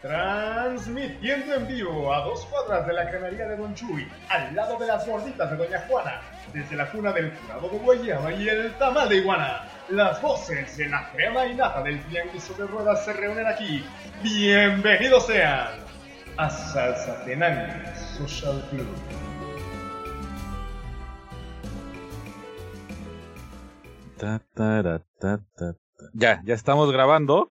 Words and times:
Transmitiendo 0.00 1.54
en 1.56 1.68
vivo 1.68 2.14
a 2.14 2.24
dos 2.24 2.46
cuadras 2.46 2.86
de 2.86 2.94
la 2.94 3.10
cremería 3.10 3.46
de 3.46 3.56
Don 3.56 3.74
Chuy, 3.74 4.08
al 4.30 4.56
lado 4.56 4.78
de 4.78 4.86
las 4.86 5.06
gorditas 5.06 5.50
de 5.50 5.56
Doña 5.58 5.80
Juana, 5.86 6.22
desde 6.54 6.74
la 6.74 6.90
cuna 6.90 7.12
del 7.12 7.30
curado 7.34 7.68
de 7.68 7.78
guayaba 7.78 8.32
y 8.32 8.48
el 8.48 8.72
tamal 8.78 9.10
de 9.10 9.16
iguana. 9.16 9.68
Las 9.90 10.22
voces 10.22 10.74
de 10.78 10.88
la 10.88 11.10
crema 11.12 11.44
y 11.44 11.54
nata 11.54 11.82
del 11.82 12.02
tianguis 12.04 12.56
de 12.56 12.66
ruedas 12.66 13.04
se 13.04 13.12
reúnen 13.12 13.46
aquí. 13.46 13.84
Bienvenidos 14.22 15.26
sean 15.26 15.68
a 16.38 16.48
Salsa 16.48 17.22
Tenango 17.26 17.74
Social 17.94 18.64
Club. 18.70 18.88
Ya, 26.14 26.40
ya 26.42 26.54
estamos 26.54 26.90
grabando. 26.90 27.52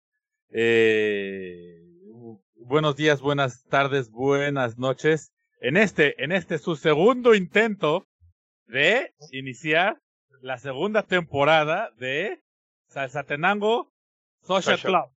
Eh, 0.49 1.76
buenos 2.67 2.95
días, 2.95 3.21
buenas 3.21 3.63
tardes, 3.65 4.11
buenas 4.11 4.77
noches. 4.77 5.31
En 5.61 5.77
este, 5.77 6.21
en 6.23 6.31
este 6.31 6.57
su 6.57 6.75
segundo 6.75 7.33
intento 7.33 8.07
de 8.65 9.13
iniciar 9.31 9.99
la 10.41 10.57
segunda 10.57 11.03
temporada 11.03 11.91
de 11.97 12.41
Salsatenango 12.89 13.91
Social. 14.41 14.79
Club. 14.79 15.09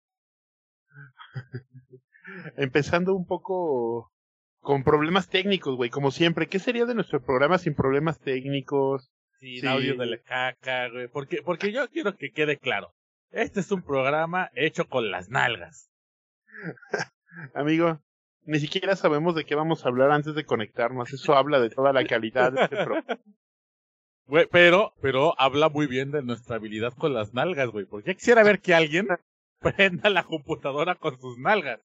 Empezando 2.56 3.14
un 3.14 3.26
poco 3.26 4.12
con 4.60 4.84
problemas 4.84 5.28
técnicos, 5.28 5.76
güey, 5.76 5.90
como 5.90 6.10
siempre. 6.10 6.46
¿Qué 6.46 6.58
sería 6.58 6.84
de 6.84 6.94
nuestro 6.94 7.22
programa 7.22 7.58
sin 7.58 7.74
problemas 7.74 8.18
técnicos? 8.20 9.10
Sin 9.40 9.60
Sí. 9.60 9.66
audio 9.66 9.96
de 9.96 10.06
la 10.06 10.18
caca, 10.18 10.88
güey. 10.90 11.08
Porque, 11.08 11.42
porque 11.42 11.72
yo 11.72 11.88
quiero 11.88 12.16
que 12.16 12.30
quede 12.30 12.58
claro. 12.58 12.92
Este 13.30 13.60
es 13.60 13.70
un 13.72 13.82
programa 13.82 14.50
hecho 14.54 14.88
con 14.88 15.10
las 15.10 15.28
nalgas. 15.30 15.90
Amigo, 17.54 18.00
ni 18.44 18.58
siquiera 18.60 18.96
sabemos 18.96 19.34
de 19.34 19.44
qué 19.44 19.54
vamos 19.54 19.84
a 19.84 19.88
hablar 19.88 20.10
antes 20.10 20.34
de 20.34 20.44
conectarnos. 20.44 21.12
Eso 21.12 21.34
habla 21.34 21.60
de 21.60 21.70
toda 21.70 21.92
la 21.92 22.04
calidad 22.04 22.52
de 22.52 22.62
este 22.62 22.76
programa. 22.84 23.18
Güey, 24.26 24.46
pero, 24.50 24.92
pero 25.00 25.34
habla 25.38 25.68
muy 25.70 25.86
bien 25.86 26.10
de 26.10 26.22
nuestra 26.22 26.56
habilidad 26.56 26.92
con 26.92 27.14
las 27.14 27.32
nalgas, 27.32 27.70
güey. 27.70 27.86
Porque 27.86 28.14
quisiera 28.14 28.42
ver 28.42 28.60
que 28.60 28.74
alguien 28.74 29.08
prenda 29.60 30.10
la 30.10 30.24
computadora 30.24 30.94
con 30.96 31.18
sus 31.18 31.38
nalgas. 31.38 31.80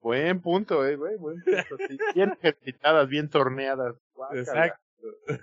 Buen 0.00 0.40
punto, 0.40 0.86
eh, 0.86 0.96
güey, 0.96 1.16
buen 1.16 1.42
punto. 1.42 1.76
sí. 1.88 1.98
Bien 2.14 2.32
ejercitadas, 2.40 3.08
bien 3.08 3.28
torneadas. 3.28 3.96
Guácala. 4.14 4.40
Exacto, 4.40 4.78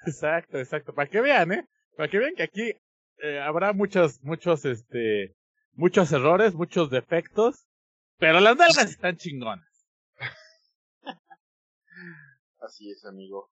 exacto, 0.05 0.57
exacto. 0.59 0.94
Para 0.94 1.09
que 1.09 1.22
vean, 1.22 1.52
¿eh? 1.52 1.67
Para 1.97 2.09
que 2.09 2.19
vean 2.19 2.35
que 2.35 2.44
aquí 2.44 2.73
eh, 3.22 3.39
habrá 3.39 3.73
muchos, 3.73 4.23
muchos, 4.23 4.66
este, 4.66 5.35
muchos 5.73 6.11
errores, 6.11 6.53
muchos 6.53 6.89
defectos, 6.89 7.67
pero 8.22 8.39
las 8.39 8.55
nalgas 8.55 8.91
están 8.91 9.17
chingonas. 9.17 9.89
Así 12.59 12.91
es, 12.91 13.03
amigo. 13.03 13.50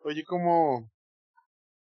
Oye, 0.00 0.22
¿cómo, 0.24 0.92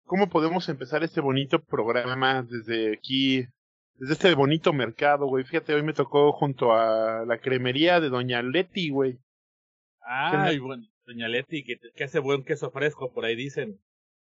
¿cómo 0.03 0.29
podemos 0.29 0.69
empezar 0.69 1.05
este 1.05 1.21
bonito 1.21 1.63
programa 1.63 2.43
desde 2.43 2.93
aquí, 2.93 3.47
desde 3.95 4.15
este 4.15 4.35
bonito 4.35 4.73
mercado, 4.73 5.27
güey? 5.27 5.45
Fíjate, 5.45 5.73
hoy 5.75 5.85
me 5.85 5.93
tocó 5.93 6.33
junto 6.33 6.73
a 6.73 7.25
la 7.25 7.39
cremería 7.39 8.01
de 8.01 8.09
Doña 8.09 8.43
Leti, 8.43 8.91
güey. 8.91 9.21
Ay, 10.01 10.59
bueno, 10.59 10.83
doña 11.07 11.29
Leti, 11.29 11.63
que, 11.63 11.79
que 11.95 12.03
hace 12.03 12.19
buen 12.19 12.43
queso 12.43 12.73
fresco, 12.73 13.13
por 13.13 13.27
ahí 13.27 13.37
dicen. 13.37 13.81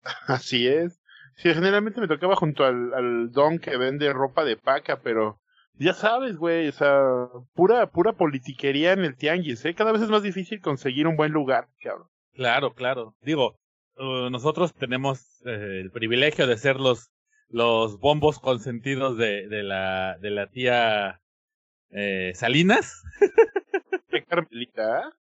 Así 0.27 0.67
es. 0.67 0.99
Sí, 1.35 1.53
generalmente 1.53 2.01
me 2.01 2.07
tocaba 2.07 2.35
junto 2.35 2.65
al, 2.65 2.95
al 2.95 3.31
don 3.31 3.59
que 3.59 3.77
vende 3.77 4.11
ropa 4.11 4.43
de 4.43 4.57
paca, 4.57 5.01
pero 5.01 5.39
ya 5.77 5.93
sabes, 5.93 6.37
güey, 6.37 6.69
o 6.69 6.71
sea, 6.71 7.27
pura, 7.53 7.89
pura 7.91 8.13
politiquería 8.13 8.93
en 8.93 8.99
el 8.99 9.15
tianguis, 9.15 9.65
¿eh? 9.65 9.73
Cada 9.73 9.91
vez 9.91 10.01
es 10.01 10.09
más 10.09 10.23
difícil 10.23 10.61
conseguir 10.61 11.07
un 11.07 11.17
buen 11.17 11.31
lugar, 11.31 11.67
cabrón. 11.81 12.07
Claro, 12.33 12.73
claro. 12.73 13.15
Digo, 13.21 13.57
uh, 13.97 14.29
nosotros 14.29 14.73
tenemos 14.73 15.41
eh, 15.45 15.81
el 15.81 15.91
privilegio 15.91 16.47
de 16.47 16.57
ser 16.57 16.79
los, 16.79 17.11
los 17.49 17.99
bombos 17.99 18.39
consentidos 18.39 19.17
de, 19.17 19.47
de 19.47 19.63
la, 19.63 20.17
de 20.19 20.29
la 20.31 20.47
tía 20.47 21.21
eh, 21.91 22.31
Salinas. 22.35 23.03
¿Qué 24.09 24.23
Carmelita? 24.23 25.11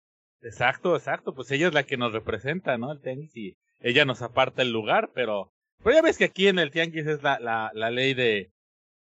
Exacto, 0.43 0.97
exacto. 0.97 1.35
Pues 1.35 1.51
ella 1.51 1.69
es 1.69 1.75
la 1.75 1.85
que 1.85 1.97
nos 1.97 2.13
representa, 2.13 2.77
¿no? 2.79 2.93
El 2.93 3.01
tianguis 3.01 3.37
y 3.37 3.57
ella 3.81 4.05
nos 4.05 4.23
aparta 4.23 4.63
el 4.63 4.73
lugar, 4.73 5.11
pero, 5.15 5.53
pero 5.83 5.97
ya 5.97 6.03
ves 6.03 6.19
que 6.19 6.25
aquí 6.25 6.49
en 6.49 6.59
el 6.59 6.71
tianguis 6.71 7.07
es 7.07 7.23
la, 7.23 7.39
la, 7.39 7.71
la 7.75 7.91
ley 7.91 8.15
de, 8.15 8.51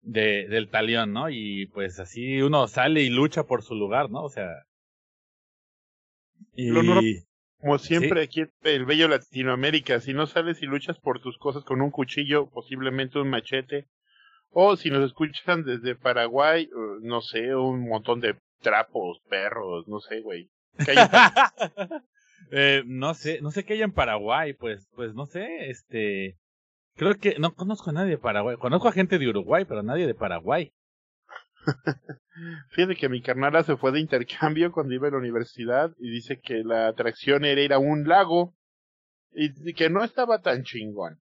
de, 0.03 0.49
del 0.49 0.69
talión, 0.69 1.13
¿no? 1.13 1.31
Y 1.31 1.67
pues 1.67 1.99
así 1.99 2.43
uno 2.43 2.69
sale 2.69 3.03
y 3.03 3.11
lucha 3.11 3.45
por 3.45 3.63
su 3.63 3.75
lugar, 3.75 4.11
¿no? 4.11 4.23
O 4.23 4.29
sea. 4.29 4.51
Y... 6.55 6.71
Lo 6.71 6.83
Como 7.59 7.79
siempre 7.79 8.23
aquí 8.23 8.41
en 8.41 8.51
el 8.65 8.85
bello 8.85 9.09
Latinoamérica, 9.09 10.01
si 10.01 10.13
no 10.13 10.27
sales 10.27 10.61
y 10.63 10.67
luchas 10.67 10.99
por 10.99 11.21
tus 11.21 11.39
cosas 11.39 11.65
con 11.65 11.81
un 11.81 11.91
cuchillo, 11.91 12.51
posiblemente 12.51 13.21
un 13.21 13.31
machete, 13.31 13.87
o 14.51 14.77
si 14.77 14.91
nos 14.91 15.07
escuchan 15.07 15.65
desde 15.65 15.95
Paraguay, 15.95 16.69
no 17.01 17.21
sé, 17.21 17.55
un 17.55 17.89
montón 17.89 18.21
de 18.21 18.37
trapos, 18.61 19.21
perros, 19.29 19.87
no 19.89 20.01
sé, 20.01 20.21
güey. 20.21 20.51
Eh, 22.55 22.83
no 22.85 23.15
sé, 23.15 23.41
no 23.41 23.51
sé 23.51 23.65
qué 23.65 23.75
hay 23.75 23.83
en 23.83 23.93
Paraguay, 23.93 24.53
pues, 24.53 24.87
pues 24.95 25.15
no 25.15 25.25
sé, 25.25 25.71
este, 25.71 26.37
creo 26.97 27.17
que 27.19 27.37
no 27.39 27.55
conozco 27.55 27.91
a 27.91 27.93
nadie 27.93 28.11
de 28.13 28.19
Paraguay, 28.19 28.57
conozco 28.57 28.89
a 28.89 28.93
gente 28.93 29.19
de 29.19 29.29
Uruguay, 29.29 29.65
pero 29.67 29.83
nadie 29.83 30.07
de 30.07 30.15
Paraguay. 30.15 30.73
Fíjate 32.71 32.97
que 32.97 33.09
mi 33.09 33.23
carnala 33.23 33.63
se 33.63 33.77
fue 33.77 33.93
de 33.93 34.01
intercambio 34.01 34.73
cuando 34.73 34.95
iba 34.95 35.09
a 35.09 35.13
la 35.13 35.19
universidad 35.19 35.95
y 35.99 36.11
dice 36.11 36.41
que 36.41 36.65
la 36.65 36.89
atracción 36.89 37.45
era 37.45 37.61
ir 37.61 37.73
a 37.73 37.79
un 37.79 38.09
lago 38.09 38.55
y 39.33 39.75
que 39.75 39.89
no 39.91 40.03
estaba 40.03 40.41
tan 40.41 40.63
chingón. 40.65 41.21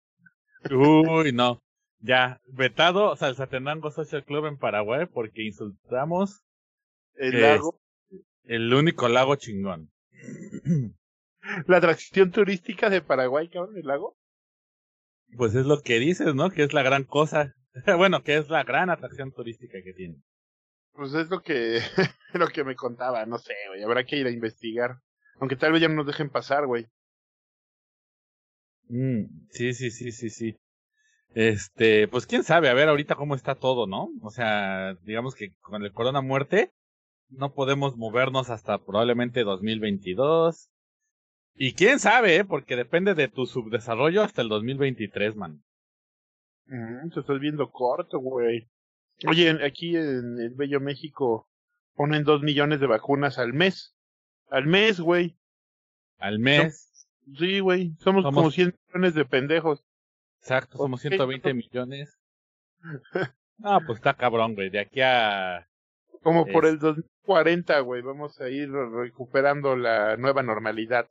Uy, 0.69 1.31
no, 1.31 1.63
ya, 1.99 2.39
vetado 2.45 3.15
Salsatenango 3.15 3.91
Social 3.91 4.23
Club 4.23 4.45
en 4.45 4.57
Paraguay 4.57 5.07
porque 5.11 5.43
insultamos 5.43 6.43
El 7.15 7.31
¿Qué 7.31 7.41
lago, 7.41 7.81
el 8.43 8.73
único 8.73 9.07
lago 9.09 9.35
chingón. 9.35 9.91
la 11.67 11.77
atracción 11.77 12.31
turística 12.31 12.89
de 12.89 13.01
Paraguay, 13.01 13.49
cabrón, 13.49 13.77
el 13.77 13.87
lago. 13.87 14.15
Pues 15.37 15.55
es 15.55 15.65
lo 15.65 15.81
que 15.81 15.99
dices, 15.99 16.33
¿no? 16.35 16.49
Que 16.49 16.63
es 16.63 16.73
la 16.73 16.83
gran 16.83 17.03
cosa. 17.03 17.53
bueno, 17.97 18.23
que 18.23 18.37
es 18.37 18.49
la 18.49 18.63
gran 18.63 18.89
atracción 18.89 19.31
turística 19.31 19.79
que 19.83 19.93
tiene. 19.93 20.15
Pues 20.93 21.13
es 21.13 21.29
lo 21.29 21.41
que, 21.41 21.79
lo 22.33 22.47
que 22.47 22.63
me 22.63 22.75
contaba, 22.75 23.25
no 23.25 23.37
sé, 23.37 23.53
güey, 23.67 23.83
habrá 23.83 24.05
que 24.05 24.17
ir 24.17 24.27
a 24.27 24.31
investigar. 24.31 24.97
Aunque 25.39 25.57
tal 25.57 25.73
vez 25.73 25.81
ya 25.81 25.89
no 25.89 25.95
nos 25.95 26.07
dejen 26.07 26.29
pasar, 26.29 26.65
güey. 26.65 26.87
Mm, 28.87 29.25
sí, 29.49 29.73
sí, 29.73 29.91
sí, 29.91 30.11
sí, 30.11 30.29
sí. 30.29 30.55
Este, 31.33 32.07
pues 32.07 32.25
quién 32.25 32.43
sabe, 32.43 32.69
a 32.69 32.73
ver 32.73 32.87
ahorita 32.87 33.15
cómo 33.15 33.35
está 33.35 33.55
todo, 33.55 33.87
¿no? 33.87 34.07
O 34.21 34.29
sea, 34.29 34.95
digamos 35.03 35.35
que 35.35 35.53
con 35.59 35.83
el 35.83 35.91
corona 35.91 36.21
muerte 36.21 36.71
no 37.29 37.53
podemos 37.53 37.97
movernos 37.97 38.49
hasta 38.49 38.77
probablemente 38.77 39.43
2022. 39.43 40.69
Y 41.55 41.73
quién 41.73 41.99
sabe, 41.99 42.35
¿eh? 42.37 42.45
Porque 42.45 42.75
depende 42.75 43.13
de 43.15 43.27
tu 43.27 43.45
subdesarrollo 43.45 44.23
hasta 44.23 44.41
el 44.41 44.49
2023, 44.49 45.35
man. 45.35 45.63
Mm, 46.67 47.09
te 47.11 47.19
estás 47.21 47.39
viendo 47.39 47.71
corto, 47.71 48.19
güey. 48.19 48.67
Oye, 49.27 49.49
aquí 49.65 49.95
en 49.95 50.39
el 50.39 50.53
Bello 50.55 50.81
México 50.81 51.47
ponen 51.95 52.23
dos 52.23 52.41
millones 52.41 52.79
de 52.81 52.87
vacunas 52.87 53.37
al 53.39 53.53
mes. 53.53 53.95
Al 54.49 54.65
mes, 54.65 54.99
güey. 54.99 55.37
Al 56.17 56.39
mes. 56.39 57.07
Sí, 57.37 57.59
güey. 57.59 57.93
Somos, 57.99 58.23
Somos- 58.23 58.35
como 58.35 58.51
100 58.51 58.75
millones 58.87 59.13
de 59.15 59.25
pendejos. 59.25 59.83
Exacto, 60.41 60.77
somos 60.77 60.99
Ok, 60.99 61.09
120 61.09 61.53
millones. 61.53 62.19
Ah, 63.63 63.79
pues 63.85 63.99
está 63.99 64.13
cabrón, 64.13 64.53
güey. 64.53 64.69
De 64.69 64.79
aquí 64.79 64.99
a 65.01 65.65
Como 66.21 66.45
por 66.45 66.65
el 66.65 66.77
2040, 66.77 67.79
güey. 67.79 68.01
Vamos 68.01 68.41
a 68.41 68.49
ir 68.49 68.69
recuperando 68.69 69.77
la 69.77 70.17
nueva 70.17 70.43
normalidad. 70.43 71.07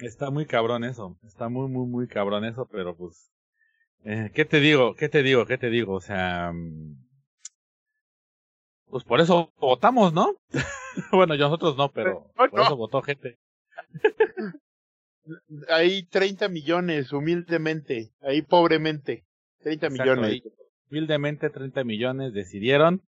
Está 0.00 0.30
muy 0.30 0.46
cabrón 0.46 0.84
eso, 0.84 1.16
está 1.24 1.48
muy, 1.48 1.68
muy, 1.68 1.86
muy 1.86 2.08
cabrón 2.08 2.44
eso, 2.44 2.66
pero 2.70 2.96
pues, 2.96 3.30
eh, 4.04 4.30
¿qué 4.34 4.44
te 4.44 4.60
digo? 4.60 4.94
¿Qué 4.94 5.08
te 5.08 5.22
digo? 5.22 5.46
¿Qué 5.46 5.56
te 5.56 5.70
digo? 5.70 5.94
O 5.94 6.00
sea, 6.00 6.52
mm, 6.52 6.96
pues 8.86 9.04
por 9.04 9.20
eso 9.20 9.52
votamos, 9.58 10.12
¿no? 10.12 10.34
bueno, 11.12 11.36
nosotros 11.36 11.76
no, 11.76 11.90
pero 11.90 12.30
por 12.36 12.52
no. 12.52 12.62
eso 12.62 12.76
votó 12.76 13.02
gente. 13.02 13.38
Hay 15.68 16.02
30 16.04 16.48
millones, 16.48 17.12
humildemente. 17.12 18.12
Ahí 18.20 18.42
pobremente. 18.42 19.24
30 19.60 19.86
Exacto, 19.86 20.02
millones. 20.02 20.30
ahí, 20.30 20.42
Humildemente 20.90 21.48
30 21.50 21.82
millones 21.82 22.34
decidieron 22.34 23.02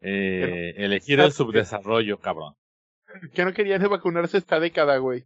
eh, 0.00 0.72
elegir 0.76 1.20
el 1.20 1.32
subdesarrollo, 1.32 2.18
cabrón. 2.18 2.54
Que 3.34 3.44
no 3.44 3.52
querían 3.52 3.82
vacunarse 3.88 4.38
esta 4.38 4.58
década, 4.58 4.96
güey. 4.96 5.24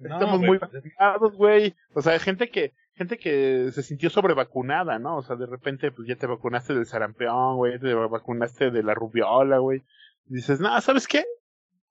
No, 0.00 0.14
Estamos 0.14 0.40
muy 0.40 0.58
pues, 0.58 0.70
vacunados, 0.72 1.36
güey. 1.36 1.74
O 1.94 2.02
sea, 2.02 2.18
gente 2.18 2.50
que, 2.50 2.72
gente 2.94 3.18
que 3.18 3.70
se 3.72 3.82
sintió 3.82 4.10
sobrevacunada, 4.10 4.98
¿no? 4.98 5.18
O 5.18 5.22
sea, 5.22 5.36
de 5.36 5.46
repente, 5.46 5.90
pues 5.90 6.08
ya 6.08 6.16
te 6.16 6.26
vacunaste 6.26 6.74
del 6.74 6.86
sarampión, 6.86 7.56
güey, 7.56 7.78
te 7.78 7.94
vacunaste 7.94 8.70
de 8.70 8.82
la 8.82 8.94
rubiola, 8.94 9.58
güey. 9.58 9.82
Dices, 10.24 10.60
no, 10.60 10.80
¿sabes 10.80 11.06
qué? 11.06 11.24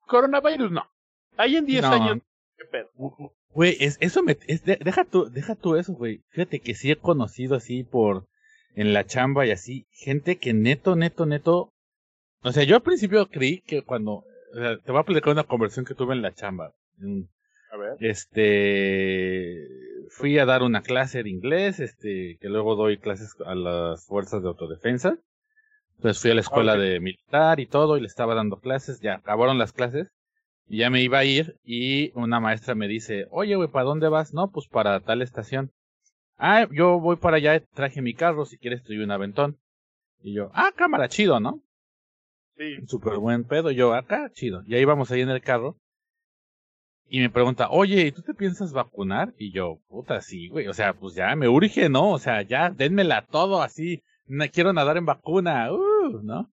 Coronavirus 0.07 0.72
no. 0.72 0.86
Ahí 1.38 1.56
en 1.56 1.66
10 1.66 1.86
años, 1.86 2.19
¿qué 2.57 2.66
pedo? 2.66 2.90
Güey, 3.50 3.78
es, 3.80 3.98
eso 4.02 4.22
me, 4.22 4.38
es, 4.48 4.63
deja 4.63 5.06
tú, 5.06 5.30
deja 5.30 5.56
tú 5.56 5.75
eso, 5.75 5.94
güey. 5.94 6.24
Fíjate 6.30 6.60
que 6.60 6.75
sí 6.75 6.92
he 6.92 6.98
conocido 6.98 7.56
así 7.56 7.84
por, 7.84 8.28
en 8.75 8.94
la 8.94 9.06
chamba 9.06 9.46
y 9.46 9.52
así, 9.52 9.88
gente 9.92 10.38
que 10.38 10.54
neto, 10.54 10.96
neto, 10.96 11.25
neto, 11.25 11.74
o 12.42 12.52
sea, 12.52 12.63
yo 12.63 12.75
al 12.75 12.81
principio 12.84 13.28
creí 13.28 13.62
que 13.62 13.81
cuando, 13.81 14.12
o 14.13 14.56
sea, 14.56 14.78
te 14.78 14.92
voy 14.92 15.02
a 15.02 15.06
platicar 15.06 15.34
una 15.34 15.46
conversión 15.46 15.86
que 15.86 15.96
tuve 15.96 16.13
en 16.13 16.22
la 16.22 16.34
chamba. 16.34 16.74
A 17.75 17.77
ver. 17.77 17.98
Este, 18.00 19.68
fui 20.10 20.39
a 20.39 20.45
dar 20.45 20.63
una 20.63 20.81
clase 20.81 21.24
de 21.24 21.30
inglés, 21.30 21.81
este, 21.81 22.38
que 22.39 22.48
luego 22.48 22.75
doy 22.75 22.98
clases 22.98 23.36
a 23.45 23.54
las 23.54 24.06
fuerzas 24.06 24.42
de 24.42 24.48
autodefensa. 24.48 25.18
Entonces 25.98 26.22
fui 26.22 26.31
a 26.31 26.36
la 26.36 26.42
escuela 26.42 26.77
de 26.77 27.00
militar 27.01 27.60
y 27.60 27.68
todo 27.68 27.98
y 27.98 28.01
le 28.01 28.07
estaba 28.07 28.33
dando 28.33 28.60
clases, 28.60 29.01
ya 29.01 29.16
acabaron 29.16 29.57
las 29.57 29.74
clases 29.74 30.12
y 30.68 30.80
ya 30.80 30.89
me 30.89 31.01
iba 31.01 31.19
a 31.19 31.25
ir 31.25 31.57
y 31.63 32.12
una 32.16 32.39
maestra 32.39 32.75
me 32.75 32.88
dice, 32.88 33.27
oye, 33.30 33.56
güey, 33.56 33.69
¿para 33.69 33.86
dónde 33.86 34.07
vas? 34.07 34.33
No, 34.33 34.51
pues 34.51 34.68
para 34.68 35.00
tal 35.01 35.21
estación. 35.21 35.71
Ah, 36.38 36.68
yo 36.71 37.00
voy 37.00 37.18
para 37.18 37.38
allá, 37.38 37.62
traje 37.74 38.01
mi 38.01 38.13
carro, 38.13 38.45
si 38.45 38.57
quieres 38.57 38.83
te 38.83 38.94
doy 38.94 39.04
un 39.04 39.12
aventón. 39.12 39.57
Y 40.21 40.33
yo, 40.33 40.50
ah, 40.54 40.71
cámara, 40.75 41.10
chido, 41.10 41.39
¿no? 41.39 41.62
Sí. 42.57 42.78
Súper 42.88 43.18
buen 43.18 43.44
pedo. 43.44 43.71
Yo, 43.71 43.94
acá, 43.94 44.30
chido. 44.31 44.63
Y 44.66 44.75
ahí 44.75 44.86
vamos 44.86 45.12
ahí 45.12 45.21
en 45.21 45.30
el 45.30 45.42
carro. 45.42 45.78
Y 47.07 47.19
me 47.19 47.30
pregunta, 47.30 47.69
oye, 47.69 48.07
¿y 48.07 48.12
tú 48.12 48.22
te 48.22 48.34
piensas 48.34 48.74
vacunar? 48.74 49.34
Y 49.38 49.52
yo, 49.52 49.80
puta, 49.88 50.22
sí, 50.22 50.48
güey. 50.50 50.68
O 50.68 50.74
sea, 50.74 50.94
pues 50.94 51.13
ya 51.13 51.36
me 51.36 51.48
urge, 51.48 51.88
¿no? 51.88 52.12
O 52.12 52.19
sea, 52.19 52.42
ya, 52.42 52.69
denmela 52.69 53.25
todo 53.25 53.62
así. 53.62 54.04
No 54.25 54.46
quiero 54.52 54.74
nadar 54.74 54.98
en 54.98 55.06
vacuna, 55.06 55.72
uh, 55.72 56.22
¿no? 56.24 56.52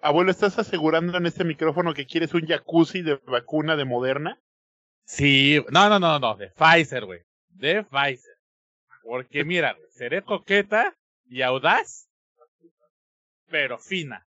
Abuelo, 0.00 0.30
¿estás 0.30 0.58
asegurando 0.58 1.18
en 1.18 1.26
este 1.26 1.44
micrófono 1.44 1.92
que 1.92 2.06
quieres 2.06 2.32
un 2.32 2.46
jacuzzi 2.46 3.02
de 3.02 3.16
vacuna 3.26 3.76
de 3.76 3.84
Moderna? 3.84 4.40
Sí, 5.04 5.62
no, 5.70 5.88
no, 5.90 5.98
no, 5.98 6.18
no, 6.18 6.34
de 6.36 6.48
Pfizer, 6.50 7.04
güey. 7.04 7.20
De 7.50 7.84
Pfizer. 7.84 8.34
Porque 9.02 9.44
mira, 9.44 9.76
seré 9.90 10.22
coqueta 10.22 10.96
y 11.26 11.42
audaz, 11.42 12.08
pero 13.50 13.78
fina. 13.78 14.26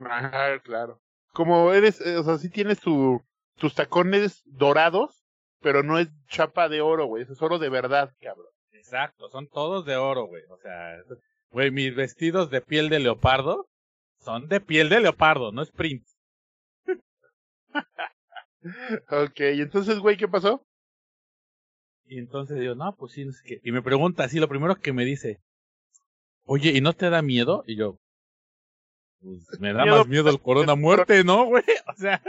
Ah, 0.00 0.58
claro. 0.64 1.00
Como 1.32 1.72
eres, 1.72 2.00
eh, 2.00 2.16
o 2.16 2.24
sea, 2.24 2.36
sí 2.38 2.50
tienes 2.50 2.80
tu, 2.80 3.22
tus 3.56 3.74
tacones 3.74 4.42
dorados, 4.46 5.24
pero 5.60 5.82
no 5.82 5.98
es 5.98 6.08
chapa 6.26 6.68
de 6.68 6.80
oro, 6.80 7.06
güey. 7.06 7.22
es 7.22 7.42
oro 7.42 7.58
de 7.58 7.68
verdad, 7.68 8.12
cabrón. 8.20 8.48
Exacto, 8.72 9.28
son 9.28 9.48
todos 9.48 9.84
de 9.84 9.96
oro, 9.96 10.26
güey. 10.26 10.42
O 10.50 10.58
sea, 10.58 10.96
güey, 11.50 11.70
mis 11.70 11.94
vestidos 11.94 12.50
de 12.50 12.60
piel 12.60 12.88
de 12.88 12.98
leopardo 12.98 13.68
son 14.18 14.48
de 14.48 14.60
piel 14.60 14.88
de 14.88 15.00
leopardo, 15.00 15.52
no 15.52 15.62
es 15.62 15.70
print. 15.70 16.04
ok, 19.10 19.40
y 19.54 19.60
entonces, 19.60 19.98
güey, 19.98 20.16
¿qué 20.16 20.28
pasó? 20.28 20.64
Y 22.04 22.18
entonces 22.18 22.58
digo, 22.58 22.74
no, 22.74 22.94
pues 22.94 23.12
sí, 23.12 23.24
no 23.24 23.32
sé 23.32 23.42
qué. 23.44 23.60
Y 23.62 23.72
me 23.72 23.82
pregunta 23.82 24.24
así, 24.24 24.38
lo 24.38 24.48
primero 24.48 24.76
que 24.76 24.92
me 24.92 25.04
dice, 25.04 25.40
oye, 26.44 26.70
¿y 26.70 26.80
no 26.80 26.92
te 26.92 27.08
da 27.10 27.22
miedo? 27.22 27.64
Y 27.66 27.76
yo, 27.76 27.98
pues 29.22 29.60
me 29.60 29.72
da 29.72 29.86
más 29.86 30.06
miedo 30.08 30.28
el 30.30 30.40
corona 30.40 30.74
muerte, 30.74 31.22
¿no, 31.24 31.46
güey? 31.46 31.64
O 31.86 31.94
sea. 31.94 32.20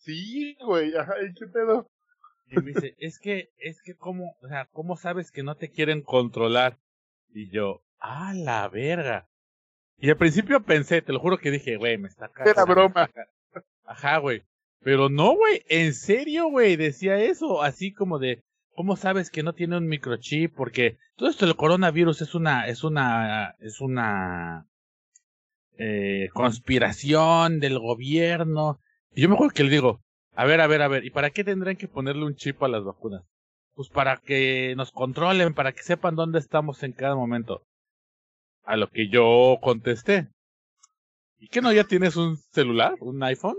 Sí, 0.00 0.56
güey, 0.64 0.94
ajá, 0.96 1.14
qué 1.38 1.46
pedo? 1.46 1.86
Y 2.50 2.56
me 2.56 2.72
dice, 2.72 2.96
es 2.98 3.18
que, 3.18 3.50
es 3.58 3.80
que 3.82 3.94
cómo, 3.94 4.36
o 4.42 4.48
sea, 4.48 4.66
¿cómo 4.72 4.96
sabes 4.96 5.30
que 5.30 5.42
no 5.42 5.56
te 5.56 5.70
quieren 5.70 6.02
controlar? 6.02 6.78
Y 7.32 7.48
yo, 7.50 7.82
ah, 8.00 8.32
la 8.34 8.68
verga. 8.68 9.28
Y 9.98 10.08
al 10.10 10.16
principio 10.16 10.62
pensé, 10.64 11.02
te 11.02 11.12
lo 11.12 11.20
juro 11.20 11.38
que 11.38 11.50
dije, 11.50 11.76
güey, 11.76 11.98
me 11.98 12.08
está 12.08 12.28
cagando. 12.28 12.50
Era 12.50 12.64
broma. 12.64 13.10
Ajá, 13.84 14.18
güey. 14.18 14.42
Pero 14.80 15.10
no, 15.10 15.36
güey, 15.36 15.62
en 15.68 15.92
serio, 15.92 16.48
güey, 16.48 16.76
decía 16.76 17.18
eso, 17.18 17.62
así 17.62 17.92
como 17.92 18.18
de, 18.18 18.42
¿cómo 18.74 18.96
sabes 18.96 19.30
que 19.30 19.42
no 19.42 19.52
tiene 19.52 19.76
un 19.76 19.86
microchip? 19.86 20.54
Porque 20.56 20.96
todo 21.16 21.28
esto 21.28 21.44
del 21.44 21.56
coronavirus 21.56 22.22
es 22.22 22.34
una, 22.34 22.66
es 22.66 22.82
una, 22.82 23.56
es 23.60 23.82
una 23.82 24.66
eh, 25.76 26.30
conspiración 26.32 27.60
del 27.60 27.78
gobierno. 27.78 28.80
Y 29.12 29.22
yo 29.22 29.28
me 29.28 29.34
acuerdo 29.34 29.54
que 29.54 29.64
le 29.64 29.70
digo, 29.70 30.00
a 30.34 30.44
ver, 30.44 30.60
a 30.60 30.66
ver, 30.66 30.82
a 30.82 30.88
ver, 30.88 31.04
¿y 31.04 31.10
para 31.10 31.30
qué 31.30 31.44
tendrán 31.44 31.76
que 31.76 31.88
ponerle 31.88 32.24
un 32.24 32.34
chip 32.34 32.62
a 32.62 32.68
las 32.68 32.84
vacunas? 32.84 33.24
Pues 33.74 33.88
para 33.88 34.16
que 34.16 34.74
nos 34.76 34.92
controlen, 34.92 35.54
para 35.54 35.72
que 35.72 35.82
sepan 35.82 36.14
dónde 36.14 36.38
estamos 36.38 36.82
en 36.82 36.92
cada 36.92 37.16
momento. 37.16 37.62
A 38.64 38.76
lo 38.76 38.88
que 38.88 39.08
yo 39.08 39.58
contesté. 39.60 40.28
¿Y 41.38 41.48
qué 41.48 41.60
no 41.60 41.72
ya 41.72 41.84
tienes 41.84 42.16
un 42.16 42.36
celular, 42.36 42.94
un 43.00 43.22
iPhone? 43.22 43.56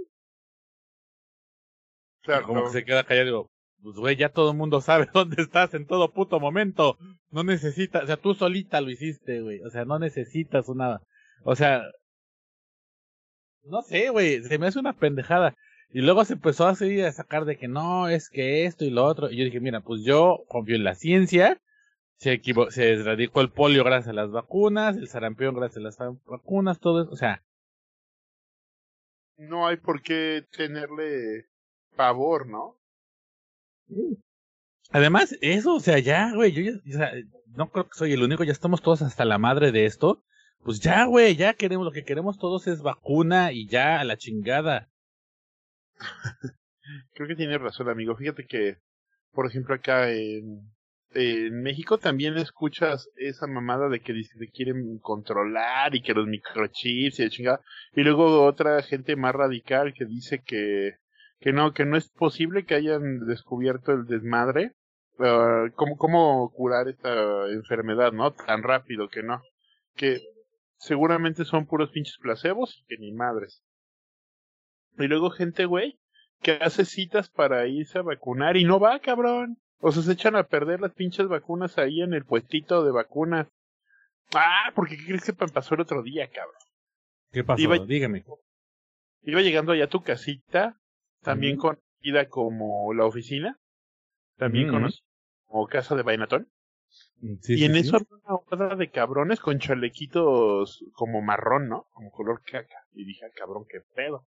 Claro. 2.21 2.45
como 2.45 2.63
que 2.65 2.69
se 2.69 2.85
queda 2.85 3.03
callado, 3.03 3.25
digo, 3.25 3.51
pues 3.81 3.95
güey, 3.95 4.15
ya 4.15 4.29
todo 4.29 4.51
el 4.51 4.57
mundo 4.57 4.79
sabe 4.79 5.07
dónde 5.13 5.41
estás 5.41 5.73
en 5.73 5.85
todo 5.85 6.11
puto 6.11 6.39
momento. 6.39 6.97
No 7.29 7.43
necesitas, 7.43 8.03
o 8.03 8.07
sea, 8.07 8.17
tú 8.17 8.35
solita 8.35 8.81
lo 8.81 8.91
hiciste, 8.91 9.41
güey. 9.41 9.61
O 9.63 9.69
sea, 9.69 9.85
no 9.85 9.99
necesitas 9.99 10.69
una, 10.69 11.01
o 11.43 11.55
sea, 11.55 11.83
no 13.63 13.81
sé, 13.81 14.09
güey, 14.09 14.43
se 14.43 14.57
me 14.57 14.67
hace 14.67 14.79
una 14.79 14.93
pendejada. 14.93 15.55
Y 15.93 16.01
luego 16.01 16.23
se 16.23 16.33
empezó 16.33 16.67
a 16.67 16.75
seguir 16.75 17.05
a 17.05 17.11
sacar 17.11 17.45
de 17.45 17.57
que 17.57 17.67
no, 17.67 18.07
es 18.07 18.29
que 18.29 18.65
esto 18.65 18.85
y 18.85 18.89
lo 18.89 19.05
otro. 19.05 19.29
Y 19.29 19.37
yo 19.37 19.45
dije, 19.45 19.59
mira, 19.59 19.81
pues 19.81 20.03
yo 20.03 20.43
confío 20.47 20.75
en 20.75 20.83
la 20.83 20.95
ciencia. 20.95 21.59
Se, 22.17 22.41
se 22.69 22.93
erradicó 22.93 23.41
el 23.41 23.51
polio 23.51 23.83
gracias 23.83 24.09
a 24.09 24.13
las 24.13 24.31
vacunas, 24.31 24.95
el 24.95 25.07
sarampión 25.07 25.55
gracias 25.55 25.77
a 25.77 25.81
las 25.81 25.97
vacunas, 26.25 26.79
todo 26.79 27.03
eso. 27.03 27.11
O 27.11 27.15
sea. 27.15 27.43
No 29.37 29.67
hay 29.67 29.77
por 29.77 30.01
qué 30.01 30.45
tenerle 30.55 31.47
pavor, 31.95 32.47
¿no? 32.47 32.77
Además, 34.91 35.35
eso, 35.41 35.75
o 35.75 35.79
sea, 35.79 35.99
ya, 35.99 36.31
güey, 36.33 36.51
yo 36.51 36.61
ya, 36.61 36.77
o 36.77 36.97
sea, 36.97 37.11
no 37.55 37.69
creo 37.69 37.89
que 37.89 37.95
soy 37.95 38.13
el 38.13 38.23
único, 38.23 38.43
ya 38.43 38.51
estamos 38.51 38.81
todos 38.81 39.01
hasta 39.01 39.25
la 39.25 39.39
madre 39.39 39.71
de 39.71 39.85
esto 39.85 40.23
pues 40.63 40.79
ya, 40.79 41.05
güey, 41.05 41.35
ya 41.35 41.53
queremos, 41.53 41.85
lo 41.85 41.91
que 41.91 42.03
queremos 42.03 42.37
todos 42.37 42.67
es 42.67 42.81
vacuna 42.81 43.51
y 43.51 43.67
ya, 43.67 43.99
a 43.99 44.03
la 44.03 44.17
chingada. 44.17 44.89
Creo 47.13 47.27
que 47.27 47.35
tiene 47.35 47.57
razón, 47.57 47.89
amigo. 47.89 48.15
Fíjate 48.15 48.45
que, 48.45 48.77
por 49.31 49.47
ejemplo, 49.47 49.75
acá 49.75 50.11
en, 50.11 50.61
México 51.51 51.97
también 51.97 52.37
escuchas 52.37 53.09
esa 53.17 53.45
mamada 53.45 53.89
de 53.89 53.99
que 53.99 54.13
que 54.13 54.47
quieren 54.47 54.97
controlar 54.99 55.93
y 55.93 56.01
que 56.01 56.13
los 56.13 56.25
microchips 56.25 57.19
y 57.19 57.23
la 57.23 57.29
chingada. 57.29 57.61
Y 57.93 58.03
luego 58.03 58.45
otra 58.45 58.81
gente 58.83 59.17
más 59.17 59.35
radical 59.35 59.93
que 59.93 60.05
dice 60.05 60.41
que, 60.45 60.95
que 61.39 61.51
no, 61.51 61.73
que 61.73 61.85
no 61.85 61.97
es 61.97 62.09
posible 62.09 62.65
que 62.65 62.75
hayan 62.75 63.25
descubierto 63.25 63.91
el 63.91 64.05
desmadre. 64.05 64.73
Uh, 65.17 65.69
¿cómo, 65.75 65.97
¿Cómo 65.97 66.49
curar 66.51 66.87
esta 66.87 67.47
enfermedad, 67.49 68.13
no? 68.13 68.31
Tan 68.31 68.63
rápido 68.63 69.09
que 69.09 69.21
no. 69.21 69.41
Que 69.95 70.21
seguramente 70.81 71.45
son 71.45 71.67
puros 71.67 71.91
pinches 71.91 72.17
placebos 72.17 72.83
que 72.87 72.97
ni 72.97 73.11
madres. 73.11 73.63
Y 74.97 75.07
luego 75.07 75.29
gente, 75.29 75.65
güey, 75.65 75.99
que 76.41 76.53
hace 76.53 76.85
citas 76.85 77.29
para 77.29 77.67
irse 77.67 77.99
a 77.99 78.01
vacunar 78.01 78.57
y 78.57 78.65
no 78.65 78.79
va, 78.79 78.99
cabrón. 78.99 79.57
O 79.79 79.91
sea, 79.91 80.01
se 80.01 80.11
echan 80.11 80.35
a 80.35 80.43
perder 80.43 80.81
las 80.81 80.93
pinches 80.93 81.27
vacunas 81.27 81.77
ahí 81.77 82.01
en 82.01 82.13
el 82.13 82.25
puestito 82.25 82.83
de 82.83 82.91
vacunas. 82.91 83.47
Ah, 84.33 84.71
porque 84.75 84.97
¿qué 84.97 85.05
crees 85.05 85.23
que 85.23 85.33
pasó 85.33 85.75
el 85.75 85.81
otro 85.81 86.01
día, 86.01 86.27
cabrón? 86.29 86.55
¿Qué 87.31 87.43
pasó? 87.43 87.85
Dígame. 87.85 88.25
Iba 89.21 89.41
llegando 89.41 89.71
allá 89.73 89.85
a 89.85 89.89
tu 89.89 90.01
casita, 90.01 90.79
también 91.21 91.57
conocida 91.57 92.27
como 92.27 92.91
la 92.93 93.05
oficina, 93.05 93.59
también 94.37 94.69
conocida 94.69 95.05
como 95.45 95.67
casa 95.67 95.95
de 95.95 96.01
Bainatón. 96.01 96.51
Mm, 97.21 97.35
y 97.47 97.65
en 97.65 97.75
eso 97.75 97.97
había 97.97 98.07
una 98.25 98.35
horda 98.35 98.75
de 98.75 98.89
cabrones 98.89 99.39
con 99.39 99.59
chalequitos 99.59 100.83
como 100.93 101.21
marrón, 101.21 101.69
¿no? 101.69 101.87
Como 101.93 102.11
color 102.11 102.41
caca. 102.43 102.85
Y 102.93 103.05
dije, 103.05 103.25
ah, 103.25 103.31
cabrón, 103.35 103.65
qué 103.69 103.81
pedo. 103.95 104.25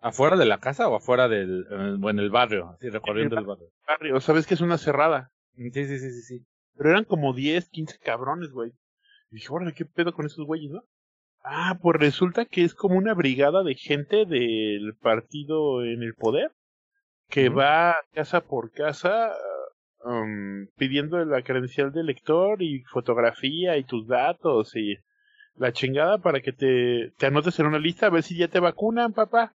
¿Afuera 0.00 0.36
de 0.36 0.44
la 0.44 0.58
casa 0.58 0.88
o 0.88 0.96
afuera 0.96 1.28
del, 1.28 1.66
o 2.02 2.10
en 2.10 2.18
el 2.18 2.30
barrio? 2.30 2.68
Así 2.70 2.90
recorriendo 2.90 3.38
el 3.38 3.46
barrio. 3.46 3.68
barrio. 3.86 4.20
¿Sabes 4.20 4.46
que 4.46 4.54
es 4.54 4.60
una 4.60 4.78
cerrada? 4.78 5.30
Mm, 5.54 5.70
sí, 5.70 5.86
sí, 5.86 5.98
sí, 5.98 6.10
sí, 6.10 6.22
sí. 6.22 6.46
Pero 6.76 6.90
eran 6.90 7.04
como 7.04 7.32
10, 7.32 7.68
15 7.70 7.98
cabrones, 8.00 8.50
güey. 8.50 8.72
Y 9.30 9.36
dije, 9.36 9.48
órale, 9.50 9.72
qué 9.72 9.84
pedo 9.84 10.12
con 10.12 10.26
esos 10.26 10.44
güeyes, 10.44 10.70
¿no? 10.70 10.82
Ah, 11.42 11.78
pues 11.80 11.98
resulta 11.98 12.46
que 12.46 12.64
es 12.64 12.74
como 12.74 12.96
una 12.96 13.14
brigada 13.14 13.62
de 13.62 13.74
gente 13.74 14.24
del 14.24 14.94
partido 15.00 15.84
en 15.84 16.02
el 16.02 16.14
poder 16.14 16.52
que 17.28 17.48
va 17.48 17.96
casa 18.12 18.40
por 18.42 18.70
casa 18.70 19.32
um, 20.04 20.66
pidiendo 20.76 21.24
la 21.24 21.42
credencial 21.42 21.92
de 21.92 22.04
lector 22.04 22.62
y 22.62 22.82
fotografía 22.84 23.76
y 23.76 23.84
tus 23.84 24.06
datos 24.06 24.76
y 24.76 24.96
la 25.56 25.72
chingada 25.72 26.18
para 26.18 26.40
que 26.40 26.52
te, 26.52 27.12
te 27.16 27.26
anotes 27.26 27.58
en 27.58 27.66
una 27.66 27.78
lista 27.78 28.06
a 28.06 28.10
ver 28.10 28.22
si 28.22 28.36
ya 28.36 28.48
te 28.48 28.60
vacunan, 28.60 29.12
papá. 29.12 29.54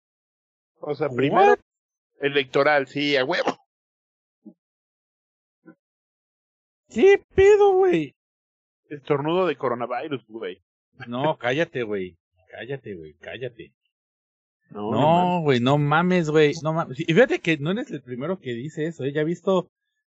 O 0.80 0.94
sea, 0.94 1.08
primero 1.08 1.56
electoral, 2.20 2.86
sí, 2.86 3.16
a 3.16 3.24
huevo. 3.24 3.58
¿Qué 6.88 7.22
pedo, 7.34 7.74
güey? 7.74 8.14
Estornudo 8.88 9.46
de 9.46 9.56
coronavirus, 9.56 10.24
güey. 10.28 10.62
No, 11.08 11.36
cállate, 11.36 11.82
güey. 11.82 12.16
Cállate, 12.50 12.94
güey, 12.94 13.14
cállate. 13.14 13.72
No, 14.70 14.90
No, 14.90 15.40
güey, 15.42 15.60
no 15.60 15.78
mames, 15.78 16.30
güey. 16.30 16.52
No 16.62 16.72
mames. 16.72 17.00
Y 17.00 17.04
fíjate 17.04 17.40
que 17.40 17.58
no 17.58 17.72
eres 17.72 17.90
el 17.90 18.02
primero 18.02 18.38
que 18.38 18.52
dice 18.52 18.86
eso, 18.86 19.04
¿eh? 19.04 19.12
Ya 19.12 19.22
he 19.22 19.24
visto 19.24 19.68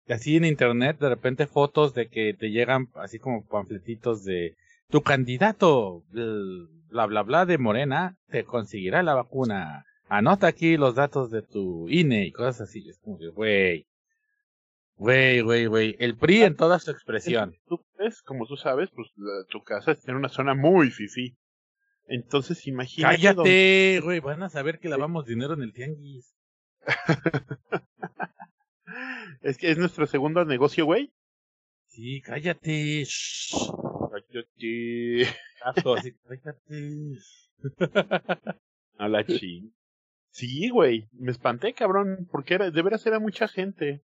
así 0.08 0.36
en 0.36 0.44
internet 0.44 0.98
de 0.98 1.08
repente 1.08 1.46
fotos 1.46 1.94
de 1.94 2.08
que 2.08 2.34
te 2.34 2.50
llegan 2.50 2.88
así 2.94 3.18
como 3.18 3.44
panfletitos 3.46 4.24
de 4.24 4.54
tu 4.90 5.02
candidato, 5.02 6.04
bla, 6.10 7.06
bla, 7.06 7.22
bla, 7.22 7.46
de 7.46 7.58
Morena, 7.58 8.16
te 8.28 8.44
conseguirá 8.44 9.02
la 9.02 9.14
vacuna. 9.14 9.84
Anota 10.08 10.46
aquí 10.46 10.76
los 10.76 10.94
datos 10.94 11.30
de 11.32 11.42
tu 11.42 11.88
INE 11.88 12.26
y 12.26 12.32
cosas 12.32 12.60
así. 12.68 12.88
Es 12.88 12.98
como 13.00 13.18
que, 13.18 13.28
güey. 13.28 13.86
Güey, 14.94 15.40
güey, 15.40 15.66
güey. 15.66 15.96
El 15.98 16.16
PRI 16.16 16.44
en 16.44 16.56
toda 16.56 16.78
su 16.78 16.90
expresión. 16.92 17.54
Tú 17.66 17.84
ves, 17.98 18.22
como 18.22 18.46
tú 18.46 18.56
sabes, 18.56 18.88
pues 18.94 19.08
la- 19.16 19.44
tu 19.50 19.62
casa 19.62 19.90
está 19.92 20.12
en 20.12 20.18
una 20.18 20.28
zona 20.28 20.54
muy 20.54 20.90
fifí. 20.90 21.36
Entonces 22.06 22.66
imagínate. 22.68 23.16
Cállate, 23.16 24.00
güey. 24.04 24.20
Van 24.20 24.44
a 24.44 24.48
saber 24.48 24.78
que 24.78 24.88
lavamos 24.88 25.26
dinero 25.26 25.54
en 25.54 25.62
el 25.62 25.72
tianguis. 25.72 26.32
Es 29.46 29.58
que 29.58 29.70
es 29.70 29.78
nuestro 29.78 30.06
segundo 30.06 30.44
negocio, 30.44 30.84
güey. 30.86 31.12
Sí, 31.86 32.20
cállate. 32.20 33.04
Shh. 33.04 33.70
Cállate. 34.10 35.26
Así, 35.62 36.12
cállate. 36.28 37.18
A 38.98 39.08
la 39.08 39.24
ching. 39.24 39.72
Sí, 40.30 40.68
güey. 40.68 41.08
Me 41.12 41.30
espanté, 41.30 41.72
cabrón, 41.74 42.28
porque 42.30 42.54
era, 42.54 42.70
de 42.70 42.82
veras 42.82 43.06
era 43.06 43.18
mucha 43.18 43.48
gente. 43.48 44.02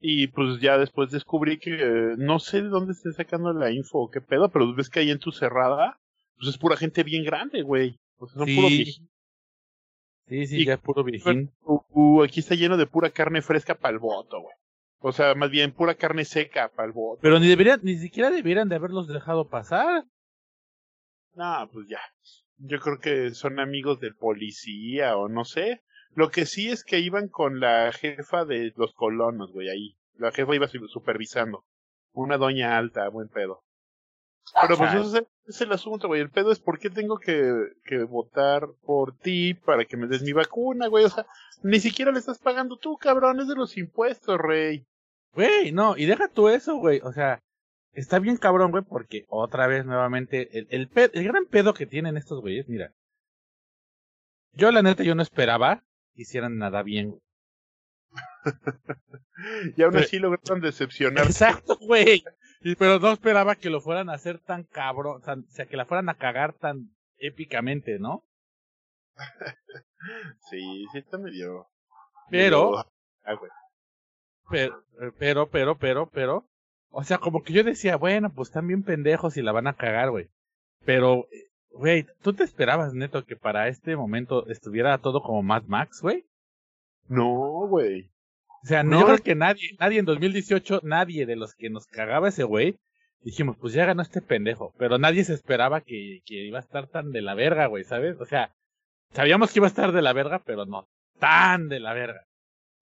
Y 0.00 0.26
pues 0.28 0.60
ya 0.60 0.78
después 0.78 1.10
descubrí 1.10 1.58
que 1.58 1.74
eh, 1.74 2.14
no 2.18 2.40
sé 2.40 2.62
de 2.62 2.68
dónde 2.68 2.92
estén 2.92 3.12
sacando 3.12 3.52
la 3.52 3.70
info 3.70 3.98
o 4.00 4.10
qué 4.10 4.20
pedo, 4.20 4.50
pero 4.50 4.74
ves 4.74 4.90
que 4.90 4.98
ahí 5.00 5.10
en 5.12 5.20
tu 5.20 5.30
cerrada, 5.30 6.00
pues 6.36 6.48
es 6.48 6.58
pura 6.58 6.76
gente 6.76 7.04
bien 7.04 7.24
grande, 7.24 7.62
güey. 7.62 7.96
O 8.16 8.26
sea, 8.26 8.38
son 8.38 8.48
Sí. 8.48 8.56
puro. 8.56 8.68
Sí, 10.28 10.46
sí, 10.46 10.62
Y- 10.62 10.64
ya 10.66 10.74
es 10.74 10.80
puro. 10.80 11.02
Uh, 11.04 11.80
uh, 11.90 12.22
aquí 12.24 12.40
está 12.40 12.56
lleno 12.56 12.76
de 12.76 12.86
pura 12.86 13.10
carne 13.10 13.42
fresca 13.42 13.76
para 13.76 13.92
el 13.94 14.00
voto, 14.00 14.40
güey. 14.40 14.56
O 15.02 15.12
sea, 15.12 15.34
más 15.34 15.50
bien 15.50 15.72
pura 15.72 15.94
carne 15.94 16.24
seca 16.24 16.68
para 16.68 16.86
el 16.86 16.92
voto. 16.92 17.20
Pero 17.22 17.38
ni 17.40 17.48
deberían, 17.48 17.80
ni 17.82 17.96
siquiera 17.98 18.30
deberían 18.30 18.68
de 18.68 18.76
haberlos 18.76 19.08
dejado 19.08 19.48
pasar. 19.48 20.04
No, 21.34 21.68
pues 21.72 21.88
ya. 21.88 22.00
Yo 22.58 22.78
creo 22.80 22.98
que 23.00 23.30
son 23.34 23.58
amigos 23.58 23.98
del 24.00 24.14
policía 24.14 25.16
o 25.16 25.28
no 25.28 25.44
sé. 25.44 25.82
Lo 26.14 26.30
que 26.30 26.46
sí 26.46 26.68
es 26.70 26.84
que 26.84 27.00
iban 27.00 27.28
con 27.28 27.58
la 27.58 27.90
jefa 27.92 28.44
de 28.44 28.72
los 28.76 28.92
colonos, 28.94 29.50
güey, 29.52 29.68
ahí. 29.70 29.96
La 30.18 30.30
jefa 30.30 30.54
iba 30.54 30.68
su- 30.68 30.86
supervisando. 30.88 31.64
Una 32.12 32.36
doña 32.36 32.76
alta, 32.76 33.08
buen 33.08 33.28
pedo. 33.28 33.62
Pero 34.60 34.76
pues 34.76 34.92
ese 34.94 35.18
es, 35.18 35.24
es 35.46 35.60
el 35.62 35.72
asunto, 35.72 36.08
güey. 36.08 36.20
El 36.20 36.30
pedo 36.30 36.52
es 36.52 36.60
por 36.60 36.78
qué 36.78 36.90
tengo 36.90 37.18
que, 37.18 37.50
que 37.84 38.04
votar 38.04 38.68
por 38.84 39.16
ti 39.16 39.54
para 39.54 39.84
que 39.86 39.96
me 39.96 40.06
des 40.06 40.22
mi 40.22 40.32
vacuna, 40.32 40.88
güey. 40.88 41.04
O 41.06 41.08
sea, 41.08 41.24
ni 41.62 41.80
siquiera 41.80 42.12
le 42.12 42.18
estás 42.18 42.38
pagando 42.38 42.76
tú, 42.76 42.98
cabrón. 42.98 43.40
Es 43.40 43.48
de 43.48 43.54
los 43.54 43.76
impuestos, 43.78 44.36
rey. 44.38 44.84
Güey, 45.34 45.72
no, 45.72 45.96
y 45.96 46.06
deja 46.06 46.28
tú 46.28 46.48
eso, 46.48 46.76
güey. 46.76 47.00
O 47.04 47.12
sea, 47.12 47.40
está 47.92 48.18
bien 48.18 48.36
cabrón, 48.36 48.70
güey, 48.70 48.82
porque 48.84 49.24
otra 49.28 49.66
vez 49.66 49.84
nuevamente, 49.86 50.58
el, 50.58 50.66
el, 50.70 50.90
el 50.94 51.24
gran 51.24 51.46
pedo 51.46 51.74
que 51.74 51.86
tienen 51.86 52.16
estos 52.16 52.40
güeyes, 52.40 52.68
mira. 52.68 52.92
Yo 54.52 54.70
la 54.70 54.82
neta, 54.82 55.02
yo 55.02 55.14
no 55.14 55.22
esperaba 55.22 55.82
que 56.14 56.22
hicieran 56.22 56.58
nada 56.58 56.82
bien, 56.82 57.10
güey. 57.10 57.22
Y 59.76 59.82
aún 59.82 59.92
Pero- 59.92 60.04
así 60.04 60.18
lograron 60.20 60.60
decepcionar. 60.60 61.24
Exacto, 61.26 61.76
güey. 61.80 62.22
Pero 62.78 63.00
no 63.00 63.10
esperaba 63.10 63.56
que 63.56 63.70
lo 63.70 63.80
fueran 63.80 64.08
a 64.08 64.14
hacer 64.14 64.38
tan 64.38 64.62
cabrón, 64.64 65.20
tan- 65.22 65.40
o 65.48 65.50
sea, 65.50 65.66
que 65.66 65.76
la 65.76 65.84
fueran 65.84 66.08
a 66.08 66.14
cagar 66.14 66.52
tan 66.52 66.94
épicamente, 67.18 67.98
¿no? 67.98 68.22
Sí, 70.50 70.84
sí 70.92 70.98
está 70.98 71.16
medio. 71.18 71.68
Pero- 72.30 72.70
medio- 72.70 72.86
Ah, 73.24 73.34
güey. 73.34 73.50
Pero, 74.50 74.82
pero, 75.18 75.46
pero, 75.48 75.76
pero, 75.78 76.06
pero, 76.10 76.46
o 76.90 77.04
sea, 77.04 77.18
como 77.18 77.42
que 77.42 77.52
yo 77.52 77.64
decía, 77.64 77.96
bueno, 77.96 78.30
pues 78.30 78.48
están 78.48 78.66
bien 78.66 78.82
pendejos 78.82 79.36
y 79.36 79.42
la 79.42 79.52
van 79.52 79.66
a 79.66 79.74
cagar, 79.74 80.10
güey. 80.10 80.28
Pero, 80.84 81.26
eh, 81.32 81.48
güey, 81.70 82.06
¿tú 82.22 82.32
te 82.34 82.44
esperabas, 82.44 82.92
neto, 82.94 83.24
que 83.24 83.36
para 83.36 83.68
este 83.68 83.96
momento 83.96 84.46
estuviera 84.48 84.98
todo 84.98 85.22
como 85.22 85.42
Mad 85.42 85.64
Max, 85.66 86.00
güey? 86.02 86.24
No, 87.08 87.66
güey. 87.68 88.10
O 88.62 88.66
sea, 88.66 88.82
No. 88.82 89.00
yo 89.00 89.06
creo 89.06 89.18
que 89.18 89.34
nadie, 89.34 89.70
nadie 89.80 89.98
en 89.98 90.04
2018, 90.04 90.80
nadie 90.84 91.26
de 91.26 91.36
los 91.36 91.54
que 91.54 91.70
nos 91.70 91.86
cagaba 91.86 92.28
ese 92.28 92.44
güey, 92.44 92.76
dijimos, 93.22 93.56
pues 93.56 93.72
ya 93.72 93.86
ganó 93.86 94.02
este 94.02 94.20
pendejo. 94.22 94.72
Pero 94.78 94.98
nadie 94.98 95.24
se 95.24 95.34
esperaba 95.34 95.80
que, 95.80 96.20
que 96.24 96.44
iba 96.46 96.58
a 96.58 96.62
estar 96.62 96.86
tan 96.88 97.10
de 97.10 97.22
la 97.22 97.34
verga, 97.34 97.66
güey, 97.66 97.84
¿sabes? 97.84 98.20
O 98.20 98.24
sea, 98.26 98.52
sabíamos 99.12 99.52
que 99.52 99.58
iba 99.58 99.66
a 99.66 99.70
estar 99.70 99.92
de 99.92 100.02
la 100.02 100.12
verga, 100.12 100.40
pero 100.44 100.64
no 100.66 100.86
tan 101.18 101.68
de 101.68 101.78
la 101.80 101.92
verga. 101.92 102.24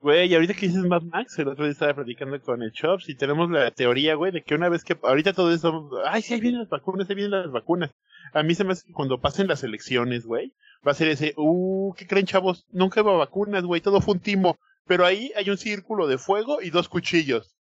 Güey, 0.00 0.30
y 0.30 0.34
ahorita 0.34 0.54
que 0.54 0.66
dices 0.66 0.82
Mad 0.84 1.02
Max, 1.02 1.38
el 1.38 1.48
otro 1.48 1.64
día 1.64 1.72
estaba 1.72 1.92
platicando 1.92 2.40
con 2.40 2.62
el 2.62 2.72
Chops 2.72 3.10
y 3.10 3.14
tenemos 3.14 3.50
la 3.50 3.70
teoría, 3.70 4.14
güey, 4.14 4.32
de 4.32 4.42
que 4.42 4.54
una 4.54 4.70
vez 4.70 4.82
que 4.82 4.98
ahorita 5.02 5.34
todo 5.34 5.52
eso, 5.52 5.90
ay, 6.06 6.22
sí, 6.22 6.32
ahí 6.32 6.40
vienen 6.40 6.60
las 6.60 6.70
vacunas, 6.70 7.08
ahí 7.10 7.16
vienen 7.16 7.32
las 7.42 7.52
vacunas. 7.52 7.90
A 8.32 8.42
mí 8.42 8.54
se 8.54 8.64
me 8.64 8.72
hace 8.72 8.86
que 8.86 8.94
cuando 8.94 9.20
pasen 9.20 9.46
las 9.46 9.62
elecciones, 9.62 10.24
güey, 10.24 10.54
va 10.86 10.92
a 10.92 10.94
ser 10.94 11.08
ese, 11.08 11.34
uh, 11.36 11.92
¿qué 11.98 12.06
creen, 12.06 12.24
chavos? 12.24 12.66
Nunca 12.70 13.02
hubo 13.02 13.18
vacunas, 13.18 13.64
güey, 13.64 13.82
todo 13.82 14.00
fue 14.00 14.14
un 14.14 14.20
timo. 14.20 14.56
Pero 14.86 15.04
ahí 15.04 15.32
hay 15.36 15.50
un 15.50 15.58
círculo 15.58 16.06
de 16.06 16.16
fuego 16.16 16.62
y 16.62 16.70
dos 16.70 16.88
cuchillos. 16.88 17.54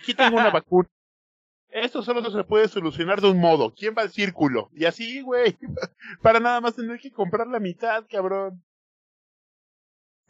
Aquí 0.00 0.14
tengo 0.14 0.36
una 0.36 0.50
vacuna. 0.50 0.88
Esto 1.70 2.02
solo 2.02 2.28
se 2.30 2.44
puede 2.44 2.68
solucionar 2.68 3.20
de 3.20 3.30
un 3.30 3.38
modo. 3.38 3.74
¿Quién 3.74 3.94
va 3.98 4.02
al 4.02 4.10
círculo? 4.10 4.70
Y 4.72 4.84
así, 4.84 5.22
güey, 5.22 5.56
para 6.22 6.38
nada 6.38 6.60
más 6.60 6.76
tener 6.76 7.00
que 7.00 7.10
comprar 7.10 7.48
la 7.48 7.58
mitad, 7.58 8.04
cabrón. 8.08 8.62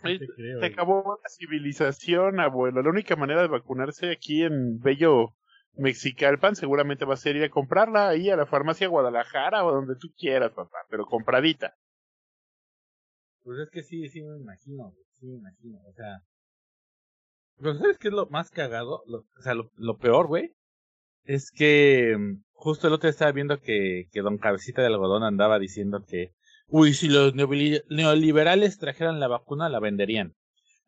Ahí 0.03 0.19
Se 0.61 0.67
acabó 0.67 1.19
la 1.23 1.29
civilización, 1.29 2.41
abuelo. 2.41 2.83
La 2.83 2.91
única 2.91 3.17
manera 3.17 3.43
de 3.43 3.49
vacunarse 3.49 4.11
aquí 4.11 4.43
en 4.43 4.79
Bello 4.81 5.35
Mexicalpan 5.75 6.57
seguramente 6.57 7.05
va 7.05 7.15
a 7.15 7.19
ser 7.19 7.37
ir 7.37 7.45
a 7.45 7.51
comprarla 7.51 8.09
ahí 8.09 8.31
a 8.31 8.37
la 8.37 8.47
farmacia 8.47 8.89
Guadalajara 8.89 9.65
o 9.65 9.73
donde 9.73 9.97
tú 9.97 10.09
quieras, 10.17 10.53
papá, 10.53 10.79
pero 10.89 11.07
compradita. 11.07 11.75
Pues 13.43 13.59
es 13.61 13.71
que 13.71 13.83
sí, 13.83 14.09
sí 14.09 14.23
me 14.23 14.37
imagino, 14.39 14.93
sí 15.19 15.27
me 15.27 15.37
imagino, 15.37 15.79
o 15.87 15.93
sea. 15.93 16.21
Pero 17.59 17.75
¿sabes 17.75 17.99
qué 17.99 18.09
es 18.09 18.15
lo 18.15 18.27
más 18.27 18.51
cagado? 18.51 19.03
Lo- 19.07 19.19
o 19.39 19.43
sea, 19.43 19.55
lo, 19.55 19.71
lo 19.77 19.97
peor, 19.99 20.27
güey, 20.27 20.55
es 21.25 21.51
que 21.51 22.17
mm, 22.19 22.43
justo 22.53 22.87
el 22.89 22.95
otro 22.95 23.07
día 23.09 23.11
estaba 23.13 23.33
viendo 23.33 23.61
que, 23.61 24.07
que 24.13 24.21
Don 24.23 24.39
Cabecita 24.39 24.81
de 24.83 24.89
Algodón 24.89 25.23
andaba 25.25 25.59
diciendo 25.59 26.05
que, 26.07 26.33
uy, 26.71 26.95
si 26.95 27.09
los 27.09 27.35
neoli- 27.35 27.83
neoliberales 27.89 28.79
trajeran 28.79 29.21
la 29.21 29.29
vacuna, 29.29 29.69
la 29.69 29.81
venderían. 29.81 30.35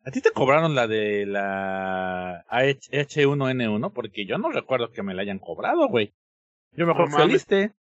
¿A 0.05 0.11
ti 0.11 0.21
te 0.21 0.31
cobraron 0.31 0.75
la 0.75 0.87
de 0.87 1.25
la 1.25 2.45
H1N1? 2.49 3.93
Porque 3.93 4.25
yo 4.25 4.37
no 4.37 4.51
recuerdo 4.51 4.91
que 4.91 5.01
me 5.03 5.13
la 5.13 5.21
hayan 5.21 5.39
cobrado, 5.39 5.87
güey. 5.87 6.13
Yo 6.71 6.85
mejor 6.85 7.09
No. 7.09 7.25
ISSSTE. 7.25 7.73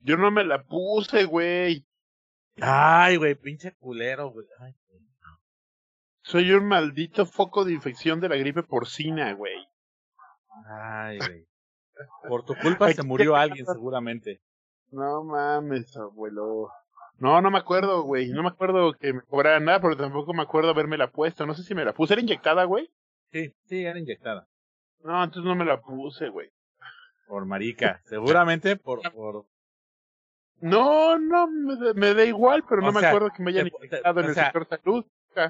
Yo 0.00 0.16
no 0.18 0.30
me 0.30 0.44
la 0.44 0.64
puse, 0.64 1.24
güey. 1.24 1.86
Ay, 2.60 3.16
güey, 3.16 3.34
pinche 3.34 3.72
culero, 3.76 4.30
güey. 4.30 4.46
Ay, 4.60 4.74
güey. 4.88 5.00
Soy 6.22 6.50
un 6.52 6.66
maldito 6.68 7.24
foco 7.24 7.64
de 7.64 7.72
infección 7.72 8.20
de 8.20 8.28
la 8.28 8.36
gripe 8.36 8.62
porcina, 8.62 9.32
güey. 9.32 9.56
Ay, 10.68 11.18
güey. 11.18 11.46
Por 12.28 12.44
tu 12.44 12.54
culpa 12.56 12.92
se 12.92 13.02
murió 13.02 13.34
alguien, 13.36 13.64
seguramente. 13.64 14.40
No 14.90 15.24
mames, 15.24 15.96
abuelo. 15.96 16.70
No, 17.18 17.40
no 17.40 17.50
me 17.50 17.58
acuerdo, 17.58 18.02
güey. 18.02 18.28
No 18.30 18.42
me 18.42 18.48
acuerdo 18.48 18.92
que 18.94 19.12
me 19.12 19.22
cobraran 19.22 19.64
nada, 19.64 19.80
pero 19.80 19.96
tampoco 19.96 20.34
me 20.34 20.42
acuerdo 20.42 20.70
haberme 20.70 20.96
la 20.98 21.10
puesto. 21.10 21.46
No 21.46 21.54
sé 21.54 21.62
si 21.62 21.74
me 21.74 21.84
la 21.84 21.92
puse. 21.92 22.14
¿Era 22.14 22.22
inyectada, 22.22 22.64
güey? 22.64 22.90
Sí, 23.32 23.52
sí, 23.66 23.84
era 23.84 23.98
inyectada. 23.98 24.46
No, 25.02 25.22
entonces 25.22 25.46
no 25.48 25.54
me 25.54 25.64
la 25.64 25.80
puse, 25.80 26.28
güey. 26.28 26.50
Por 27.26 27.46
marica. 27.46 28.00
Seguramente 28.06 28.76
por... 28.76 29.00
por... 29.12 29.46
No, 30.60 31.18
no, 31.18 31.46
me, 31.48 31.76
da- 31.76 31.94
me 31.94 32.14
da 32.14 32.24
igual, 32.24 32.64
pero 32.68 32.80
O 32.82 32.86
no 32.86 32.92
me 32.92 33.06
acuerdo 33.06 33.30
que 33.36 33.42
me 33.42 33.50
hayan 33.50 33.64
te- 33.64 33.70
te- 33.70 33.76
inyectado 33.86 34.20
en 34.20 34.26
o 34.26 34.28
el 34.30 34.34
sea, 34.34 34.44
sector 34.44 34.66
salud. 34.68 35.04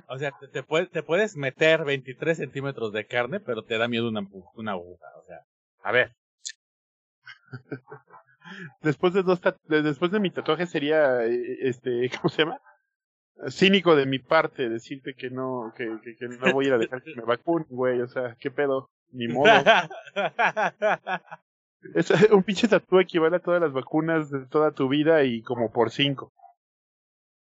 O 0.08 0.18
sea, 0.18 0.32
te, 0.40 0.48
te, 0.48 0.62
puede- 0.62 0.86
te 0.86 1.02
puedes 1.02 1.36
meter 1.36 1.84
23 1.84 2.36
centímetros 2.38 2.92
de 2.92 3.06
carne, 3.06 3.38
pero 3.40 3.62
te 3.64 3.76
da 3.78 3.86
miedo 3.86 4.08
una, 4.08 4.26
una 4.54 4.72
aguja. 4.72 5.06
O 5.22 5.24
sea, 5.26 5.40
a 5.82 5.92
ver. 5.92 6.14
Después 8.82 9.12
de 9.14 9.22
dos 9.22 9.40
después 9.68 10.10
de 10.10 10.20
mi 10.20 10.30
tatuaje 10.30 10.66
sería 10.66 11.24
eh, 11.24 11.58
este, 11.60 12.10
¿cómo 12.20 12.28
se 12.28 12.42
llama? 12.42 12.60
Cínico 13.48 13.96
de 13.96 14.06
mi 14.06 14.18
parte 14.18 14.68
decirte 14.68 15.14
que 15.14 15.28
no 15.30 15.72
que, 15.76 15.84
que, 16.02 16.16
que 16.16 16.28
no 16.28 16.52
voy 16.52 16.66
a 16.66 16.68
ir 16.68 16.74
a 16.74 16.78
dejar 16.78 17.02
que 17.02 17.14
me 17.16 17.22
vacunen, 17.22 17.66
güey, 17.68 18.00
o 18.00 18.06
sea, 18.06 18.36
qué 18.38 18.50
pedo, 18.50 18.90
ni 19.10 19.28
modo. 19.28 19.52
Es, 21.92 22.10
un 22.30 22.42
pinche 22.42 22.66
tatu 22.66 22.98
equivale 22.98 23.36
a 23.36 23.40
todas 23.40 23.60
las 23.60 23.72
vacunas 23.72 24.30
de 24.30 24.46
toda 24.46 24.72
tu 24.72 24.88
vida 24.88 25.22
y 25.24 25.42
como 25.42 25.70
por 25.70 25.90
cinco. 25.90 26.32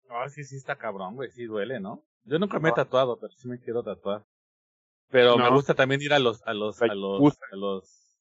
Ah, 0.08 0.28
sí, 0.28 0.42
sí 0.44 0.56
está 0.56 0.76
cabrón, 0.76 1.14
güey. 1.14 1.30
Sí 1.30 1.44
duele, 1.44 1.78
¿no? 1.78 2.02
Yo 2.24 2.38
nunca 2.38 2.58
me 2.58 2.70
he 2.70 2.72
tatuado, 2.72 3.18
pero 3.20 3.32
sí 3.34 3.46
me 3.46 3.60
quiero 3.60 3.82
tatuar. 3.82 4.24
Pero 5.10 5.38
me 5.38 5.48
gusta 5.50 5.74
también 5.74 6.02
ir 6.02 6.12
a 6.12 6.18
los, 6.18 6.42
a 6.44 6.54
los, 6.54 6.82
a 6.82 6.86
los, 6.86 7.38
a 7.52 7.56
los, 7.56 8.18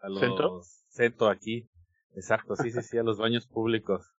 a 0.00 0.08
los, 0.08 0.20
¿Centro? 0.20 0.60
centro 0.88 1.28
aquí. 1.28 1.66
Exacto, 2.16 2.56
sí, 2.56 2.70
sí, 2.72 2.82
sí, 2.82 2.98
a 2.98 3.02
los 3.04 3.18
baños 3.18 3.46
públicos. 3.46 4.10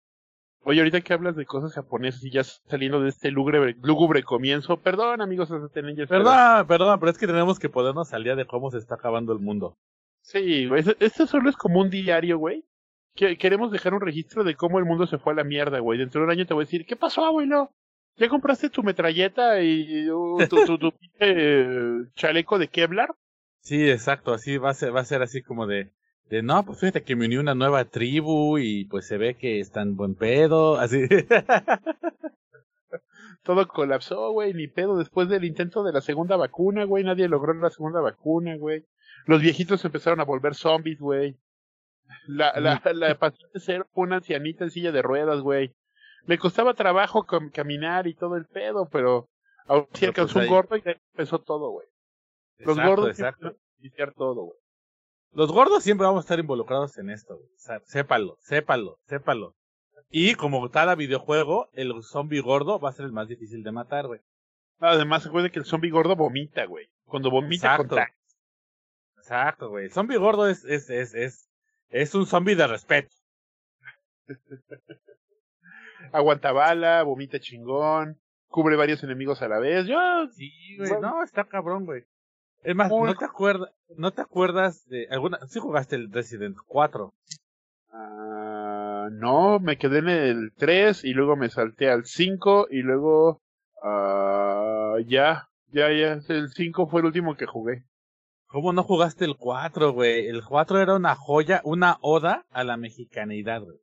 Oye, 0.63 0.80
ahorita 0.80 1.01
que 1.01 1.13
hablas 1.13 1.36
de 1.36 1.46
cosas 1.46 1.74
japonesas 1.74 2.24
y 2.24 2.32
ya 2.32 2.44
saliendo 2.44 3.01
de 3.01 3.10
este 3.10 3.32
lúgubre, 3.32 3.75
lúgubre 3.82 4.24
comienzo, 4.24 4.77
perdón 4.82 5.22
amigos 5.22 5.50
Tenengers, 5.74 6.10
pero- 6.10 6.24
Perdón, 6.24 6.68
perdón, 6.68 7.00
pero 7.00 7.12
es 7.12 7.18
que 7.18 7.27
tenemos 7.27 7.58
que 7.60 7.70
ponernos 7.70 8.13
al 8.13 8.24
día 8.24 8.36
de 8.36 8.46
cómo 8.46 8.70
se 8.72 8.77
está 8.77 8.96
acabando 8.96 9.34
el 9.34 9.39
mundo. 9.39 9.77
Sí, 10.22 10.68
güey, 10.68 10.84
este- 11.00 11.25
solo 11.27 11.50
es 11.50 11.56
como 11.56 11.80
un 11.80 11.89
diario, 11.89 12.38
güey. 12.38 12.63
Que 13.16 13.38
queremos 13.38 13.72
dejar 13.72 13.94
un 13.94 14.01
registro 14.01 14.44
de 14.44 14.56
cómo 14.56 14.77
el 14.77 14.86
mundo 14.86 15.08
se 15.08 15.18
fue 15.18 15.34
a 15.34 15.38
la 15.38 15.44
mierda, 15.44 15.80
güey. 15.80 15.98
Dentro 15.98 16.22
de 16.22 16.25
un 16.25 16.32
año 16.32 16.46
te 16.46 16.54
voy 16.54 16.63
a 16.63 16.66
decir, 16.66 16.86
¿qué 16.86 16.96
pasó, 16.96 17.25
abuelo? 17.25 17.72
¿Ya 18.18 18.30
compraste 18.30 18.70
tu 18.70 18.84
metralleta 18.84 19.62
y 19.62 20.10
uh, 20.10 20.38
tu, 20.50 20.66
tu, 20.66 20.77
tu 20.77 20.92
pinche, 20.92 21.18
eh, 21.20 22.04
chaleco 22.16 22.60
de 22.60 22.68
Kevlar? 22.68 23.10
Sí, 23.62 23.89
exacto, 23.89 24.34
así 24.34 24.58
va 24.58 24.70
a 24.72 24.74
ser, 24.74 24.96
va 24.96 25.00
a 25.01 25.06
ser 25.06 25.22
así 25.22 25.42
como 25.42 25.66
de, 25.66 25.94
de 26.29 26.41
no, 26.43 26.63
pues 26.65 26.79
fíjate 26.79 27.03
que 27.03 27.15
me 27.15 27.25
uní 27.25 27.38
una 27.38 27.55
nueva 27.55 27.86
tribu 27.86 28.57
y 28.57 28.86
pues 28.86 29.07
se 29.07 29.17
ve 29.17 29.36
que 29.36 29.60
están 29.60 29.96
buen 29.96 30.15
pedo, 30.15 30.77
así. 30.77 31.07
Todo 33.43 33.67
colapsó, 33.67 34.31
güey, 34.31 34.53
ni 34.53 34.67
pedo. 34.67 34.98
Después 34.98 35.29
del 35.29 35.46
intento 35.46 35.84
de 35.84 35.93
la 35.93 36.01
segunda 36.01 36.36
vacuna, 36.36 36.84
güey, 36.84 37.03
nadie 37.03 37.29
logró 37.29 37.53
la 37.53 37.69
segunda 37.69 38.01
vacuna, 38.01 38.57
güey. 38.57 38.84
Los 39.25 39.41
viejitos 39.41 39.84
empezaron 39.86 40.19
a 40.19 40.25
volver 40.25 40.55
zombies, 40.55 41.00
güey. 41.00 41.38
La, 42.27 42.60
la, 42.60 42.81
la 42.93 43.17
paciente 43.17 43.60
cero 43.60 43.86
fue 43.93 44.03
una 44.03 44.17
ancianita 44.17 44.65
en 44.65 44.72
silla 44.72 44.91
de 44.91 45.01
ruedas, 45.01 45.41
güey. 45.41 45.72
Le 46.25 46.38
costaba 46.38 46.74
trabajo 46.74 47.25
cam- 47.25 47.51
caminar 47.51 48.07
y 48.07 48.15
todo 48.15 48.36
el 48.36 48.46
pedo, 48.46 48.89
pero 48.91 49.29
aún 49.65 49.84
sí 49.93 50.01
Pero, 50.01 50.10
alcanzó 50.12 50.34
pues, 50.34 50.48
un 50.48 50.53
gordo 50.53 50.77
y 50.77 50.81
empezó 50.86 51.39
todo, 51.39 51.72
güey. 51.72 51.88
Los 52.60 52.77
gordos 52.77 53.10
exacto. 53.10 53.55
iniciar 53.79 54.13
todo, 54.13 54.46
güey. 54.46 54.57
Los 55.38 55.51
gordos 55.51 55.84
siempre 55.84 56.08
vamos 56.08 56.22
a 56.22 56.25
estar 56.25 56.39
involucrados 56.39 56.98
en 56.98 57.12
esto, 57.12 57.38
güey. 57.38 57.79
Sépalo, 57.86 58.39
sépalo, 58.41 58.98
sépalo. 59.06 59.56
Y 60.10 60.34
como 60.34 60.67
cada 60.72 60.96
videojuego, 60.96 61.70
el 61.74 61.94
zombie 62.01 62.41
gordo 62.41 62.79
va 62.79 62.89
a 62.89 62.94
ser 62.94 63.06
el 63.06 63.12
más 63.12 63.27
difícil 63.27 63.62
de 63.62 63.72
matar, 63.72 64.08
güey. 64.08 64.20
Además, 64.79 65.22
se 65.22 65.29
acuerda 65.29 65.51
que 65.51 65.60
el 65.60 65.65
zombie 65.65 65.91
gordo 65.91 66.15
vomita, 66.15 66.65
güey. 66.65 66.89
Cuando 67.06 67.29
vomita 67.29 67.67
Exacto. 67.67 67.89
contagia. 67.89 68.15
Exacto, 69.17 69.70
güey. 69.70 69.86
El 69.86 69.91
zombie 69.91 70.17
gordo 70.17 70.48
es, 70.48 70.65
es, 70.65 70.89
es, 70.89 71.13
es, 71.13 71.48
es 71.89 72.15
un 72.15 72.25
zombie 72.25 72.56
de 72.56 72.65
respeto. 72.65 73.15
Aguanta 76.13 76.51
bala, 76.51 77.03
vomita 77.03 77.39
chingón, 77.39 78.20
cubre 78.48 78.75
varios 78.75 79.03
enemigos 79.03 79.44
a 79.44 79.48
la 79.48 79.60
vez. 79.60 79.86
Yo, 79.86 80.00
Sí, 80.32 80.51
güey. 80.77 80.89
Bueno. 80.89 81.12
No, 81.12 81.24
está 81.24 81.44
cabrón, 81.44 81.86
güey. 81.86 82.06
Es 82.68 82.76
más, 82.76 82.90
Muy 82.90 83.08
¿no 83.08 83.16
te 83.16 83.24
acuerdas, 83.24 83.72
no 83.96 84.12
te 84.12 84.22
acuerdas 84.22 84.86
de 84.90 85.08
alguna, 85.10 85.40
sí 85.48 85.58
jugaste 85.58 85.96
el 85.96 86.12
Resident 86.12 86.58
4? 86.68 87.14
Ah, 87.94 89.08
no, 89.10 89.60
me 89.60 89.78
quedé 89.78 90.00
en 90.00 90.10
el 90.10 90.52
3 90.58 91.06
y 91.06 91.14
luego 91.14 91.38
me 91.38 91.50
salté 91.50 91.90
al 91.90 92.04
5 92.04 92.68
y 92.70 92.82
luego 92.82 93.42
ah, 93.82 94.96
ya, 95.06 95.48
ya, 95.68 95.94
ya, 95.94 96.20
el 96.28 96.50
5 96.50 96.88
fue 96.88 97.00
el 97.00 97.06
último 97.06 97.38
que 97.38 97.46
jugué. 97.46 97.86
¿Cómo 98.48 98.74
no 98.74 98.84
jugaste 98.84 99.24
el 99.24 99.38
4, 99.38 99.94
güey? 99.94 100.28
El 100.28 100.44
4 100.44 100.82
era 100.82 100.94
una 100.94 101.16
joya, 101.16 101.62
una 101.64 101.98
oda 102.02 102.48
a 102.50 102.66
la 102.66 102.76
mexicanidad, 102.76 103.62
güey. 103.62 103.78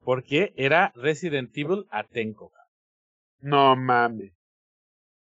Porque 0.00 0.54
era 0.56 0.90
Resident 0.96 1.50
Evil 1.54 1.84
Atenco. 1.90 2.50
No 3.40 3.76
mames. 3.76 4.32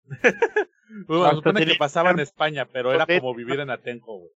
Bueno, 1.07 1.25
Hasta 1.25 1.31
se 1.31 1.37
supone 1.37 1.67
que 1.67 1.75
pasaba 1.77 2.11
en 2.11 2.21
España, 2.21 2.67
pero 2.67 2.93
era 2.93 3.07
como 3.07 3.35
vivir 3.35 3.61
en 3.61 3.71
Atenco, 3.71 4.19
güey. 4.19 4.31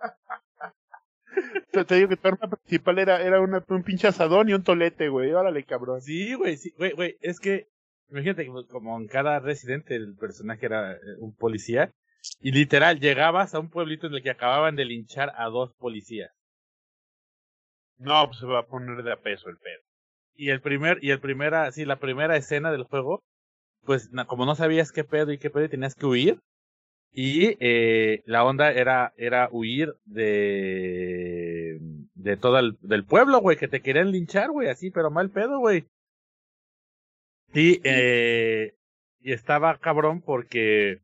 Te, 1.86 1.94
digo 1.94 2.08
que 2.08 2.16
tu 2.16 2.28
arma 2.28 2.48
principal 2.48 2.98
era, 2.98 3.22
era 3.22 3.40
una- 3.40 3.64
un 3.66 3.82
pinche 3.82 4.08
asadón 4.08 4.48
y 4.48 4.54
un 4.54 4.62
tolete, 4.62 5.08
güey. 5.08 5.32
Órale, 5.32 5.64
cabrón. 5.64 6.02
Sí, 6.02 6.34
güey, 6.34 6.56
sí, 6.56 6.72
güey, 6.76 6.92
güey, 6.92 7.16
es 7.20 7.40
que, 7.40 7.68
imagínate 8.10 8.44
que 8.44 8.50
pues, 8.50 8.66
como 8.66 8.98
en 8.98 9.06
cada 9.06 9.40
Resident 9.40 9.90
el 9.90 10.14
personaje 10.16 10.66
era 10.66 10.92
eh, 10.92 10.98
un 11.18 11.34
policía, 11.34 11.90
y 12.40 12.52
literal, 12.52 13.00
llegabas 13.00 13.54
a 13.54 13.60
un 13.60 13.70
pueblito 13.70 14.06
en 14.06 14.14
el 14.14 14.22
que 14.22 14.30
acababan 14.30 14.76
de 14.76 14.84
linchar 14.84 15.32
a 15.36 15.46
dos 15.46 15.72
policías. 15.74 16.30
No, 17.98 18.26
pues 18.26 18.38
se 18.38 18.46
va 18.46 18.60
a 18.60 18.66
poner 18.66 19.02
de 19.02 19.12
a 19.12 19.16
peso 19.16 19.48
el 19.48 19.56
pedo. 19.56 19.80
Y 20.34 20.50
el 20.50 20.60
primer, 20.60 20.98
y 21.02 21.10
el 21.10 21.20
primera, 21.20 21.70
sí, 21.72 21.84
la 21.84 21.96
primera 21.96 22.36
escena 22.36 22.70
del 22.72 22.84
juego, 22.84 23.22
pues 23.84 24.10
como 24.26 24.46
no 24.46 24.54
sabías 24.54 24.92
qué 24.92 25.04
pedo 25.04 25.32
y 25.32 25.38
qué 25.38 25.50
pedo 25.50 25.68
tenías 25.68 25.94
que 25.94 26.06
huir, 26.06 26.38
y 27.14 27.56
eh, 27.60 28.22
la 28.24 28.44
onda 28.44 28.72
era, 28.72 29.12
era 29.18 29.48
huir 29.52 29.94
de, 30.06 31.78
de 32.14 32.36
todo 32.38 32.58
el, 32.58 32.78
del 32.80 33.04
pueblo, 33.04 33.40
güey, 33.40 33.58
que 33.58 33.68
te 33.68 33.82
querían 33.82 34.10
linchar, 34.10 34.50
güey, 34.50 34.68
así, 34.68 34.90
pero 34.90 35.10
mal 35.10 35.30
pedo, 35.30 35.58
güey. 35.58 35.84
Y, 37.52 37.80
eh, 37.84 38.74
y 39.20 39.32
estaba 39.32 39.76
cabrón 39.78 40.22
porque 40.22 41.00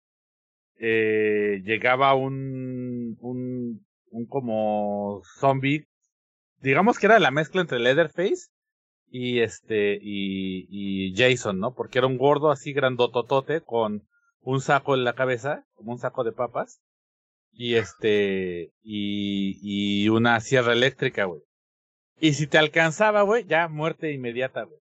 eh, 0.78 1.60
llegaba 1.64 2.14
un, 2.14 3.18
un, 3.20 3.86
un 4.10 4.26
como 4.26 5.20
zombie, 5.38 5.86
digamos 6.60 6.98
que 6.98 7.04
era 7.04 7.18
la 7.18 7.30
mezcla 7.30 7.60
entre 7.60 7.80
Leatherface 7.80 8.48
y 9.10 9.40
este 9.40 9.98
y, 10.00 10.66
y 10.70 11.14
Jason, 11.16 11.58
¿no? 11.58 11.74
Porque 11.74 11.98
era 11.98 12.06
un 12.06 12.18
gordo 12.18 12.50
así 12.50 12.72
grandototote 12.72 13.62
con 13.62 14.06
un 14.40 14.60
saco 14.60 14.94
en 14.94 15.04
la 15.04 15.14
cabeza, 15.14 15.64
como 15.74 15.92
un 15.92 15.98
saco 15.98 16.24
de 16.24 16.32
papas, 16.32 16.80
y 17.52 17.74
este 17.74 18.72
y, 18.82 19.58
y 19.62 20.08
una 20.08 20.40
sierra 20.40 20.72
eléctrica, 20.72 21.24
güey. 21.24 21.42
Y 22.20 22.34
si 22.34 22.46
te 22.46 22.58
alcanzaba, 22.58 23.22
güey, 23.22 23.44
ya 23.44 23.68
muerte 23.68 24.12
inmediata, 24.12 24.64
güey. 24.64 24.80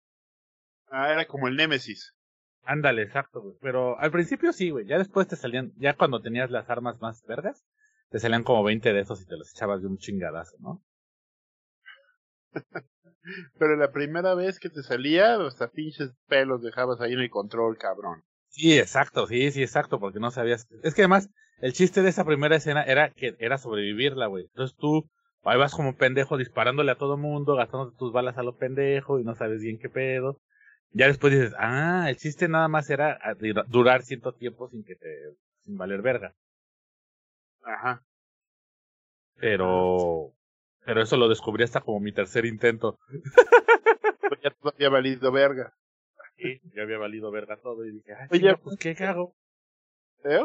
Ah, 0.89 1.13
era 1.13 1.27
como 1.27 1.49
el 1.49 1.57
Némesis. 1.57 2.15
Ándale, 2.65 3.03
exacto, 3.03 3.41
güey. 3.41 3.57
Pero 3.61 3.99
al 3.99 4.11
principio 4.11 4.53
sí, 4.53 4.71
güey. 4.71 4.87
Ya 4.87 4.99
después 4.99 5.29
te 5.29 5.37
salían, 5.37 5.73
ya 5.77 5.95
cuando 5.97 6.21
tenías 6.21 6.51
las 6.51 6.69
armas 6.69 7.01
más 7.01 7.25
vergas, 7.27 7.65
te 8.11 8.19
salían 8.19 8.43
como 8.43 8.65
20 8.65 8.93
de 8.93 9.01
esos 9.01 9.23
y 9.23 9.27
te 9.27 9.37
los 9.37 9.51
echabas 9.55 9.81
de 9.81 9.87
un 9.87 9.99
chingadazo, 9.99 10.57
¿no? 10.59 10.83
Pero 13.59 13.77
la 13.77 13.93
primera 13.93 14.35
vez 14.35 14.59
que 14.59 14.71
te 14.71 14.83
salía, 14.83 15.37
hasta 15.37 15.69
pinches 15.69 16.11
pelos 16.29 16.63
dejabas 16.63 17.01
ahí 17.01 17.13
en 17.13 17.21
el 17.21 17.31
control, 17.31 17.77
cabrón. 17.79 18.23
Sí, 18.49 18.79
exacto, 18.79 19.27
sí, 19.27 19.51
sí, 19.53 19.63
exacto, 19.63 20.01
porque 20.01 20.19
no 20.19 20.31
sabías. 20.31 20.67
Es 20.83 20.95
que 20.95 21.03
además, 21.03 21.31
el 21.61 21.73
chiste 21.73 22.03
de 22.03 22.11
esa 22.11 22.25
primera 22.25 22.57
escena 22.57 22.83
era 22.83 23.11
que 23.11 23.37
era 23.39 23.59
sobrevivirla, 23.59 24.27
güey. 24.27 24.45
Entonces 24.47 24.77
tú 24.77 25.09
ahí 25.45 25.59
vas 25.59 25.73
como 25.75 25.97
pendejo 25.97 26.37
disparándole 26.37 26.91
a 26.93 26.99
todo 26.99 27.17
mundo, 27.17 27.55
gastando 27.57 27.93
tus 27.93 28.13
balas 28.13 28.37
a 28.39 28.43
lo 28.43 28.57
pendejo 28.57 29.19
y 29.21 29.25
no 29.25 29.35
sabes 29.37 29.61
bien 29.63 29.79
qué 29.79 29.89
pedo. 29.89 30.41
Ya 30.93 31.07
después 31.07 31.33
dices, 31.33 31.55
ah, 31.59 32.07
el 32.09 32.17
chiste 32.17 32.49
nada 32.49 32.69
más 32.69 32.91
era 32.91 33.19
a- 33.23 33.35
dura- 33.35 33.65
durar 33.69 34.03
cierto 34.03 34.33
tiempo 34.35 34.69
sin 34.69 34.83
que 34.85 34.97
te, 34.97 35.09
sin 35.65 35.77
valer 35.77 36.03
verga. 36.03 36.35
Ajá. 37.63 38.03
Pero, 39.41 40.33
pero 40.85 41.03
eso 41.03 41.17
lo 41.17 41.29
descubrí 41.29 41.65
hasta 41.65 41.81
como 41.81 42.01
mi 42.01 42.13
tercer 42.13 42.47
intento. 42.47 42.99
Pues 44.29 44.41
ya 44.43 44.51
todo 44.51 44.73
había 44.75 44.89
valido 44.89 45.31
verga. 45.33 45.73
Sí, 46.37 46.61
ya 46.75 46.83
había 46.83 46.99
valido 46.99 47.31
verga 47.31 47.57
todo 47.61 47.85
y 47.85 47.93
dije, 47.93 48.13
ah, 48.15 48.27
Oye, 48.31 48.57
pues 48.57 48.77
qué 48.79 48.97
hago. 49.05 49.35
¿Eh? 50.25 50.41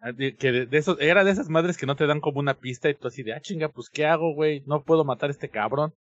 Ah, 0.00 0.12
de- 0.12 0.36
Que 0.36 0.52
de, 0.52 0.66
de 0.66 0.78
esos, 0.78 1.00
era 1.00 1.24
de 1.24 1.30
esas 1.30 1.48
madres 1.48 1.76
que 1.78 1.86
no 1.86 1.96
te 1.96 2.06
dan 2.06 2.20
como 2.20 2.40
una 2.40 2.54
pista 2.54 2.88
y 2.90 2.94
tú 2.94 3.08
así 3.08 3.22
de, 3.22 3.32
ah, 3.32 3.40
chinga, 3.40 3.68
pues 3.68 3.88
qué 3.90 4.06
hago, 4.06 4.34
güey, 4.34 4.62
no 4.66 4.82
puedo 4.82 5.04
matar 5.04 5.28
a 5.30 5.32
este 5.32 5.48
cabrón. 5.48 5.94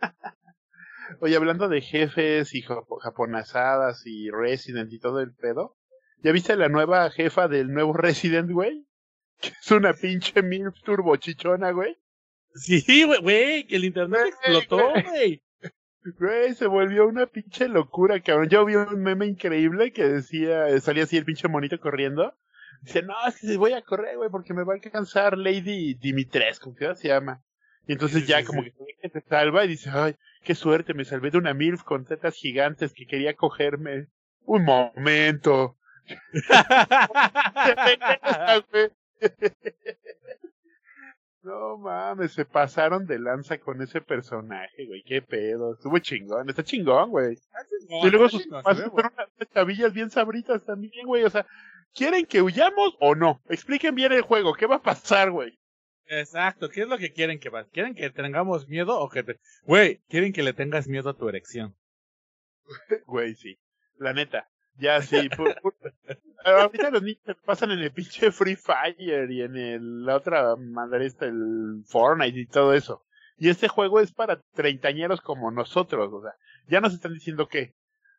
Oye, 1.20 1.36
hablando 1.36 1.68
de 1.68 1.80
jefes 1.80 2.54
y 2.54 2.62
japo- 2.62 2.98
japonazadas 3.00 4.02
y 4.06 4.30
Resident 4.30 4.92
y 4.92 4.98
todo 4.98 5.20
el 5.20 5.32
pedo, 5.34 5.76
¿ya 6.22 6.32
viste 6.32 6.56
la 6.56 6.68
nueva 6.68 7.10
jefa 7.10 7.48
del 7.48 7.72
nuevo 7.72 7.92
Resident, 7.92 8.50
güey? 8.50 8.86
Que 9.40 9.48
es 9.48 9.70
una 9.72 9.92
pinche 9.92 10.42
MILF 10.42 10.74
turbochichona, 10.84 11.72
güey. 11.72 11.96
Sí, 12.54 13.04
güey, 13.20 13.66
que 13.66 13.76
el 13.76 13.84
internet 13.84 14.26
explotó, 14.28 14.90
güey. 14.90 15.42
güey. 16.18 16.54
Se 16.54 16.66
volvió 16.66 17.06
una 17.06 17.26
pinche 17.26 17.68
locura, 17.68 18.20
cabrón. 18.20 18.48
Yo 18.48 18.64
vi 18.64 18.76
un 18.76 19.02
meme 19.02 19.26
increíble 19.26 19.92
que 19.92 20.04
decía, 20.04 20.78
salía 20.80 21.04
así 21.04 21.16
el 21.16 21.24
pinche 21.24 21.48
monito 21.48 21.80
corriendo. 21.80 22.34
Dice, 22.82 23.02
no, 23.02 23.14
es 23.26 23.40
que 23.40 23.56
voy 23.56 23.72
a 23.72 23.82
correr, 23.82 24.16
güey, 24.16 24.30
porque 24.30 24.54
me 24.54 24.62
va 24.62 24.74
a 24.74 24.76
alcanzar 24.76 25.38
Lady 25.38 25.94
Dimitrescu, 25.94 26.74
¿qué 26.74 26.94
se 26.94 27.08
llama? 27.08 27.42
Y 27.86 27.92
entonces 27.92 28.22
Sí, 28.22 28.28
ya 28.28 28.40
sí, 28.40 28.44
como 28.44 28.62
sí. 28.62 28.72
que 29.00 29.08
te 29.08 29.20
salva 29.22 29.64
y 29.64 29.68
dice, 29.68 29.90
ay, 29.92 30.16
qué 30.42 30.54
suerte, 30.54 30.94
me 30.94 31.04
salvé 31.04 31.30
de 31.30 31.38
una 31.38 31.54
MILF 31.54 31.82
con 31.82 32.04
tetas 32.04 32.34
gigantes 32.34 32.92
que 32.92 33.06
quería 33.06 33.34
cogerme. 33.34 34.08
Un 34.44 34.64
momento. 34.64 35.76
No 41.44 41.76
mames, 41.76 42.32
se 42.32 42.46
pasaron 42.46 43.04
de 43.06 43.18
lanza 43.18 43.58
con 43.58 43.82
ese 43.82 44.00
personaje, 44.00 44.86
güey. 44.86 45.02
Qué 45.02 45.20
pedo. 45.20 45.74
Estuvo 45.74 45.98
chingón, 45.98 46.48
está 46.48 46.64
chingón, 46.64 47.10
güey. 47.10 47.36
y 48.02 48.10
luego 48.10 48.30
sus 48.30 48.46
papás 48.46 48.82
fueron 48.90 49.12
unas 49.14 49.50
chavillas 49.52 49.92
bien 49.92 50.08
sabritas 50.08 50.64
también, 50.64 51.06
güey. 51.06 51.22
O 51.22 51.28
sea, 51.28 51.46
¿quieren 51.92 52.24
que 52.24 52.40
huyamos 52.40 52.96
o 52.98 53.14
no? 53.14 53.42
Expliquen 53.50 53.94
bien 53.94 54.12
el 54.12 54.22
juego, 54.22 54.54
¿qué 54.54 54.64
va 54.64 54.76
a 54.76 54.82
pasar, 54.82 55.30
güey? 55.30 55.58
Exacto, 56.06 56.70
¿qué 56.70 56.82
es 56.82 56.88
lo 56.88 56.96
que 56.96 57.12
quieren 57.12 57.38
que 57.38 57.50
pase? 57.50 57.70
¿Quieren 57.70 57.94
que 57.94 58.08
tengamos 58.08 58.66
miedo 58.66 58.98
o 58.98 59.10
que 59.10 59.22
te... 59.22 59.38
Güey, 59.64 60.00
¿quieren 60.08 60.32
que 60.32 60.42
le 60.42 60.54
tengas 60.54 60.88
miedo 60.88 61.10
a 61.10 61.16
tu 61.16 61.28
erección? 61.28 61.76
Güey, 63.06 63.34
sí. 63.34 63.58
La 63.98 64.14
neta. 64.14 64.48
Ya 64.76 65.00
sí. 65.02 65.28
ahorita 66.44 66.90
los 66.90 67.02
niños 67.02 67.20
pasan 67.44 67.70
en 67.70 67.78
el 67.80 67.92
pinche 67.92 68.30
Free 68.32 68.56
Fire 68.56 69.30
y 69.30 69.42
en 69.42 69.56
el, 69.56 70.04
la 70.04 70.16
otra 70.16 70.56
madre 70.56 71.06
esta, 71.06 71.26
el 71.26 71.82
Fortnite 71.86 72.38
y 72.40 72.46
todo 72.46 72.74
eso. 72.74 73.02
Y 73.36 73.48
este 73.48 73.68
juego 73.68 74.00
es 74.00 74.12
para 74.12 74.40
treintañeros 74.54 75.20
como 75.20 75.50
nosotros, 75.50 76.12
o 76.12 76.22
sea, 76.22 76.32
ya 76.68 76.80
nos 76.80 76.94
están 76.94 77.12
diciendo 77.14 77.48
que 77.48 77.74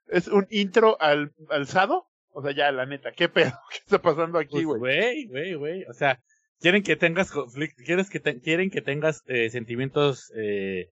es 0.08 0.28
un 0.28 0.46
intro 0.50 1.00
al, 1.02 1.32
alzado. 1.50 2.06
O 2.38 2.42
sea, 2.42 2.52
ya, 2.52 2.70
la 2.74 2.86
neta, 2.86 3.14
¿qué 3.14 3.30
pedo? 3.30 3.54
¿Qué 3.72 3.78
está 3.78 4.02
pasando 4.02 4.38
aquí, 4.40 4.64
Pues, 4.66 4.66
güey? 4.66 4.78
güey, 4.78 5.26
güey, 5.28 5.54
güey. 5.56 5.84
O 5.86 5.94
sea, 5.94 6.20
quieren 6.60 6.84
que 6.84 6.98
tengas 6.98 7.32
conflicto, 7.32 7.82
quieres 7.86 8.10
que 8.10 8.20
te- 8.20 8.42
quieren 8.42 8.70
que 8.70 8.82
tengas 8.82 9.24
eh, 9.28 9.50
sentimientos 9.50 10.34
eh, 10.36 10.90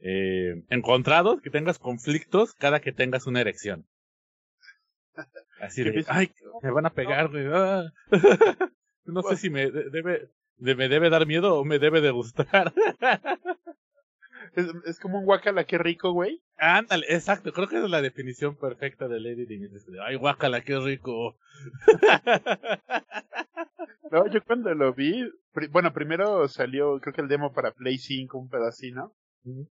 eh, 0.00 0.64
encontrados, 0.68 1.40
que 1.42 1.50
tengas 1.50 1.78
conflictos 1.78 2.54
cada 2.54 2.80
que 2.80 2.90
tengas 2.92 3.28
una 3.28 3.40
erección. 3.40 3.86
Así 5.60 5.82
de, 5.84 5.92
piensas, 5.92 6.16
ay, 6.16 6.32
me 6.62 6.70
van 6.70 6.86
a 6.86 6.90
pegar, 6.90 7.28
güey. 7.30 7.46
ah". 7.52 7.90
no 9.04 9.22
sé 9.22 9.28
Pues- 9.28 9.40
si 9.40 9.50
me 9.50 9.70
de- 9.70 9.90
debe, 9.90 10.30
de- 10.56 10.74
me 10.74 10.88
debe 10.88 11.10
dar 11.10 11.26
miedo 11.26 11.54
o 11.58 11.64
me 11.64 11.78
debe 11.78 12.00
de 12.00 12.10
gustar. 12.10 12.72
Es, 14.56 14.66
es 14.84 14.98
como 14.98 15.18
un 15.20 15.26
guacala, 15.26 15.62
qué 15.64 15.78
rico, 15.78 16.12
güey. 16.12 16.42
Ándale, 16.56 17.06
exacto, 17.10 17.52
creo 17.52 17.68
que 17.68 17.76
esa 17.76 17.84
es 17.84 17.90
la 17.90 18.02
definición 18.02 18.56
perfecta 18.56 19.06
de 19.06 19.20
Lady 19.20 19.46
Di. 19.46 19.68
Ay, 20.04 20.16
guácala, 20.16 20.62
qué 20.62 20.76
rico. 20.80 21.36
No, 24.10 24.26
yo 24.26 24.42
cuando 24.44 24.74
lo 24.74 24.92
vi, 24.92 25.30
pri- 25.52 25.68
bueno, 25.68 25.92
primero 25.92 26.48
salió, 26.48 26.98
creo 27.00 27.14
que 27.14 27.20
el 27.20 27.28
demo 27.28 27.52
para 27.52 27.70
Play 27.72 27.96
5, 27.98 28.38
un 28.38 28.48
pedacito. 28.48 29.14
Ujú. 29.44 29.68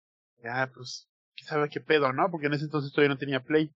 Ya, 0.44 0.70
pues, 0.76 1.08
quién 1.36 1.48
sabe 1.48 1.70
qué 1.70 1.80
pedo, 1.80 2.12
¿no? 2.12 2.30
Porque 2.30 2.48
en 2.48 2.54
ese 2.54 2.66
entonces 2.66 2.92
todavía 2.92 3.14
no 3.14 3.18
tenía 3.20 3.40
Play. 3.44 3.72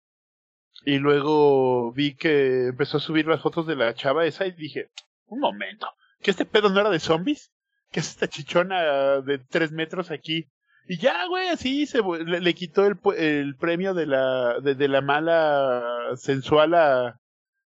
Y 0.85 0.99
luego 0.99 1.93
vi 1.93 2.15
que 2.15 2.69
empezó 2.69 2.99
a 2.99 3.01
subir 3.01 3.27
las 3.27 3.41
fotos 3.43 3.67
de 3.67 3.77
la 3.77 3.95
chava 3.95 4.25
esa 4.27 4.47
y 4.47 4.53
dije, 4.53 4.89
un 5.27 5.41
momento, 5.41 5.89
¿que 6.23 6.31
este 6.31 6.45
pedo 6.45 6.69
no 6.69 6.81
era 6.81 6.91
de 6.91 7.01
zombies? 7.01 7.51
¿Qué 7.91 8.01
es 8.01 8.09
esta 8.11 8.29
chichona 8.29 9.21
de 9.23 9.39
tres 9.39 9.73
metros 9.73 10.11
aquí? 10.11 10.47
Y 10.89 10.99
ya, 10.99 11.27
güey, 11.27 11.49
así 11.49 11.87
se 11.87 12.01
le, 12.03 12.41
le 12.41 12.55
quitó 12.55 12.87
el, 12.87 12.97
el 13.17 13.57
premio 13.57 13.95
de 13.95 14.07
la, 14.07 14.61
de, 14.61 14.75
de 14.77 14.87
la 14.89 15.01
mala 15.01 15.83
sensual 16.17 16.75
a 16.75 17.17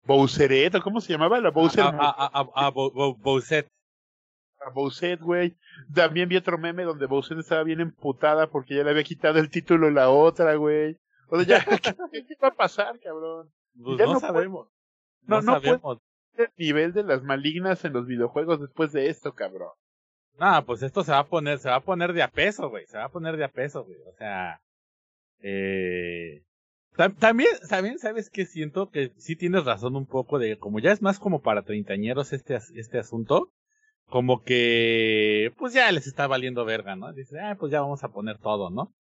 Bowseret, 0.05 0.75
¿o 0.77 0.83
cómo 0.83 1.01
se 1.01 1.13
llamaba? 1.13 1.41
La 1.41 1.51
Bowser. 1.51 1.83
A, 1.85 1.89
a, 1.89 1.93
a, 2.11 2.31
a, 2.55 2.67
a 2.67 2.71
Bo- 2.71 2.93
Bo- 2.93 3.17
Bowsette. 3.17 3.69
a 4.61 4.71
güey. 5.21 5.57
También 5.95 6.29
vi 6.29 6.37
otro 6.37 6.59
meme 6.59 6.85
donde 6.85 7.07
Bowsette 7.07 7.41
estaba 7.41 7.65
bien 7.65 7.81
emputada 7.81 8.49
porque 8.49 8.77
ya 8.77 8.85
le 8.85 8.91
había 8.91 9.03
quitado 9.05 9.39
el 9.41 9.51
título 9.51 9.91
la 9.91 10.11
otra, 10.11 10.55
güey. 10.55 10.97
O 11.31 11.43
sea, 11.43 11.45
ya, 11.45 11.65
¿qué, 12.13 12.25
qué 12.27 12.35
va 12.43 12.49
a 12.49 12.55
pasar, 12.55 12.99
cabrón? 13.01 13.51
Pues 13.83 13.99
Ya 13.99 14.07
no, 14.07 14.15
no 14.15 14.21
sabemos. 14.21 14.69
No, 15.23 15.37
No, 15.41 15.43
no 15.43 15.53
puede- 15.61 15.79
sabemos. 15.79 15.99
El 16.37 16.51
nivel 16.57 16.93
de 16.93 17.03
las 17.03 17.23
malignas 17.25 17.85
en 17.85 17.93
los 17.95 18.07
videojuegos 18.07 18.61
después 18.61 18.93
de 18.93 19.09
esto, 19.09 19.35
cabrón. 19.35 19.71
No, 20.39 20.65
pues 20.65 20.83
esto 20.85 21.03
se 21.03 21.11
va 21.11 21.19
a 21.19 21.27
poner, 21.27 21.59
se 21.59 21.69
va 21.69 21.77
a 21.77 21.81
poner 21.81 22.13
de 22.13 22.23
a 22.23 22.29
peso, 22.31 22.71
güey. 22.71 22.87
Se 22.87 22.97
va 22.97 23.05
a 23.07 23.09
poner 23.09 23.37
de 23.37 23.45
a 23.45 23.49
peso, 23.49 23.85
güey. 23.85 23.99
O 24.07 24.13
sea, 24.17 24.61
eh, 25.41 26.43
tam- 26.97 27.17
también, 27.19 27.51
también 27.69 27.99
sabes 27.99 28.31
que 28.31 28.47
siento 28.47 28.91
que 28.91 29.13
sí 29.17 29.37
tienes 29.37 29.65
razón 29.65 29.97
un 29.97 30.07
poco 30.07 30.39
de, 30.39 30.59
como 30.59 30.79
ya 30.79 30.93
es 30.93 31.03
más 31.03 31.19
como 31.19 31.43
para 31.43 31.63
treintañeros 31.63 32.33
este, 32.33 32.57
este 32.75 32.99
asunto, 32.99 33.51
como 34.07 34.43
que, 34.43 35.53
pues 35.59 35.73
ya 35.75 35.91
les 35.93 36.07
está 36.07 36.27
valiendo 36.29 36.65
verga, 36.65 36.97
¿no? 36.97 37.13
Dice, 37.13 37.41
ah, 37.41 37.57
pues 37.59 37.71
ya 37.73 37.81
vamos 37.81 38.05
a 38.05 38.09
poner 38.09 38.39
todo, 38.39 38.71
¿no? 38.71 38.93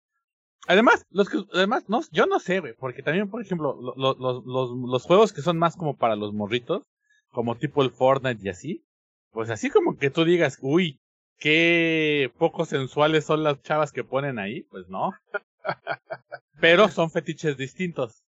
Además, 0.68 1.06
los 1.12 1.30
que, 1.30 1.44
además, 1.54 1.86
no, 1.88 2.02
yo 2.12 2.26
no 2.26 2.40
sé, 2.40 2.60
güey, 2.60 2.74
porque 2.78 3.02
también, 3.02 3.30
por 3.30 3.42
ejemplo, 3.42 3.78
lo- 3.82 3.96
lo- 3.96 4.16
los, 4.20 4.46
los, 4.46 4.70
los 4.78 5.04
juegos 5.04 5.32
que 5.34 5.42
son 5.42 5.58
más 5.58 5.76
como 5.76 5.96
para 5.96 6.16
los 6.16 6.34
morritos, 6.34 6.84
como 7.30 7.56
tipo 7.56 7.84
el 7.84 7.92
Fortnite 7.92 8.42
y 8.44 8.50
así, 8.50 8.84
pues 9.32 9.50
así 9.50 9.70
como 9.70 9.98
que 9.98 10.10
tú 10.10 10.26
digas, 10.26 10.58
uy, 10.62 11.00
qué 11.40 12.32
poco 12.38 12.66
sensuales 12.66 13.26
son 13.26 13.44
las 13.44 13.62
chavas 13.62 13.92
que 13.92 14.04
ponen 14.04 14.40
ahí, 14.40 14.64
pues 14.64 14.88
no. 14.90 15.12
Pero 16.60 16.90
son 16.90 17.10
fetiches 17.12 17.56
distintos. 17.58 18.24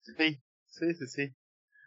Sí, 0.00 0.40
sí, 0.66 0.94
sí, 0.94 1.06
sí. 1.06 1.30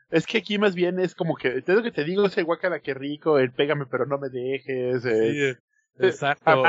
Es 0.09 0.27
que 0.27 0.37
aquí 0.37 0.59
más 0.59 0.75
bien 0.75 0.99
es 0.99 1.15
como 1.15 1.35
que, 1.35 1.61
te 1.63 1.73
lo 1.73 1.81
que 1.81 1.91
te 1.91 2.03
digo, 2.03 2.25
ese 2.27 2.43
guacala 2.43 2.79
que 2.79 2.93
rico, 2.93 3.39
el 3.39 3.51
pégame 3.51 3.85
pero 3.87 4.05
no 4.05 4.19
me 4.19 4.29
dejes, 4.29 5.03
eh, 5.05 5.31
Sí, 5.33 5.39
eh, 6.03 6.07
exacto. 6.07 6.63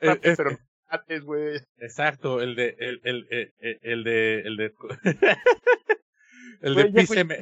Eh, 0.00 0.18
es- 0.22 0.36
pero 0.36 0.50
mates, 0.94 1.24
güey. 1.24 1.60
Exacto, 1.78 2.40
el 2.40 2.54
de, 2.54 2.76
el, 2.78 3.00
el, 3.04 3.26
el, 3.30 3.52
el- 3.58 3.78
el 3.82 4.04
de, 4.04 4.40
el 4.40 4.56
de, 4.56 4.74
el 6.62 6.74
de 6.74 6.84
píseme, 6.86 7.38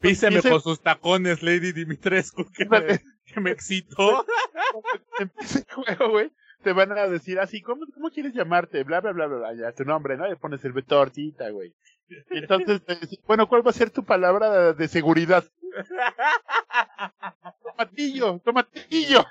píseme 0.00 0.42
con 0.42 0.60
sus 0.60 0.80
tacones, 0.80 1.42
Lady 1.42 1.72
Dimitrescu, 1.72 2.50
que 2.52 2.64
me, 2.66 3.00
que 3.26 3.40
me 3.40 3.50
excitó. 3.50 4.24
empieza 5.20 5.58
el 5.60 5.66
juego, 5.74 6.10
güey, 6.10 6.30
te 6.62 6.72
van 6.72 6.92
a 6.92 7.06
decir 7.08 7.38
así, 7.40 7.60
¿cómo, 7.60 7.84
cómo 7.94 8.10
quieres 8.10 8.34
llamarte? 8.34 8.82
Bla, 8.84 9.00
bla, 9.00 9.12
bla, 9.12 9.26
bla, 9.26 9.54
ya, 9.54 9.72
tu 9.72 9.84
nombre, 9.84 10.16
¿no? 10.16 10.26
Le 10.26 10.36
pones 10.36 10.64
el 10.64 10.72
tortita, 10.84 11.50
güey. 11.50 11.74
Y 12.30 12.38
entonces, 12.38 12.82
te 12.84 12.96
dicen, 12.96 13.18
bueno, 13.26 13.48
¿cuál 13.48 13.66
va 13.66 13.70
a 13.70 13.74
ser 13.74 13.90
tu 13.90 14.04
palabra 14.04 14.72
de 14.72 14.88
seguridad? 14.88 15.44
Tomatillo, 17.62 18.38
tomatillo. 18.44 19.24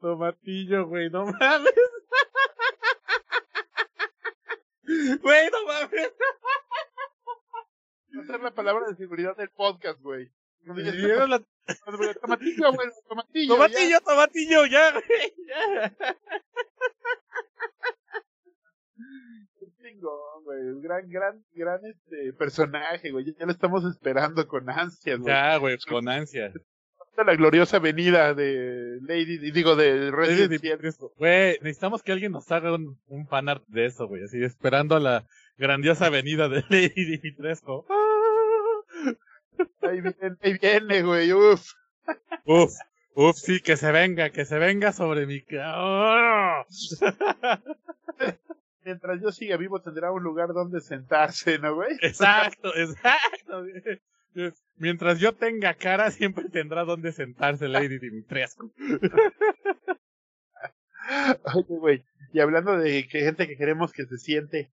Tomatillo, 0.00 0.86
güey, 0.86 1.10
no 1.10 1.26
mames. 1.26 1.74
Güey, 5.22 5.50
no 5.50 5.66
mames. 5.66 6.12
Va 8.16 8.22
a 8.22 8.26
ser 8.26 8.40
la 8.40 8.54
palabra 8.54 8.86
de 8.88 8.96
seguridad 8.96 9.36
del 9.36 9.50
podcast, 9.50 10.00
güey. 10.00 10.30
La- 10.64 11.42
Tomatillo, 12.20 12.72
güey, 12.72 12.88
tomatillo. 13.08 13.54
ya. 13.54 13.56
Tomatillo, 13.56 14.00
tomatillo, 14.00 14.66
ya, 14.66 14.92
güey. 14.92 15.34
ya. 15.48 15.94
Qué 19.58 19.66
chingón, 19.82 20.44
güey. 20.44 20.60
Un 20.62 20.80
gran, 20.82 21.08
gran, 21.08 21.44
gran 21.52 21.80
este 21.84 22.32
personaje, 22.32 23.10
güey. 23.10 23.24
Ya 23.38 23.46
lo 23.46 23.52
estamos 23.52 23.84
esperando 23.84 24.46
con 24.46 24.68
ansias, 24.70 25.18
güey. 25.18 25.34
Ya, 25.34 25.56
güey, 25.58 25.76
con 25.88 26.08
ansia. 26.08 26.52
La 27.24 27.34
gloriosa 27.34 27.78
venida 27.78 28.34
de 28.34 28.98
Lady, 29.02 29.38
digo, 29.50 29.74
de 29.76 30.10
Resident. 30.10 30.62
Güey, 31.16 31.58
necesitamos 31.62 32.02
que 32.02 32.12
alguien 32.12 32.32
nos 32.32 32.50
haga 32.52 32.74
un, 32.74 32.98
un 33.08 33.26
fanart 33.26 33.64
de 33.68 33.86
eso, 33.86 34.06
güey. 34.06 34.24
Así, 34.24 34.42
esperando 34.42 34.96
a 34.96 35.00
la 35.00 35.24
grandiosa 35.56 36.10
venida 36.10 36.48
de 36.48 36.62
Lady 36.68 37.04
Dimitrescu. 37.18 37.84
Ahí 39.80 40.00
viene, 40.00 40.36
ahí 40.42 40.58
viene, 40.58 41.02
güey. 41.02 41.32
Uf. 41.32 41.72
Uf, 42.44 42.72
uf, 43.14 43.36
sí, 43.36 43.60
que 43.60 43.76
se 43.76 43.90
venga, 43.90 44.30
que 44.30 44.44
se 44.44 44.58
venga 44.58 44.92
sobre 44.92 45.26
mi... 45.26 45.42
¡Ah! 45.60 46.64
Mientras 48.84 49.20
yo 49.20 49.32
siga 49.32 49.56
vivo 49.56 49.80
tendrá 49.80 50.12
un 50.12 50.22
lugar 50.22 50.52
donde 50.52 50.80
sentarse, 50.80 51.58
¿no, 51.58 51.74
güey? 51.74 51.96
Exacto, 52.02 52.72
exacto. 52.76 53.62
güey. 53.62 54.00
Mientras 54.76 55.18
yo 55.20 55.34
tenga 55.34 55.74
cara, 55.74 56.10
siempre 56.10 56.48
tendrá 56.50 56.84
donde 56.84 57.12
sentarse 57.12 57.68
Lady 57.68 57.98
Dimitrescu. 57.98 58.72
Oye, 61.54 61.64
güey. 61.78 62.04
Y 62.32 62.40
hablando 62.40 62.76
de 62.76 63.06
que 63.08 63.20
gente 63.20 63.46
que 63.46 63.56
queremos 63.56 63.92
que 63.92 64.04
se 64.06 64.18
siente, 64.18 64.72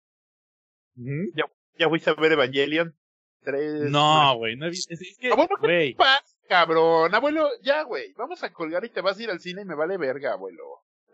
Ujú. 0.96 1.32
ya 1.78 1.86
voy 1.88 2.00
a 2.06 2.14
ver 2.14 2.32
Evangelion. 2.32 2.94
Tres. 3.42 3.90
No, 3.90 4.36
güey, 4.36 4.56
no 4.56 4.66
he 4.66 4.70
visto. 4.70 4.92
Es, 4.92 5.16
que, 5.18 5.30
bueno, 5.30 5.48
¿qué 5.62 5.94
pasa, 5.96 6.36
cabrón? 6.48 7.14
Abuelo, 7.14 7.48
ya, 7.62 7.82
güey. 7.84 8.12
Vamos 8.18 8.42
a 8.44 8.52
colgar 8.52 8.84
y 8.84 8.90
te 8.90 9.00
vas 9.00 9.18
a 9.18 9.22
ir 9.22 9.30
al 9.30 9.40
cine 9.40 9.62
y 9.62 9.64
me 9.64 9.74
vale 9.74 9.96
verga, 9.96 10.34
abuelo. 10.34 10.62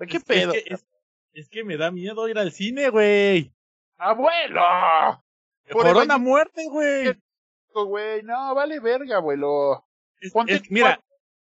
¿Qué 0.08 0.16
es- 0.16 0.24
pedo? 0.24 0.52
Es 0.52 0.64
que, 0.64 0.74
es, 0.74 0.86
es 1.34 1.48
que 1.48 1.62
me 1.64 1.76
da 1.76 1.90
miedo 1.92 2.28
ir 2.28 2.36
al 2.38 2.50
cine, 2.52 2.90
güey. 2.90 3.52
¡Abuelo! 3.96 4.60
Por 5.70 5.86
Evangelion- 5.86 6.18
muerte, 6.18 6.64
güey. 6.68 7.14
Güey. 7.84 8.22
No, 8.22 8.54
vale 8.54 8.80
verga, 8.80 9.16
abuelo. 9.18 9.84
Ponte 10.32 10.54
es- 10.54 10.70
mira, 10.70 10.98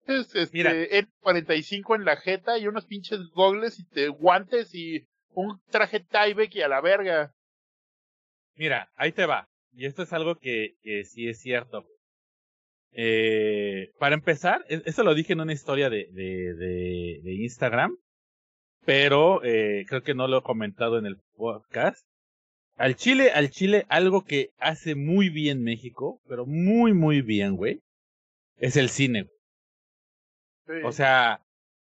Es, 0.06 0.34
este, 0.36 0.58
Mira. 0.58 0.72
N45 0.74 1.96
en 1.96 2.06
la 2.06 2.16
jeta 2.18 2.58
y 2.58 2.68
unos 2.68 2.86
pinches 2.86 3.20
gogles 3.34 3.80
y 3.80 3.86
te 3.88 4.08
guantes 4.10 4.74
y 4.74 5.06
un 5.34 5.60
traje 5.70 6.00
Tyvek 6.00 6.56
y 6.56 6.62
a 6.62 6.68
la 6.68 6.80
verga. 6.82 7.34
mira, 8.56 8.90
ahí 8.96 9.12
te 9.12 9.26
va. 9.26 9.48
Y 9.74 9.86
esto 9.86 10.04
es 10.04 10.14
algo 10.14 10.36
que, 10.36 10.76
que 10.82 11.04
sí 11.04 11.28
es 11.28 11.40
cierto. 11.40 11.86
Eh, 12.94 13.92
para 14.00 14.16
empezar, 14.16 14.64
e- 14.70 14.82
eso 14.86 15.04
lo 15.04 15.14
dije 15.14 15.34
en 15.34 15.42
una 15.42 15.54
historia 15.54 15.90
de, 15.90 16.08
de, 16.14 16.54
de, 16.56 17.20
de 17.24 17.34
Instagram, 17.44 17.96
pero 18.86 19.44
eh, 19.44 19.86
creo 19.88 20.02
que 20.02 20.16
no 20.16 20.28
lo 20.28 20.40
he 20.40 20.44
comentado 20.44 20.98
en 20.98 21.06
el 21.06 21.18
podcast. 21.36 22.07
Al 22.78 22.96
Chile, 22.96 23.32
al 23.32 23.50
Chile, 23.50 23.86
algo 23.90 24.24
que 24.24 24.52
hace 24.60 24.96
muy 24.96 25.30
bien 25.30 25.64
México, 25.64 26.22
pero 26.28 26.46
muy, 26.46 26.94
muy 26.94 27.22
bien, 27.22 27.56
güey, 27.56 27.82
es 28.58 28.78
el 28.78 28.90
cine. 28.90 29.28
Güey. 30.68 30.84
O 30.84 30.92
sea, 30.92 31.42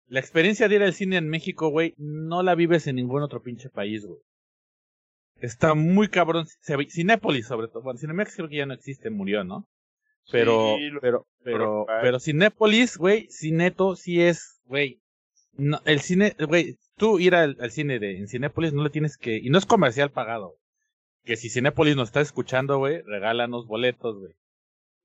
la 0.07 0.20
experiencia 0.20 0.68
de 0.68 0.74
ir 0.74 0.83
al 0.83 0.92
cine 0.92 1.16
en 1.16 1.28
México, 1.28 1.70
güey, 1.70 1.94
no 1.96 2.42
la 2.42 2.55
vives 2.55 2.87
en 2.87 2.96
ningún 2.96 3.22
otro 3.22 3.42
pinche 3.42 3.70
país, 3.70 4.05
güey. 4.05 4.20
Está 5.42 5.74
muy 5.74 6.09
cabrón. 6.09 6.46
Cinépolis, 6.88 7.46
sobre 7.46 7.66
todo. 7.68 7.83
Bueno, 7.83 7.98
Cinemex 7.98 8.37
creo 8.37 8.48
que 8.48 8.57
ya 8.57 8.66
no 8.66 8.74
existe, 8.74 9.11
murió, 9.11 9.42
¿no? 9.42 9.66
Pero, 10.31 10.76
pero, 11.00 11.26
pero, 11.42 11.87
pero 12.00 12.20
Cinépolis, 12.20 12.96
güey, 12.96 13.26
Cineto, 13.28 13.96
sí 13.96 14.22
es, 14.22 14.61
güey. 14.66 15.00
No, 15.55 15.81
el 15.85 16.00
cine, 16.00 16.37
güey, 16.46 16.76
tú 16.96 17.18
ir 17.18 17.35
al, 17.35 17.57
cine 17.70 17.98
de 17.98 18.18
en 18.18 18.28
Cinépolis 18.28 18.72
no 18.72 18.85
le 18.85 18.90
tienes 18.90 19.16
que, 19.16 19.37
y 19.37 19.50
no 19.50 19.59
es 19.59 19.66
comercial 19.66 20.11
pagado. 20.11 20.55
Que 21.25 21.37
si 21.37 21.51
Cinépolis 21.51 21.97
nos 21.97 22.09
está 22.09 22.21
escuchando, 22.21 22.79
güey, 22.79 23.03
regálanos 23.03 23.67
boletos, 23.67 24.19
güey. 24.19 24.33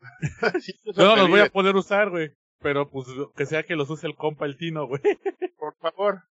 Yo 0.95 1.03
no 1.03 1.15
los 1.15 1.29
voy 1.29 1.41
a 1.41 1.49
poder 1.49 1.75
usar, 1.75 2.09
güey. 2.09 2.31
Pero 2.59 2.89
pues 2.89 3.07
que 3.35 3.45
sea 3.45 3.63
que 3.63 3.75
los 3.75 3.89
use 3.89 4.07
el 4.07 4.15
compa 4.15 4.45
el 4.45 4.57
Tino, 4.57 4.87
güey. 4.87 5.01
Por 5.57 5.75
favor. 5.77 6.23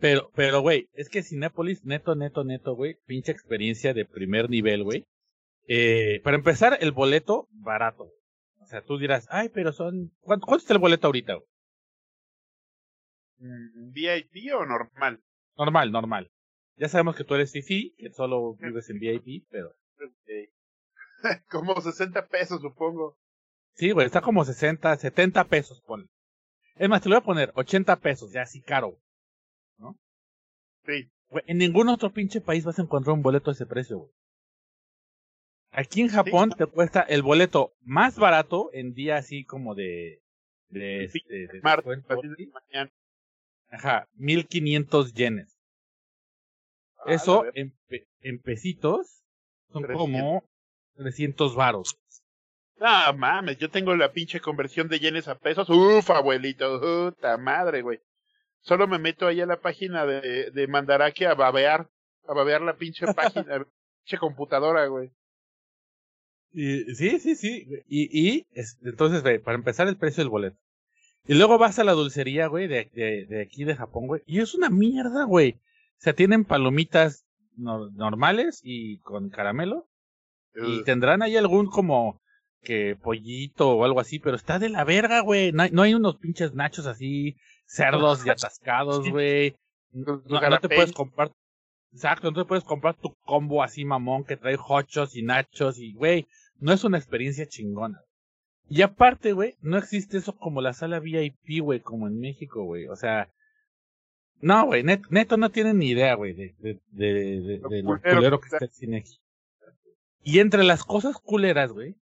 Pero, 0.00 0.30
pero, 0.34 0.60
güey, 0.60 0.88
es 0.94 1.08
que 1.08 1.22
Cinépolis, 1.22 1.84
neto, 1.84 2.16
neto, 2.16 2.42
neto, 2.42 2.74
güey, 2.74 2.96
pinche 3.06 3.30
experiencia 3.30 3.94
de 3.94 4.04
primer 4.04 4.50
nivel, 4.50 4.82
güey. 4.82 5.04
Eh, 5.68 6.20
para 6.24 6.36
empezar, 6.36 6.76
el 6.80 6.90
boleto 6.90 7.46
barato. 7.52 8.10
O 8.58 8.66
sea, 8.66 8.82
tú 8.82 8.98
dirás, 8.98 9.28
ay, 9.30 9.48
pero 9.48 9.72
son. 9.72 10.10
¿Cuánto, 10.20 10.46
cuánto 10.46 10.62
está 10.62 10.74
el 10.74 10.80
boleto 10.80 11.06
ahorita, 11.06 11.34
güey? 11.34 11.46
Mm, 13.38 13.92
¿VIP 13.92 14.52
o 14.54 14.66
normal? 14.66 15.20
Normal, 15.56 15.92
normal. 15.92 16.30
Ya 16.76 16.88
sabemos 16.88 17.16
que 17.16 17.24
tú 17.24 17.34
eres 17.34 17.52
fifi, 17.52 17.94
que 17.96 18.10
solo 18.10 18.54
vives 18.54 18.88
en 18.90 18.98
VIP, 18.98 19.46
pero. 19.50 19.74
como 21.50 21.80
60 21.80 22.26
pesos, 22.28 22.60
supongo. 22.60 23.16
Sí, 23.74 23.90
güey, 23.92 24.06
está 24.06 24.20
como 24.20 24.44
60, 24.44 24.96
70 24.96 25.44
pesos, 25.44 25.80
ponle. 25.82 26.08
Es 26.76 26.88
más, 26.88 27.02
te 27.02 27.08
lo 27.08 27.16
voy 27.16 27.22
a 27.22 27.24
poner 27.24 27.52
80 27.54 27.96
pesos, 27.96 28.32
ya 28.32 28.42
así 28.42 28.60
caro. 28.60 28.98
¿No? 29.78 29.98
Sí. 30.84 31.10
Güey, 31.28 31.44
en 31.46 31.58
ningún 31.58 31.88
otro 31.88 32.12
pinche 32.12 32.40
país 32.40 32.64
vas 32.64 32.78
a 32.78 32.82
encontrar 32.82 33.14
un 33.14 33.22
boleto 33.22 33.50
a 33.50 33.54
ese 33.54 33.66
precio, 33.66 33.98
güey. 33.98 34.10
Aquí 35.70 36.02
en 36.02 36.08
Japón 36.08 36.52
te 36.56 36.66
cuesta 36.66 37.00
el 37.00 37.22
boleto 37.22 37.72
más 37.80 38.18
barato 38.18 38.68
en 38.74 38.92
día 38.92 39.16
así 39.16 39.44
como 39.44 39.74
de. 39.74 40.20
de, 40.68 41.08
sí, 41.08 41.20
de, 41.26 41.46
de, 41.46 41.60
de 41.60 41.60
mañana. 41.62 42.92
Ajá, 43.70 44.06
1500 44.16 45.14
yenes. 45.14 45.51
Ah, 47.04 47.12
Eso 47.12 47.44
en, 47.54 47.74
en, 48.20 48.38
pesitos 48.40 49.22
son 49.72 49.82
300. 49.82 49.96
como 49.96 50.44
300 50.96 51.54
varos. 51.54 51.98
No 52.78 53.12
mames, 53.14 53.58
yo 53.58 53.70
tengo 53.70 53.94
la 53.94 54.12
pinche 54.12 54.40
conversión 54.40 54.88
de 54.88 54.98
yenes 54.98 55.28
a 55.28 55.36
pesos. 55.38 55.68
Uf, 55.70 56.10
abuelito, 56.10 56.80
puta 56.80 57.36
madre, 57.36 57.82
güey. 57.82 58.00
Solo 58.60 58.86
me 58.86 58.98
meto 58.98 59.26
ahí 59.26 59.40
a 59.40 59.46
la 59.46 59.60
página 59.60 60.06
de, 60.06 60.50
de 60.50 60.66
Mandarake 60.66 61.26
a 61.26 61.34
babear, 61.34 61.88
a 62.26 62.34
babear 62.34 62.60
la 62.62 62.76
pinche 62.76 63.06
página, 63.14 63.66
pinche 64.04 64.18
computadora, 64.18 64.86
güey. 64.86 65.10
Y, 66.52 66.94
sí, 66.94 67.18
sí, 67.18 67.34
sí. 67.34 67.66
Y, 67.88 68.36
y 68.36 68.46
entonces, 68.84 69.22
ve, 69.22 69.40
para 69.40 69.56
empezar, 69.56 69.88
el 69.88 69.96
precio 69.96 70.22
del 70.22 70.30
boleto. 70.30 70.58
Y 71.24 71.34
luego 71.34 71.56
vas 71.56 71.78
a 71.78 71.84
la 71.84 71.92
dulcería, 71.92 72.48
güey, 72.48 72.66
de, 72.66 72.90
de, 72.92 73.26
de 73.26 73.42
aquí 73.42 73.64
de 73.64 73.76
Japón, 73.76 74.06
güey. 74.06 74.22
Y 74.26 74.40
es 74.40 74.54
una 74.54 74.70
mierda, 74.70 75.24
güey. 75.24 75.56
O 76.02 76.04
sea, 76.04 76.14
tienen 76.14 76.44
palomitas 76.44 77.28
no, 77.56 77.88
normales 77.90 78.60
y 78.64 78.98
con 79.02 79.30
caramelo. 79.30 79.86
Y 80.52 80.82
tendrán 80.82 81.22
ahí 81.22 81.36
algún 81.36 81.66
como 81.66 82.20
que 82.60 82.96
pollito 83.00 83.70
o 83.70 83.84
algo 83.84 84.00
así, 84.00 84.18
pero 84.18 84.34
está 84.34 84.58
de 84.58 84.68
la 84.68 84.82
verga, 84.82 85.20
güey. 85.20 85.52
No, 85.52 85.64
no, 85.70 85.82
hay 85.82 85.94
unos 85.94 86.16
pinches 86.16 86.54
nachos 86.54 86.86
así, 86.86 87.36
cerdos 87.66 88.26
y 88.26 88.30
atascados, 88.30 89.08
güey. 89.08 89.54
No, 89.92 90.20
no, 90.26 90.58
te 90.58 90.68
puedes 90.68 90.90
comprar. 90.90 91.30
Exacto, 91.92 92.32
no 92.32 92.42
te 92.42 92.48
puedes 92.48 92.64
comprar 92.64 92.96
tu 92.96 93.14
combo 93.24 93.62
así 93.62 93.84
mamón 93.84 94.24
que 94.24 94.36
trae 94.36 94.58
hochos 94.58 95.14
y 95.14 95.22
nachos 95.22 95.78
y, 95.78 95.92
güey, 95.92 96.26
no 96.58 96.72
es 96.72 96.82
una 96.82 96.98
experiencia 96.98 97.46
chingona. 97.46 98.00
Y 98.68 98.82
aparte, 98.82 99.34
güey, 99.34 99.54
no 99.60 99.78
existe 99.78 100.18
eso 100.18 100.34
como 100.36 100.62
la 100.62 100.72
sala 100.72 100.98
VIP, 100.98 101.62
güey, 101.62 101.78
como 101.78 102.08
en 102.08 102.18
México, 102.18 102.64
güey. 102.64 102.88
O 102.88 102.96
sea, 102.96 103.28
no, 104.42 104.66
güey, 104.66 104.82
neto, 104.82 105.36
no 105.36 105.50
tienen 105.50 105.78
ni 105.78 105.90
idea, 105.90 106.14
güey, 106.14 106.34
de, 106.34 106.54
de, 106.58 106.80
de, 106.90 107.60
de, 107.68 107.82
lo 107.82 108.00
culero 108.00 108.40
que 108.40 108.48
está 108.48 108.64
el 108.64 108.72
cine 108.72 109.04
Y 110.20 110.40
entre 110.40 110.64
las 110.64 110.82
cosas 110.84 111.16
culeras, 111.16 111.70
güey, 111.70 111.94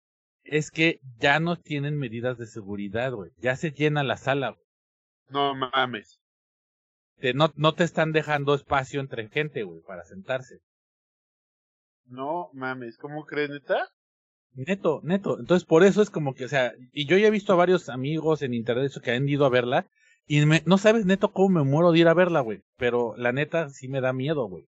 es 0.45 0.71
que 0.71 1.01
ya 1.19 1.41
no 1.41 1.57
tienen 1.57 1.99
medidas 1.99 2.39
de 2.39 2.47
seguridad, 2.47 3.13
güey. 3.13 3.33
Ya 3.39 3.57
se 3.57 3.73
llena 3.73 4.05
la 4.05 4.17
sala, 4.17 4.51
güey. 4.51 4.65
No 5.31 5.55
mames. 5.57 6.21
Te, 7.19 7.35
no, 7.35 7.53
no 7.57 7.75
te 7.75 7.83
están 7.83 8.13
dejando 8.13 8.55
espacio 8.55 9.01
entre 9.01 9.29
gente, 9.29 9.65
güey, 9.65 9.81
para 9.83 10.05
sentarse. 10.05 10.61
No 12.07 12.51
mames, 12.53 12.97
¿cómo 12.99 13.27
crees, 13.27 13.51
neta? 13.51 13.91
Neto, 14.55 15.01
neto. 15.03 15.41
Entonces, 15.41 15.67
por 15.67 15.83
eso 15.83 16.03
es 16.03 16.11
como 16.11 16.35
que, 16.35 16.45
o 16.45 16.49
sea, 16.49 16.73
y 16.93 17.07
yo 17.07 17.19
ya 17.19 17.27
he 17.27 17.33
visto 17.33 17.53
a 17.53 17.57
varios 17.57 17.89
amigos 17.89 18.43
en 18.43 18.55
internet 18.55 18.93
que 19.03 19.11
han 19.11 19.29
ido 19.29 19.45
a 19.45 19.51
verla, 19.51 19.89
y 20.29 20.45
me, 20.47 20.63
no 20.67 20.79
sabes, 20.79 21.07
neto, 21.07 21.33
cómo 21.33 21.61
me 21.61 21.69
muero 21.69 21.91
de 21.91 21.99
ir 21.99 22.09
a 22.09 22.15
verla, 22.15 22.41
güey. 22.41 22.61
Pero 22.77 23.15
la 23.17 23.33
neta 23.33 23.69
sí 23.71 23.89
me 23.89 24.01
da 24.01 24.13
miedo, 24.13 24.47
güey. 24.47 24.67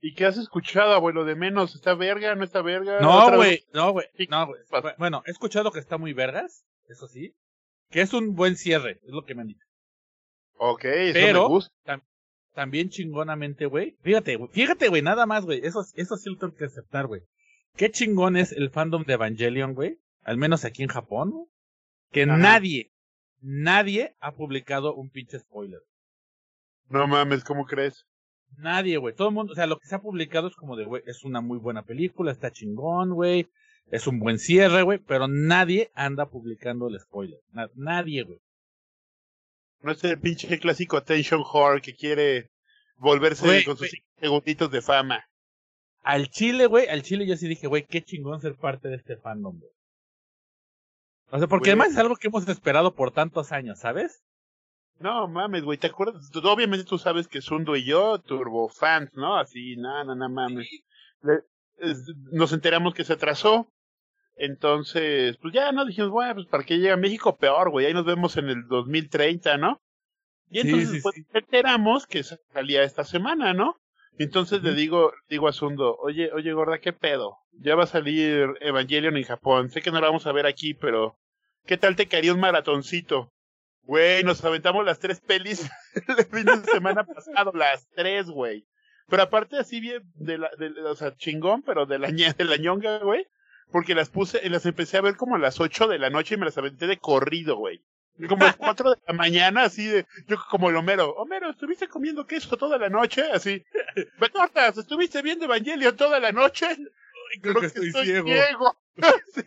¿Y 0.00 0.14
qué 0.14 0.26
has 0.26 0.36
escuchado, 0.36 0.92
abuelo? 0.92 1.24
De 1.24 1.34
menos, 1.34 1.74
¿está 1.74 1.94
verga? 1.94 2.34
¿No 2.34 2.44
está 2.44 2.60
verga? 2.60 3.00
No, 3.00 3.34
güey, 3.34 3.64
no, 3.72 3.92
güey. 3.92 4.06
No, 4.28 4.46
güey. 4.46 4.60
Bueno, 4.98 5.22
he 5.26 5.30
escuchado 5.30 5.72
que 5.72 5.80
está 5.80 5.96
muy 5.96 6.12
vergas, 6.12 6.64
eso 6.88 7.08
sí. 7.08 7.34
Que 7.90 8.02
es 8.02 8.12
un 8.12 8.34
buen 8.34 8.56
cierre, 8.56 9.00
es 9.02 9.10
lo 9.10 9.24
que 9.24 9.34
me 9.34 9.42
han 9.42 9.48
dicho. 9.48 9.66
Ok, 10.58 10.84
eso 10.84 11.14
Pero, 11.14 11.42
me 11.42 11.48
gusta. 11.48 11.72
Tam 11.84 12.02
también 12.54 12.88
chingonamente, 12.88 13.66
güey. 13.66 13.96
Fíjate, 14.02 14.36
güey. 14.36 14.50
Fíjate, 14.52 14.88
güey, 14.88 15.02
nada 15.02 15.26
más, 15.26 15.44
güey. 15.44 15.60
Eso, 15.64 15.84
eso 15.94 16.16
sí 16.16 16.30
lo 16.30 16.38
tengo 16.38 16.54
que 16.54 16.66
aceptar, 16.66 17.06
güey. 17.06 17.22
Qué 17.76 17.90
chingón 17.90 18.36
es 18.36 18.52
el 18.52 18.70
fandom 18.70 19.04
de 19.04 19.14
Evangelion, 19.14 19.74
güey. 19.74 19.98
Al 20.22 20.36
menos 20.36 20.64
aquí 20.64 20.82
en 20.82 20.88
Japón. 20.88 21.48
Que 22.12 22.22
Ajá. 22.22 22.36
nadie, 22.36 22.92
nadie 23.44 24.16
ha 24.20 24.32
publicado 24.32 24.94
un 24.94 25.10
pinche 25.10 25.38
spoiler. 25.38 25.80
No 26.88 27.06
mames, 27.06 27.44
¿cómo 27.44 27.66
crees? 27.66 28.06
Nadie, 28.56 28.96
güey. 28.96 29.14
Todo 29.14 29.28
el 29.28 29.34
mundo, 29.34 29.52
o 29.52 29.54
sea, 29.54 29.66
lo 29.66 29.78
que 29.78 29.86
se 29.86 29.94
ha 29.94 30.00
publicado 30.00 30.48
es 30.48 30.54
como 30.54 30.76
de, 30.76 30.84
güey, 30.84 31.02
es 31.06 31.24
una 31.24 31.40
muy 31.40 31.58
buena 31.58 31.82
película, 31.82 32.32
está 32.32 32.50
chingón, 32.50 33.14
güey. 33.14 33.48
Es 33.90 34.06
un 34.06 34.18
buen 34.18 34.38
cierre, 34.38 34.82
güey, 34.82 34.98
pero 34.98 35.28
nadie 35.28 35.90
anda 35.94 36.26
publicando 36.26 36.88
el 36.88 36.98
spoiler. 36.98 37.38
Na 37.52 37.68
nadie, 37.74 38.22
güey. 38.22 38.40
No 39.82 39.92
es 39.92 40.02
el 40.04 40.18
pinche 40.18 40.58
clásico 40.58 40.96
attention 40.96 41.42
whore 41.42 41.82
que 41.82 41.94
quiere 41.94 42.50
volverse 42.96 43.46
wey, 43.46 43.64
con 43.64 43.76
sus 43.76 43.92
wey. 43.92 44.02
segunditos 44.18 44.70
de 44.70 44.80
fama. 44.80 45.22
Al 46.02 46.28
Chile, 46.28 46.66
güey, 46.66 46.86
al 46.86 47.02
Chile 47.02 47.26
yo 47.26 47.36
sí 47.36 47.46
dije, 47.46 47.66
güey, 47.66 47.84
qué 47.84 48.02
chingón 48.02 48.40
ser 48.40 48.54
parte 48.54 48.88
de 48.88 48.96
este 48.96 49.16
fandom, 49.16 49.58
güey. 49.58 49.72
O 51.34 51.38
sea, 51.38 51.48
porque 51.48 51.70
wey. 51.70 51.72
además 51.72 51.90
es 51.90 51.98
algo 51.98 52.14
que 52.14 52.28
hemos 52.28 52.46
esperado 52.48 52.94
por 52.94 53.10
tantos 53.10 53.50
años, 53.50 53.80
¿sabes? 53.80 54.22
No 55.00 55.26
mames, 55.26 55.64
güey, 55.64 55.78
¿te 55.78 55.88
acuerdas? 55.88 56.30
Obviamente 56.44 56.84
tú 56.84 56.96
sabes 56.96 57.26
que 57.26 57.40
Sundo 57.40 57.74
y 57.74 57.84
yo, 57.84 58.20
turbo 58.20 58.68
fans, 58.68 59.10
¿no? 59.14 59.36
Así, 59.36 59.74
nada, 59.76 60.04
nada, 60.14 60.28
mames. 60.28 60.68
Sí. 60.68 60.84
Le, 61.22 61.40
es, 61.78 62.04
nos 62.30 62.52
enteramos 62.52 62.94
que 62.94 63.02
se 63.02 63.14
atrasó. 63.14 63.68
Entonces, 64.36 65.36
pues 65.38 65.52
ya, 65.52 65.72
¿no? 65.72 65.84
Dijimos, 65.84 66.12
bueno, 66.12 66.34
pues 66.34 66.46
para 66.46 66.62
que 66.62 66.76
llegue 66.76 66.92
a 66.92 66.96
México, 66.96 67.36
peor, 67.36 67.70
güey. 67.70 67.86
Ahí 67.86 67.94
nos 67.94 68.04
vemos 68.04 68.36
en 68.36 68.48
el 68.48 68.68
2030, 68.68 69.56
¿no? 69.56 69.80
Y 70.50 70.60
entonces, 70.60 70.88
sí, 70.88 70.96
sí, 70.98 71.02
pues, 71.02 71.16
enteramos 71.32 72.06
que 72.06 72.22
salía 72.22 72.84
esta 72.84 73.02
semana, 73.02 73.54
¿no? 73.54 73.74
Entonces 74.18 74.60
uh 74.60 74.62
-huh. 74.62 74.66
le 74.66 74.74
digo, 74.74 75.12
digo 75.28 75.48
a 75.48 75.52
Sundo, 75.52 75.96
oye, 75.96 76.30
oye, 76.32 76.52
gorda, 76.52 76.78
¿qué 76.78 76.92
pedo? 76.92 77.38
Ya 77.58 77.74
va 77.74 77.82
a 77.82 77.88
salir 77.88 78.54
Evangelion 78.60 79.16
en 79.16 79.24
Japón. 79.24 79.70
Sé 79.70 79.82
que 79.82 79.90
no 79.90 80.00
la 80.00 80.06
vamos 80.06 80.28
a 80.28 80.32
ver 80.32 80.46
aquí, 80.46 80.74
pero 80.74 81.16
¿qué 81.66 81.76
tal 81.76 81.96
te 81.96 82.08
caería 82.08 82.34
un 82.34 82.40
maratoncito? 82.40 83.30
Güey, 83.82 84.24
nos 84.24 84.42
aventamos 84.44 84.84
las 84.84 84.98
tres 84.98 85.20
pelis 85.20 85.70
el 86.08 86.24
fin 86.26 86.44
de 86.44 86.70
semana 86.70 87.04
pasado, 87.04 87.52
las 87.54 87.86
tres, 87.94 88.30
güey. 88.30 88.66
Pero 89.08 89.22
aparte 89.22 89.58
así 89.58 89.80
bien, 89.80 90.02
de 90.14 90.38
la, 90.38 90.50
de, 90.58 90.70
o 90.82 90.94
sea, 90.96 91.14
chingón, 91.16 91.62
pero 91.62 91.84
de 91.84 91.98
la, 91.98 92.08
de 92.10 92.44
la 92.44 92.56
ñonga, 92.56 92.98
güey. 92.98 93.26
Porque 93.70 93.94
las 93.94 94.08
puse, 94.08 94.48
las 94.48 94.64
empecé 94.66 94.96
a 94.96 95.02
ver 95.02 95.16
como 95.16 95.36
a 95.36 95.38
las 95.38 95.60
ocho 95.60 95.86
de 95.86 95.98
la 95.98 96.10
noche 96.10 96.34
y 96.34 96.38
me 96.38 96.46
las 96.46 96.56
aventé 96.56 96.86
de 96.86 96.98
corrido, 96.98 97.56
güey. 97.56 97.82
Como 98.28 98.44
a 98.44 98.48
las 98.48 98.56
cuatro 98.56 98.90
de 98.90 98.98
la 99.08 99.14
mañana, 99.14 99.64
así 99.64 99.86
de, 99.86 100.06
yo 100.28 100.36
como 100.48 100.70
el 100.70 100.76
Homero. 100.76 101.10
Homero, 101.16 101.50
¿estuviste 101.50 101.88
comiendo 101.88 102.26
queso 102.26 102.56
toda 102.56 102.78
la 102.78 102.88
noche? 102.88 103.24
Así. 103.32 103.64
¿Me 104.18 104.30
cortas? 104.30 104.78
¿Estuviste 104.78 105.20
viendo 105.20 105.46
Evangelio 105.46 105.94
toda 105.96 106.20
la 106.20 106.30
noche? 106.30 106.68
Creo, 107.40 107.54
creo, 107.54 107.60
que 107.60 107.66
estoy, 107.66 107.88
estoy 107.88 108.06
ciego. 108.06 108.28
ciego. 108.28 108.76
sí. 109.34 109.42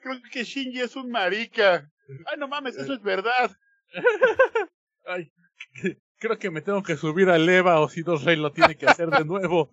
Creo 0.00 0.20
que 0.30 0.44
Shinji 0.44 0.80
es 0.80 0.96
un 0.96 1.10
marica. 1.10 1.90
Ay, 2.26 2.38
no 2.38 2.48
mames, 2.48 2.76
eso 2.76 2.92
es 2.94 3.02
verdad. 3.02 3.56
Ay, 5.04 5.32
creo 6.18 6.38
que 6.38 6.50
me 6.50 6.62
tengo 6.62 6.82
que 6.82 6.96
subir 6.96 7.28
a 7.28 7.36
Eva 7.36 7.80
o 7.80 7.88
si 7.88 8.02
no 8.02 8.16
Rey 8.16 8.36
lo 8.36 8.52
tiene 8.52 8.76
que 8.76 8.86
hacer 8.86 9.08
de 9.10 9.24
nuevo. 9.24 9.70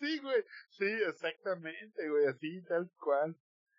sí, 0.00 0.18
güey. 0.18 0.44
Sí, 0.70 0.86
exactamente, 1.08 2.08
güey. 2.08 2.26
Así, 2.26 2.62
tal 2.62 2.90
cual. 2.98 3.36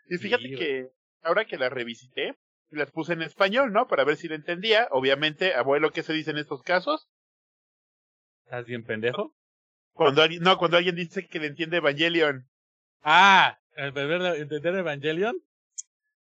Y 0.10 0.18
fíjate 0.18 0.50
que 0.52 0.92
ahora 1.22 1.46
que 1.46 1.58
la 1.58 1.70
revisité, 1.70 2.36
las 2.70 2.92
puse 2.92 3.14
en 3.14 3.22
español, 3.22 3.74
¿no? 3.74 3.88
Para 3.88 4.04
ver 4.04 4.18
si 4.18 4.28
la 4.28 4.36
entendía. 4.36 4.88
Obviamente, 4.92 5.54
abuelo, 5.54 5.92
¿qué 5.92 6.04
se 6.04 6.14
dice 6.14 6.32
en 6.32 6.38
estos 6.38 6.64
casos? 6.64 7.10
¿Estás 8.46 8.66
bien 8.66 8.84
pendejo? 8.84 9.36
Cuando 10.02 10.24
alguien, 10.24 10.42
no, 10.42 10.58
cuando 10.58 10.78
alguien 10.78 10.96
dice 10.96 11.28
que 11.28 11.40
le 11.40 11.46
entiende 11.46 11.78
Evangelion. 11.78 12.50
Ah, 13.04 13.60
¿entender 13.76 14.76
Evangelion? 14.76 15.36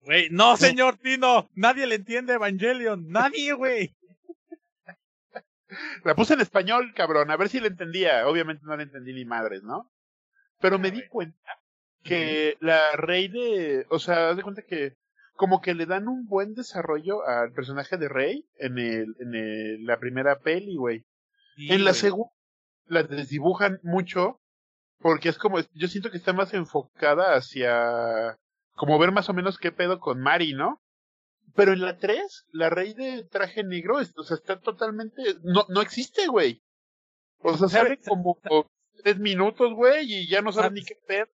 Güey, 0.01 0.31
no, 0.31 0.57
señor 0.57 0.97
Tino, 0.97 1.51
nadie 1.53 1.87
le 1.87 1.97
entiende 1.97 2.33
Evangelion, 2.33 3.07
nadie, 3.11 3.53
güey. 3.53 3.95
La 6.05 6.15
puse 6.15 6.33
en 6.33 6.41
español, 6.41 6.95
cabrón, 6.95 7.31
a 7.31 7.37
ver 7.37 7.51
si 7.51 7.61
le 7.61 7.69
entendía. 7.69 8.27
Obviamente 8.27 8.65
no 8.65 8.79
le 8.79 8.85
entendí 8.85 9.13
ni 9.13 9.27
madres, 9.27 9.63
¿no? 9.63 9.93
Pero 10.59 10.79
me 10.79 10.91
di 10.91 11.07
cuenta 11.09 11.59
que 12.03 12.57
la 12.61 12.93
Rey 12.93 13.29
de, 13.29 13.85
o 13.91 13.99
sea, 13.99 14.31
haz 14.31 14.39
de 14.39 14.43
cuenta 14.43 14.63
que 14.63 14.95
como 15.35 15.61
que 15.61 15.75
le 15.75 15.85
dan 15.85 16.09
un 16.09 16.27
buen 16.27 16.55
desarrollo 16.55 17.27
al 17.27 17.53
personaje 17.53 17.99
de 17.99 18.09
Rey 18.09 18.47
en 18.59 18.79
el, 18.79 19.17
en 19.21 19.35
el, 19.35 19.85
la 19.85 19.99
primera 19.99 20.39
peli, 20.39 20.77
güey. 20.77 21.05
en 21.59 21.85
la 21.85 21.93
segunda 21.93 22.36
la 22.87 23.03
desdibujan 23.03 23.81
mucho 23.83 24.41
porque 24.99 25.29
es 25.29 25.39
como, 25.39 25.59
yo 25.75 25.89
siento 25.89 26.11
que 26.11 26.17
está 26.17 26.33
más 26.33 26.55
enfocada 26.55 27.35
hacia 27.35 28.39
como 28.75 28.99
ver 28.99 29.13
más 29.13 29.29
o 29.29 29.35
menos 29.35 29.59
qué 29.59 29.73
pedo 29.73 30.01
con 30.01 30.21
Mari, 30.21 30.55
¿no? 30.55 30.81
Pero 31.55 31.73
en 31.73 31.81
la 31.81 31.99
3, 31.99 32.47
la 32.53 32.71
rey 32.71 32.93
de 32.93 33.25
traje 33.25 33.65
negro, 33.65 33.97
o 33.99 34.23
sea, 34.23 34.37
está 34.37 34.61
totalmente, 34.61 35.23
no, 35.43 35.65
no 35.69 35.81
existe, 35.81 36.27
güey. 36.27 36.63
O 37.39 37.57
sea, 37.57 37.69
sale 37.69 37.99
como 37.99 38.39
tres 39.03 39.19
minutos, 39.19 39.73
güey, 39.75 40.13
y 40.13 40.29
ya 40.29 40.43
no 40.43 40.53
sabe 40.53 40.71
ni 40.71 40.83
qué 40.83 40.97
pedo. 41.07 41.29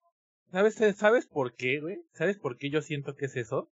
¿Sabes, 0.51 0.77
¿Sabes 0.97 1.27
por 1.27 1.55
qué, 1.55 1.81
güey? 1.81 2.03
¿Sabes 2.13 2.39
por 2.39 2.59
qué 2.59 2.71
yo 2.71 2.83
siento 2.83 3.15
que 3.15 3.27
es 3.27 3.37
eso? 3.37 3.71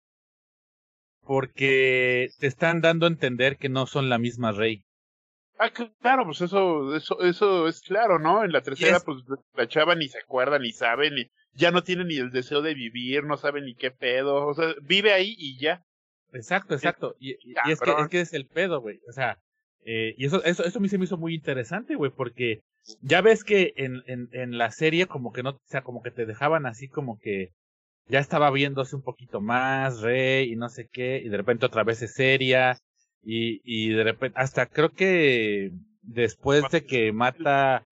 Porque 1.21 2.29
te 2.39 2.47
están 2.47 2.81
dando 2.81 3.05
a 3.07 3.09
entender 3.09 3.57
que 3.57 3.69
no 3.69 3.87
son 3.87 4.09
la 4.09 4.19
misma 4.19 4.51
rey. 4.51 4.85
Ah, 5.59 5.71
claro, 5.71 6.25
pues 6.25 6.41
eso, 6.41 6.95
eso, 6.95 7.21
eso 7.21 7.67
es 7.67 7.81
claro, 7.81 8.19
¿no? 8.19 8.43
En 8.43 8.51
la 8.51 8.61
tercera, 8.61 8.99
pues 8.99 9.23
la 9.55 9.67
chava 9.67 9.95
ni 9.95 10.07
se 10.07 10.19
acuerda, 10.19 10.59
ni 10.59 10.71
sabe, 10.71 11.09
ni, 11.09 11.29
ya 11.53 11.71
no 11.71 11.83
tiene 11.83 12.05
ni 12.05 12.17
el 12.17 12.31
deseo 12.31 12.61
de 12.61 12.75
vivir, 12.75 13.23
no 13.23 13.37
sabe 13.37 13.61
ni 13.61 13.73
qué 13.73 13.89
pedo, 13.89 14.45
o 14.45 14.53
sea, 14.53 14.75
vive 14.83 15.13
ahí 15.13 15.35
y 15.37 15.59
ya. 15.59 15.83
Exacto, 16.33 16.75
exacto. 16.75 17.15
Y, 17.19 17.31
es, 17.69 17.79
que, 17.79 17.91
es 17.91 18.07
que 18.09 18.21
es 18.21 18.33
el 18.33 18.45
pedo, 18.45 18.81
güey. 18.81 18.99
O 19.07 19.11
sea, 19.11 19.39
eh, 19.83 20.13
y 20.17 20.25
eso, 20.25 20.43
eso, 20.43 20.63
eso 20.63 20.77
a 20.77 20.81
mí 20.81 20.89
se 20.89 20.97
me 20.97 21.05
hizo 21.05 21.17
muy 21.17 21.33
interesante, 21.33 21.95
güey, 21.95 22.11
porque 22.11 22.61
ya 23.01 23.21
ves 23.21 23.43
que 23.43 23.73
en, 23.77 24.03
en, 24.05 24.29
en 24.33 24.57
la 24.57 24.69
serie 24.71 25.07
como 25.07 25.31
que 25.31 25.43
no, 25.43 25.51
o 25.51 25.59
sea, 25.65 25.81
como 25.81 26.03
que 26.03 26.11
te 26.11 26.25
dejaban 26.25 26.65
así 26.65 26.87
como 26.87 27.17
que 27.19 27.51
ya 28.07 28.19
estaba 28.19 28.51
viéndose 28.51 28.95
un 28.95 29.01
poquito 29.01 29.41
más, 29.41 30.01
rey 30.01 30.51
y 30.51 30.55
no 30.55 30.69
sé 30.69 30.87
qué, 30.91 31.21
y 31.23 31.29
de 31.29 31.37
repente 31.37 31.65
otra 31.65 31.83
vez 31.83 32.01
es 32.01 32.13
seria, 32.13 32.77
y, 33.29 33.61
y 33.65 33.89
de 33.89 34.05
repente, 34.05 34.39
hasta 34.39 34.67
creo 34.67 34.93
que 34.93 35.73
después 36.01 36.63
de 36.71 36.85
que 36.85 37.11
mata... 37.11 37.85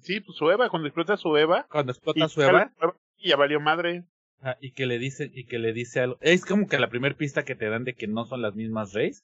Sí, 0.00 0.20
pues 0.20 0.38
su 0.38 0.50
Eva, 0.50 0.70
cuando 0.70 0.88
explota 0.88 1.18
su 1.18 1.36
Eva. 1.36 1.66
Cuando 1.70 1.92
explota 1.92 2.28
su 2.28 2.40
Eva. 2.40 2.72
Y 3.18 3.28
ya 3.28 3.36
valió 3.36 3.60
madre. 3.60 4.04
y 4.62 4.72
que 4.72 4.86
le 4.86 4.98
dice, 4.98 5.30
y 5.34 5.44
que 5.44 5.58
le 5.58 5.74
dice 5.74 6.00
algo. 6.00 6.16
Es 6.22 6.46
como 6.46 6.66
que 6.66 6.78
la 6.78 6.88
primera 6.88 7.14
pista 7.14 7.44
que 7.44 7.54
te 7.54 7.68
dan 7.68 7.84
de 7.84 7.92
que 7.92 8.06
no 8.06 8.24
son 8.24 8.40
las 8.40 8.54
mismas 8.54 8.94
Reyes. 8.94 9.22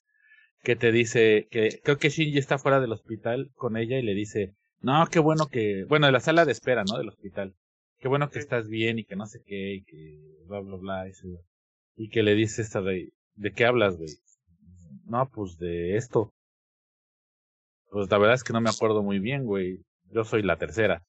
Que 0.62 0.76
te 0.76 0.92
dice 0.92 1.48
que 1.50 1.80
creo 1.82 1.96
que 1.96 2.10
Shinji 2.10 2.36
está 2.36 2.58
fuera 2.58 2.78
del 2.78 2.92
hospital 2.92 3.50
con 3.54 3.78
ella 3.78 3.98
y 3.98 4.02
le 4.02 4.12
dice, 4.12 4.52
no, 4.82 5.06
qué 5.10 5.20
bueno 5.20 5.46
que, 5.46 5.84
bueno, 5.88 6.04
de 6.04 6.12
la 6.12 6.20
sala 6.20 6.44
de 6.44 6.52
espera, 6.52 6.84
¿no? 6.84 6.98
Del 6.98 7.08
hospital. 7.08 7.54
Qué 7.98 8.08
bueno 8.08 8.28
que 8.28 8.40
estás 8.40 8.68
bien 8.68 8.98
y 8.98 9.04
que 9.04 9.16
no 9.16 9.24
sé 9.24 9.40
qué 9.46 9.76
y 9.76 9.84
que 9.84 10.20
bla, 10.46 10.60
bla, 10.60 10.76
bla. 10.76 11.08
Y, 11.08 12.04
y 12.04 12.08
que 12.10 12.22
le 12.22 12.34
dice 12.34 12.60
esta 12.60 12.80
Rey, 12.82 13.14
¿de 13.36 13.52
qué 13.52 13.64
hablas, 13.64 13.96
güey? 13.96 14.10
No, 15.10 15.28
pues 15.28 15.58
de 15.58 15.96
esto. 15.96 16.32
Pues 17.90 18.08
la 18.08 18.18
verdad 18.18 18.36
es 18.36 18.44
que 18.44 18.52
no 18.52 18.60
me 18.60 18.70
acuerdo 18.70 19.02
muy 19.02 19.18
bien, 19.18 19.44
güey. 19.44 19.84
Yo 20.12 20.22
soy 20.22 20.42
la 20.44 20.56
tercera. 20.56 21.02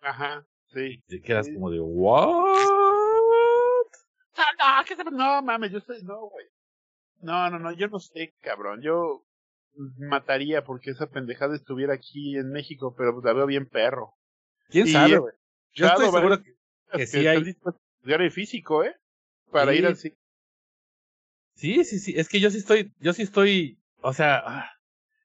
Ajá, 0.00 0.46
sí. 0.68 1.02
Te 1.08 1.20
quedas 1.20 1.48
como 1.48 1.72
de, 1.72 1.80
¿what? 1.80 2.28
Ah, 4.60 4.84
no, 5.04 5.10
no, 5.10 5.42
mames, 5.42 5.72
yo 5.72 5.80
soy, 5.80 6.04
no, 6.04 6.28
güey. 6.28 6.46
No, 7.20 7.50
no, 7.50 7.58
no, 7.58 7.72
yo 7.72 7.88
no 7.88 7.98
sé, 7.98 8.32
cabrón. 8.42 8.80
Yo 8.80 9.24
mataría 9.74 10.62
porque 10.62 10.90
esa 10.90 11.08
pendejada 11.08 11.56
estuviera 11.56 11.94
aquí 11.94 12.36
en 12.36 12.52
México, 12.52 12.94
pero 12.96 13.12
pues 13.12 13.24
la 13.24 13.32
veo 13.32 13.46
bien 13.46 13.66
perro. 13.66 14.14
¿Quién 14.68 14.86
sabe, 14.86 15.18
güey? 15.18 15.34
Yo 15.72 15.86
estoy 15.86 16.10
seguro 16.12 16.40
que, 16.40 16.54
que, 16.92 17.06
sí 17.08 17.26
hay. 17.26 17.56
Diario 18.02 18.30
físico, 18.30 18.84
¿eh? 18.84 18.94
Para 19.50 19.74
ir 19.74 19.84
al 19.84 19.96
Sí, 21.56 21.84
sí, 21.84 21.98
sí, 21.98 22.14
es 22.16 22.28
que 22.28 22.38
yo 22.38 22.50
sí 22.50 22.58
estoy, 22.58 22.92
yo 23.00 23.14
sí 23.14 23.22
estoy, 23.22 23.78
o 24.02 24.12
sea, 24.12 24.42
ah, 24.44 24.70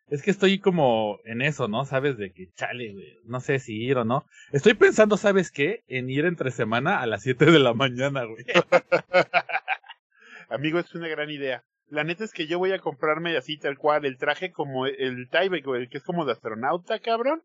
es 0.07 0.21
que 0.21 0.31
estoy 0.31 0.59
como 0.59 1.19
en 1.25 1.41
eso, 1.41 1.67
¿no? 1.67 1.83
Sabes 1.83 2.17
de 2.17 2.31
que 2.31 2.49
chale, 2.53 2.95
no 3.25 3.41
sé 3.41 3.59
si 3.59 3.83
ir 3.83 3.97
o 3.97 4.05
no. 4.05 4.25
Estoy 4.53 4.73
pensando, 4.73 5.17
¿sabes 5.17 5.51
qué? 5.51 5.83
En 5.87 6.09
ir 6.09 6.25
entre 6.25 6.51
semana 6.51 7.01
a 7.01 7.05
las 7.05 7.23
7 7.23 7.45
de 7.45 7.59
la 7.59 7.73
mañana, 7.73 8.23
güey. 8.23 8.45
Amigo, 10.49 10.79
es 10.79 10.95
una 10.95 11.09
gran 11.09 11.29
idea. 11.29 11.63
La 11.89 12.05
neta 12.05 12.23
es 12.23 12.31
que 12.31 12.47
yo 12.47 12.59
voy 12.59 12.71
a 12.71 12.79
comprarme 12.79 13.35
así 13.35 13.57
tal 13.57 13.77
cual 13.77 14.05
el 14.05 14.17
traje 14.17 14.51
como 14.51 14.85
el 14.85 15.27
Tyvek, 15.29 15.65
güey, 15.65 15.89
que 15.89 15.97
es 15.97 16.03
como 16.03 16.25
de 16.25 16.31
astronauta, 16.31 16.99
cabrón. 16.99 17.43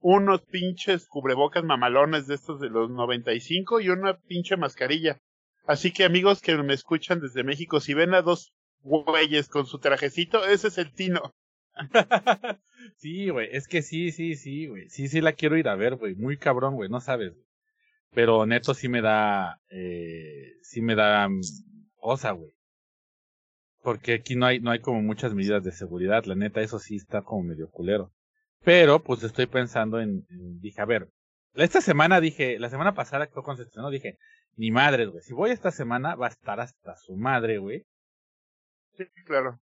Unos 0.00 0.40
pinches 0.42 1.06
cubrebocas 1.06 1.64
mamalones 1.64 2.26
de 2.26 2.34
estos 2.34 2.60
de 2.60 2.70
los 2.70 2.90
95 2.90 3.80
y 3.80 3.90
una 3.90 4.16
pinche 4.16 4.56
mascarilla. 4.56 5.20
Así 5.64 5.92
que 5.92 6.04
amigos 6.04 6.40
que 6.40 6.56
me 6.56 6.74
escuchan 6.74 7.20
desde 7.20 7.44
México, 7.44 7.80
si 7.80 7.94
ven 7.94 8.14
a 8.14 8.22
dos 8.22 8.52
güeyes 8.82 9.48
con 9.48 9.66
su 9.66 9.78
trajecito, 9.78 10.44
ese 10.44 10.68
es 10.68 10.78
el 10.78 10.92
Tino. 10.92 11.34
sí, 12.96 13.28
güey, 13.28 13.48
es 13.52 13.68
que 13.68 13.82
sí, 13.82 14.10
sí, 14.10 14.34
sí, 14.36 14.66
güey. 14.66 14.88
Sí, 14.88 15.08
sí 15.08 15.20
la 15.20 15.32
quiero 15.32 15.56
ir 15.56 15.68
a 15.68 15.76
ver, 15.76 15.96
güey. 15.96 16.14
Muy 16.14 16.36
cabrón, 16.36 16.74
güey, 16.74 16.90
no 16.90 17.00
sabes. 17.00 17.32
Pero 18.12 18.44
neto 18.44 18.74
sí 18.74 18.88
me 18.88 19.00
da, 19.00 19.60
eh, 19.70 20.54
sí 20.62 20.82
me 20.82 20.94
da 20.94 21.28
mm, 21.28 21.40
osa, 21.96 22.32
güey. 22.32 22.52
Porque 23.82 24.14
aquí 24.14 24.36
no 24.36 24.46
hay, 24.46 24.60
no 24.60 24.70
hay 24.70 24.80
como 24.80 25.02
muchas 25.02 25.34
medidas 25.34 25.64
de 25.64 25.72
seguridad, 25.72 26.24
la 26.24 26.34
neta, 26.34 26.60
eso 26.60 26.78
sí 26.78 26.96
está 26.96 27.22
como 27.22 27.42
medio 27.42 27.70
culero. 27.70 28.12
Pero, 28.64 29.02
pues 29.02 29.22
estoy 29.24 29.46
pensando 29.46 30.00
en, 30.00 30.24
dije, 30.60 30.80
a 30.80 30.84
ver, 30.84 31.08
esta 31.54 31.80
semana 31.80 32.20
dije, 32.20 32.58
la 32.58 32.70
semana 32.70 32.94
pasada 32.94 33.26
que 33.26 33.32
fue 33.32 33.42
con 33.42 33.58
no 33.76 33.90
dije, 33.90 34.18
ni 34.56 34.70
madre, 34.70 35.06
güey. 35.06 35.22
Si 35.22 35.32
voy 35.32 35.50
esta 35.50 35.70
semana, 35.70 36.14
va 36.14 36.26
a 36.26 36.30
estar 36.30 36.60
hasta 36.60 36.96
su 36.96 37.16
madre, 37.16 37.58
güey. 37.58 37.84
Sí, 38.96 39.04
claro. 39.24 39.60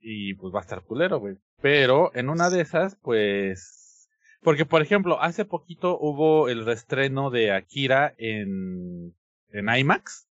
Y 0.00 0.34
pues 0.34 0.54
va 0.54 0.60
a 0.60 0.62
estar 0.62 0.82
culero, 0.82 1.18
güey. 1.18 1.36
Pero 1.60 2.10
en 2.14 2.30
una 2.30 2.50
de 2.50 2.60
esas, 2.60 2.96
pues. 2.96 4.08
Porque, 4.42 4.64
por 4.64 4.80
ejemplo, 4.80 5.20
hace 5.20 5.44
poquito 5.44 5.98
hubo 5.98 6.48
el 6.48 6.64
restreno 6.64 7.30
de 7.30 7.52
Akira 7.52 8.14
en, 8.16 9.14
en 9.50 9.68
IMAX. 9.68 10.26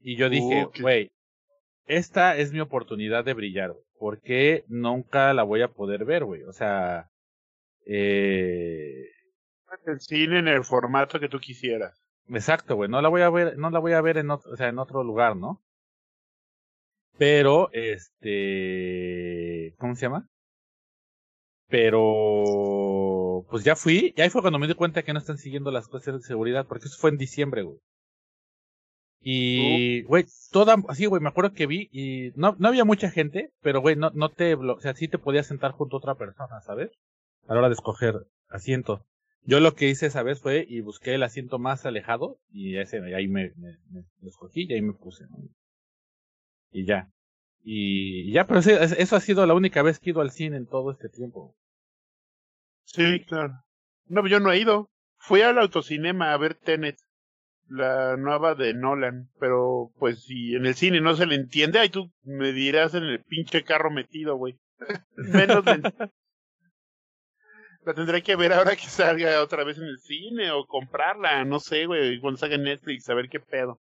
Y 0.00 0.16
yo 0.16 0.30
dije, 0.30 0.68
güey, 0.80 1.10
esta 1.86 2.36
es 2.36 2.52
mi 2.52 2.60
oportunidad 2.60 3.24
de 3.24 3.34
brillar, 3.34 3.72
güey. 3.72 3.84
Porque 3.98 4.64
nunca 4.68 5.32
la 5.34 5.42
voy 5.42 5.62
a 5.62 5.72
poder 5.72 6.04
ver, 6.04 6.24
güey. 6.24 6.44
O 6.44 6.52
sea, 6.52 7.10
eh... 7.86 9.15
El 9.86 10.00
cine 10.00 10.38
en 10.38 10.48
el 10.48 10.64
formato 10.64 11.20
que 11.20 11.28
tú 11.28 11.38
quisieras. 11.38 12.02
Exacto, 12.28 12.76
güey, 12.76 12.90
no 12.90 13.00
la 13.00 13.08
voy 13.08 13.22
a 13.22 13.30
ver, 13.30 13.56
no 13.56 13.70
la 13.70 13.78
voy 13.78 13.92
a 13.92 14.00
ver 14.00 14.18
en 14.18 14.30
otro, 14.30 14.52
o 14.52 14.56
sea, 14.56 14.68
en 14.68 14.78
otro 14.78 15.04
lugar, 15.04 15.36
¿no? 15.36 15.62
Pero, 17.18 17.70
este, 17.72 19.74
¿cómo 19.78 19.94
se 19.94 20.02
llama? 20.02 20.28
Pero, 21.68 23.44
pues 23.50 23.64
ya 23.64 23.74
fui, 23.76 24.12
y 24.16 24.20
ahí 24.20 24.30
fue 24.30 24.42
cuando 24.42 24.58
me 24.58 24.68
di 24.68 24.74
cuenta 24.74 25.02
que 25.02 25.12
no 25.12 25.18
están 25.18 25.38
siguiendo 25.38 25.70
las 25.70 25.88
cosas 25.88 26.14
de 26.14 26.20
seguridad, 26.20 26.66
porque 26.66 26.86
eso 26.86 26.96
fue 26.98 27.10
en 27.10 27.16
diciembre, 27.16 27.62
güey. 27.62 27.78
Y, 29.20 30.02
güey, 30.02 30.26
toda, 30.52 30.76
así, 30.88 31.06
güey, 31.06 31.20
me 31.20 31.28
acuerdo 31.28 31.52
que 31.52 31.66
vi 31.66 31.88
y 31.90 32.30
no, 32.36 32.54
no 32.58 32.68
había 32.68 32.84
mucha 32.84 33.10
gente, 33.10 33.50
pero, 33.60 33.80
güey, 33.80 33.96
no, 33.96 34.10
no 34.14 34.28
te, 34.28 34.54
o 34.54 34.80
sea, 34.80 34.94
sí 34.94 35.08
te 35.08 35.18
podías 35.18 35.46
sentar 35.46 35.72
junto 35.72 35.96
a 35.96 35.98
otra 35.98 36.14
persona, 36.14 36.60
¿sabes? 36.60 36.90
A 37.48 37.54
la 37.54 37.60
hora 37.60 37.68
de 37.68 37.74
escoger 37.74 38.14
asiento. 38.48 39.04
Yo 39.46 39.60
lo 39.60 39.74
que 39.74 39.88
hice 39.88 40.06
esa 40.06 40.24
vez 40.24 40.40
fue 40.40 40.66
y 40.68 40.80
busqué 40.80 41.14
el 41.14 41.22
asiento 41.22 41.60
más 41.60 41.86
alejado 41.86 42.40
y 42.50 42.76
ahí 42.76 43.28
me, 43.28 43.52
me, 43.56 44.04
escogí 44.22 44.66
y 44.68 44.72
ahí 44.74 44.82
me 44.82 44.92
puse. 44.92 45.24
Y 46.72 46.84
ya. 46.84 47.08
Y, 47.62 48.32
ya, 48.32 48.46
pero 48.46 48.60
eso 48.60 49.16
ha 49.16 49.20
sido 49.20 49.46
la 49.46 49.54
única 49.54 49.82
vez 49.82 50.00
que 50.00 50.10
he 50.10 50.12
ido 50.12 50.20
al 50.20 50.32
cine 50.32 50.56
en 50.56 50.66
todo 50.66 50.90
este 50.90 51.08
tiempo. 51.08 51.56
Sí, 52.84 53.24
claro. 53.24 53.54
No, 54.06 54.26
yo 54.26 54.40
no 54.40 54.50
he 54.50 54.58
ido. 54.58 54.90
Fui 55.18 55.42
al 55.42 55.58
autocinema 55.58 56.32
a 56.32 56.36
ver 56.38 56.54
Tenet. 56.54 56.98
la 57.68 58.16
nueva 58.16 58.56
de 58.56 58.74
Nolan, 58.74 59.30
pero 59.38 59.92
pues 59.98 60.24
si 60.24 60.54
en 60.54 60.66
el 60.66 60.74
cine 60.74 61.00
no 61.00 61.14
se 61.14 61.26
le 61.26 61.34
entiende, 61.34 61.80
ay 61.80 61.88
tú 61.88 62.12
me 62.22 62.52
dirás 62.52 62.94
en 62.94 63.04
el 63.04 63.22
pinche 63.24 63.64
carro 63.64 63.90
metido, 63.90 64.36
güey. 64.36 64.58
Menos 65.16 65.64
la 67.86 67.94
tendré 67.94 68.20
que 68.22 68.34
ver 68.34 68.52
ahora 68.52 68.74
que 68.74 68.88
salga 68.88 69.40
otra 69.40 69.62
vez 69.62 69.78
en 69.78 69.84
el 69.84 70.00
cine 70.00 70.50
o 70.50 70.66
comprarla, 70.66 71.44
no 71.44 71.60
sé, 71.60 71.86
güey, 71.86 72.18
cuando 72.20 72.36
salga 72.36 72.56
en 72.56 72.64
Netflix, 72.64 73.08
a 73.08 73.14
ver 73.14 73.28
qué 73.28 73.38
pedo. 73.38 73.80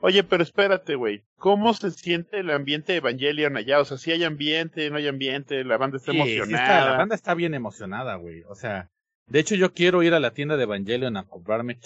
Oye, 0.00 0.22
pero 0.22 0.42
espérate, 0.42 0.94
güey. 0.94 1.24
¿Cómo 1.36 1.72
se 1.72 1.90
siente 1.90 2.40
el 2.40 2.50
ambiente 2.50 2.92
de 2.92 2.98
Evangelion 2.98 3.56
allá? 3.56 3.80
O 3.80 3.84
sea, 3.86 3.96
si 3.96 4.12
hay 4.12 4.24
ambiente, 4.24 4.90
no 4.90 4.98
hay 4.98 5.08
ambiente, 5.08 5.64
la 5.64 5.78
banda 5.78 5.96
está 5.96 6.12
emocionada. 6.12 6.90
la 6.90 6.98
banda 6.98 7.14
está 7.14 7.34
bien 7.34 7.54
emocionada, 7.54 8.14
güey. 8.16 8.42
O 8.42 8.54
sea, 8.54 8.90
de 9.26 9.40
hecho 9.40 9.54
yo 9.54 9.72
quiero 9.72 10.02
ir 10.02 10.12
a 10.12 10.20
la 10.20 10.32
tienda 10.32 10.58
de 10.58 10.64
Evangelion 10.64 11.16
a 11.16 11.26
comprarme 11.26 11.78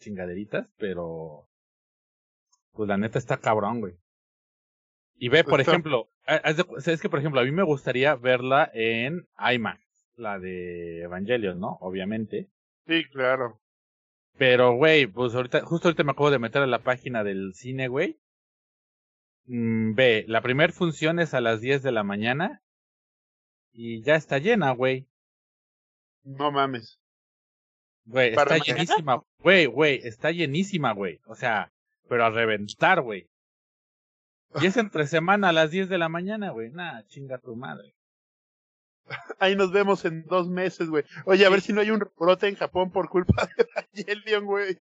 chingaderitas, 0.00 0.74
pero 0.76 1.48
pues 2.72 2.88
la 2.88 2.98
neta 2.98 3.18
está 3.18 3.36
cabrón, 3.36 3.80
güey. 3.80 3.94
Y 5.18 5.28
ve, 5.28 5.44
por 5.44 5.60
ejemplo, 5.60 6.08
es 6.84 7.00
que 7.00 7.08
por 7.08 7.20
ejemplo, 7.20 7.40
a 7.40 7.44
mí 7.44 7.52
me 7.52 7.62
gustaría 7.62 8.16
verla 8.16 8.70
en 8.74 9.28
IMAX, 9.38 9.80
la 10.16 10.38
de 10.38 11.02
Evangelion, 11.02 11.60
¿no? 11.60 11.78
Obviamente. 11.80 12.48
Sí, 12.86 13.04
claro. 13.10 13.60
Pero, 14.38 14.74
güey, 14.74 15.06
pues 15.06 15.34
ahorita, 15.34 15.64
justo 15.64 15.88
ahorita 15.88 16.04
me 16.04 16.12
acabo 16.12 16.30
de 16.30 16.38
meter 16.38 16.62
a 16.62 16.66
la 16.66 16.82
página 16.82 17.24
del 17.24 17.54
cine, 17.54 17.88
güey. 17.88 18.18
Mm, 19.46 19.94
ve, 19.94 20.24
la 20.28 20.42
primera 20.42 20.72
función 20.72 21.20
es 21.20 21.32
a 21.34 21.40
las 21.40 21.60
10 21.60 21.82
de 21.82 21.92
la 21.92 22.02
mañana 22.02 22.62
y 23.72 24.02
ya 24.02 24.16
está 24.16 24.38
llena, 24.38 24.72
güey. 24.72 25.06
No 26.24 26.50
mames. 26.50 26.98
Güey, 28.04 28.30
está 28.30 28.58
llenísima. 28.58 29.22
Güey, 29.38 29.66
güey, 29.66 30.00
está 30.04 30.30
llenísima, 30.30 30.92
güey. 30.92 31.20
O 31.26 31.34
sea, 31.34 31.72
pero 32.08 32.24
a 32.24 32.30
reventar, 32.30 33.00
güey. 33.02 33.28
Y 34.60 34.66
es 34.66 34.76
entre 34.76 35.06
semana 35.06 35.48
a 35.48 35.52
las 35.52 35.70
10 35.70 35.88
de 35.88 35.98
la 35.98 36.08
mañana, 36.08 36.50
güey. 36.50 36.70
Nah, 36.70 37.02
chinga 37.06 37.38
tu 37.38 37.56
madre. 37.56 37.95
Ahí 39.38 39.56
nos 39.56 39.72
vemos 39.72 40.04
en 40.04 40.24
dos 40.26 40.48
meses, 40.48 40.88
güey. 40.88 41.04
Oye, 41.24 41.46
a 41.46 41.50
ver 41.50 41.60
si 41.60 41.72
no 41.72 41.80
hay 41.80 41.90
un 41.90 42.08
brote 42.18 42.48
en 42.48 42.56
Japón 42.56 42.90
por 42.90 43.08
culpa 43.08 43.48
de 43.94 44.02
Evangelion, 44.02 44.44
güey. 44.44 44.78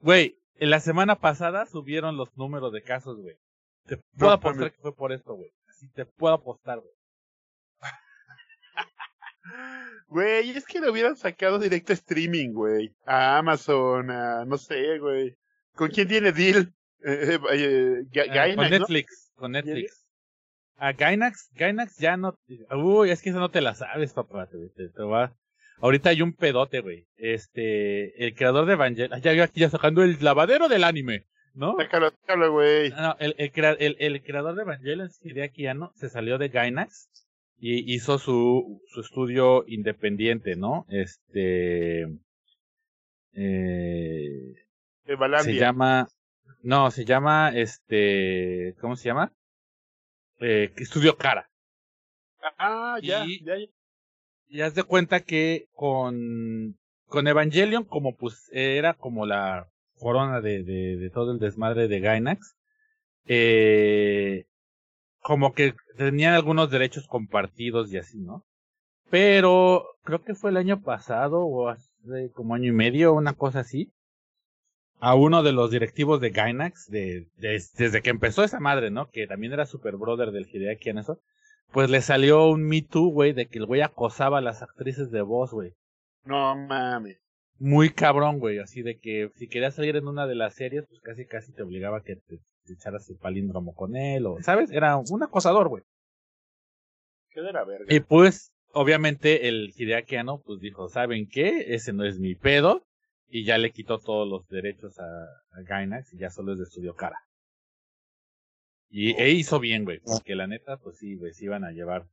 Güey, 0.00 0.38
en 0.56 0.70
la 0.70 0.80
semana 0.80 1.16
pasada 1.16 1.66
subieron 1.66 2.16
los 2.16 2.36
números 2.36 2.72
de 2.72 2.82
casos, 2.82 3.18
güey. 3.20 3.36
Te 3.86 3.98
puedo 4.16 4.32
apostar 4.32 4.72
que 4.72 4.80
fue 4.80 4.94
por 4.94 5.12
esto, 5.12 5.34
güey. 5.34 5.50
Así 5.68 5.88
te 5.88 6.06
puedo 6.06 6.34
apostar, 6.34 6.80
güey. 6.80 6.92
Güey, 10.08 10.50
es 10.50 10.64
que 10.66 10.78
lo 10.78 10.92
hubieran 10.92 11.16
sacado 11.16 11.58
directo 11.58 11.92
a 11.92 11.94
streaming, 11.94 12.52
güey. 12.52 12.94
A 13.06 13.38
Amazon, 13.38 14.10
a 14.10 14.44
no 14.44 14.56
sé, 14.56 14.98
güey. 14.98 15.34
¿Con 15.74 15.88
quién 15.88 16.06
tiene 16.06 16.32
deal? 16.32 16.72
Eh, 17.04 17.38
eh, 17.50 18.04
eh 18.12 18.54
con 18.54 18.70
Netflix, 18.70 19.32
con 19.34 19.52
Netflix. 19.52 20.01
A 20.76 20.92
Gainax, 20.92 21.50
Gainax 21.54 21.98
ya 21.98 22.16
no. 22.16 22.38
Uy, 22.70 23.10
es 23.10 23.22
que 23.22 23.30
eso 23.30 23.38
no 23.38 23.50
te 23.50 23.60
la 23.60 23.74
sabes, 23.74 24.12
papá. 24.12 24.48
Te, 24.48 24.88
te, 24.88 25.02
va. 25.02 25.32
Ahorita 25.80 26.10
hay 26.10 26.22
un 26.22 26.32
pedote, 26.32 26.80
güey. 26.80 27.06
Este, 27.16 28.24
el 28.24 28.34
creador 28.34 28.66
de 28.66 28.74
Evangelion. 28.74 29.20
Ya 29.20 29.32
yo 29.32 29.44
aquí 29.44 29.60
ya 29.60 29.70
sacando 29.70 30.02
el 30.02 30.16
lavadero 30.20 30.68
del 30.68 30.84
anime, 30.84 31.26
¿no? 31.54 31.76
Sácalo, 31.76 32.10
sácalo, 32.10 32.52
güey. 32.52 32.90
No, 32.90 33.16
el, 33.18 33.34
el, 33.38 33.96
el, 33.98 34.22
creador 34.22 34.54
de 34.54 34.62
Evangelion, 34.62 35.10
Hideaki 35.22 35.66
Anno, 35.66 35.92
se 35.96 36.08
salió 36.08 36.38
de 36.38 36.48
Gainax 36.48 37.08
y 37.58 37.94
hizo 37.94 38.18
su, 38.18 38.82
su 38.88 39.00
estudio 39.00 39.64
independiente, 39.68 40.56
¿no? 40.56 40.84
Este. 40.88 42.08
Eh, 43.34 44.54
se 45.42 45.54
llama. 45.54 46.08
No, 46.62 46.90
se 46.90 47.04
llama. 47.04 47.52
Este. 47.54 48.74
¿Cómo 48.80 48.96
se 48.96 49.08
llama? 49.08 49.32
Eh, 50.42 50.72
estudio 50.76 51.16
Cara. 51.16 51.48
Ah, 52.58 52.98
ya, 53.00 53.24
y, 53.24 53.44
ya, 53.44 53.54
ya. 54.48 54.66
haz 54.66 54.74
de 54.74 54.82
cuenta 54.82 55.20
que 55.20 55.66
con. 55.72 56.76
Con 57.06 57.28
Evangelion, 57.28 57.84
como 57.84 58.16
pues 58.16 58.48
era 58.52 58.94
como 58.94 59.26
la 59.26 59.68
corona 59.98 60.40
de, 60.40 60.62
de, 60.64 60.96
de 60.96 61.10
todo 61.10 61.32
el 61.32 61.38
desmadre 61.38 61.86
de 61.86 62.00
Gainax, 62.00 62.56
eh, 63.26 64.46
como 65.20 65.52
que 65.52 65.74
tenían 65.98 66.32
algunos 66.32 66.70
derechos 66.70 67.06
compartidos 67.06 67.92
y 67.92 67.98
así, 67.98 68.18
¿no? 68.18 68.46
Pero 69.10 69.84
creo 70.04 70.24
que 70.24 70.34
fue 70.34 70.50
el 70.50 70.56
año 70.56 70.80
pasado 70.80 71.44
o 71.44 71.68
hace 71.68 72.30
como 72.32 72.54
año 72.54 72.70
y 72.70 72.74
medio, 72.74 73.12
una 73.12 73.34
cosa 73.34 73.60
así, 73.60 73.92
a 75.02 75.16
uno 75.16 75.42
de 75.42 75.50
los 75.50 75.72
directivos 75.72 76.20
de 76.20 76.30
Gainax, 76.30 76.88
de, 76.88 77.26
desde 77.36 78.02
que 78.02 78.10
empezó 78.10 78.44
esa 78.44 78.60
madre, 78.60 78.92
¿no? 78.92 79.10
Que 79.10 79.26
también 79.26 79.52
era 79.52 79.66
super 79.66 79.96
brother 79.96 80.30
del 80.30 80.46
Hideaki 80.46 80.90
en 80.90 80.98
eso, 80.98 81.20
pues 81.72 81.90
le 81.90 82.00
salió 82.02 82.46
un 82.46 82.62
Me 82.62 82.82
Too, 82.82 83.08
güey, 83.08 83.32
de 83.32 83.48
que 83.48 83.58
el 83.58 83.66
güey 83.66 83.80
acosaba 83.80 84.38
a 84.38 84.42
las 84.42 84.62
actrices 84.62 85.10
de 85.10 85.22
voz, 85.22 85.50
güey. 85.50 85.72
No 86.24 86.54
mames. 86.54 87.18
Muy 87.58 87.90
cabrón, 87.90 88.38
güey, 88.38 88.60
así 88.60 88.82
de 88.82 89.00
que 89.00 89.32
si 89.34 89.48
querías 89.48 89.74
salir 89.74 89.96
en 89.96 90.06
una 90.06 90.28
de 90.28 90.36
las 90.36 90.54
series, 90.54 90.86
pues 90.86 91.00
casi 91.00 91.26
casi 91.26 91.52
te 91.52 91.64
obligaba 91.64 91.98
a 91.98 92.02
que 92.02 92.14
te 92.14 92.38
echaras 92.72 93.10
el 93.10 93.16
palíndromo 93.16 93.74
con 93.74 93.96
él, 93.96 94.24
o, 94.26 94.40
¿sabes? 94.40 94.70
Era 94.70 94.96
un 94.98 95.22
acosador, 95.24 95.68
güey. 95.68 95.82
¿Qué 97.30 97.40
de 97.40 97.52
la 97.52 97.64
verga? 97.64 97.86
Y 97.88 97.98
pues, 97.98 98.52
obviamente, 98.72 99.48
el 99.48 99.72
Hideakiano, 99.76 100.40
pues 100.42 100.60
dijo, 100.60 100.88
¿saben 100.88 101.26
qué? 101.28 101.74
Ese 101.74 101.92
no 101.92 102.04
es 102.04 102.20
mi 102.20 102.36
pedo, 102.36 102.84
y 103.34 103.44
ya 103.44 103.56
le 103.56 103.72
quitó 103.72 103.98
todos 103.98 104.28
los 104.28 104.46
derechos 104.48 104.98
a, 104.98 105.04
a 105.04 105.62
Gainax, 105.62 106.12
y 106.12 106.18
ya 106.18 106.28
solo 106.28 106.52
es 106.52 106.58
de 106.58 106.64
estudio 106.64 106.94
cara. 106.94 107.16
Y 108.90 109.18
e 109.18 109.30
hizo 109.30 109.58
bien, 109.58 109.84
güey, 109.84 110.00
porque 110.00 110.34
la 110.34 110.46
neta, 110.46 110.76
pues 110.76 110.98
sí, 110.98 111.16
güey, 111.16 111.32
se 111.32 111.46
iban 111.46 111.64
a 111.64 111.70
llevar. 111.70 112.06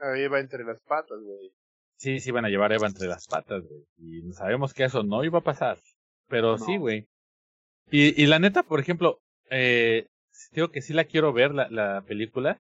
A 0.00 0.18
Eva 0.18 0.40
entre 0.40 0.64
las 0.64 0.82
patas, 0.82 1.20
güey. 1.22 1.52
Sí, 1.94 2.18
se 2.18 2.30
iban 2.30 2.44
a 2.44 2.48
llevar 2.48 2.72
a 2.72 2.74
Eva 2.74 2.88
entre 2.88 3.06
las 3.06 3.28
patas, 3.28 3.62
güey. 3.62 3.84
Y 3.98 4.32
sabemos 4.32 4.74
que 4.74 4.82
eso 4.82 5.04
no 5.04 5.22
iba 5.22 5.38
a 5.38 5.44
pasar. 5.44 5.78
Pero 6.26 6.58
sí, 6.58 6.76
güey. 6.76 7.06
Y, 7.92 8.20
y 8.20 8.26
la 8.26 8.40
neta, 8.40 8.64
por 8.64 8.80
ejemplo, 8.80 9.20
eh, 9.48 10.08
digo 10.50 10.72
que 10.72 10.82
sí 10.82 10.92
la 10.92 11.04
quiero 11.04 11.32
ver, 11.32 11.54
la, 11.54 11.68
la 11.70 12.02
película, 12.02 12.60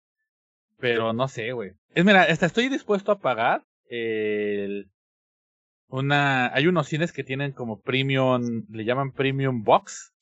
pero 0.78 1.12
no 1.12 1.28
sé, 1.28 1.52
güey. 1.52 1.72
Es 1.94 2.06
mira, 2.06 2.22
hasta 2.22 2.46
estoy 2.46 2.70
dispuesto 2.70 3.12
a 3.12 3.18
pagar 3.20 3.64
el, 3.90 4.88
una, 5.91 6.55
hay 6.55 6.66
unos 6.66 6.88
cines 6.88 7.12
que 7.12 7.24
tienen 7.24 7.53
como 7.53 7.80
premium, 7.80 8.64
le 8.70 8.84
llaman 8.84 9.12
premium 9.12 9.62
box, 9.64 10.12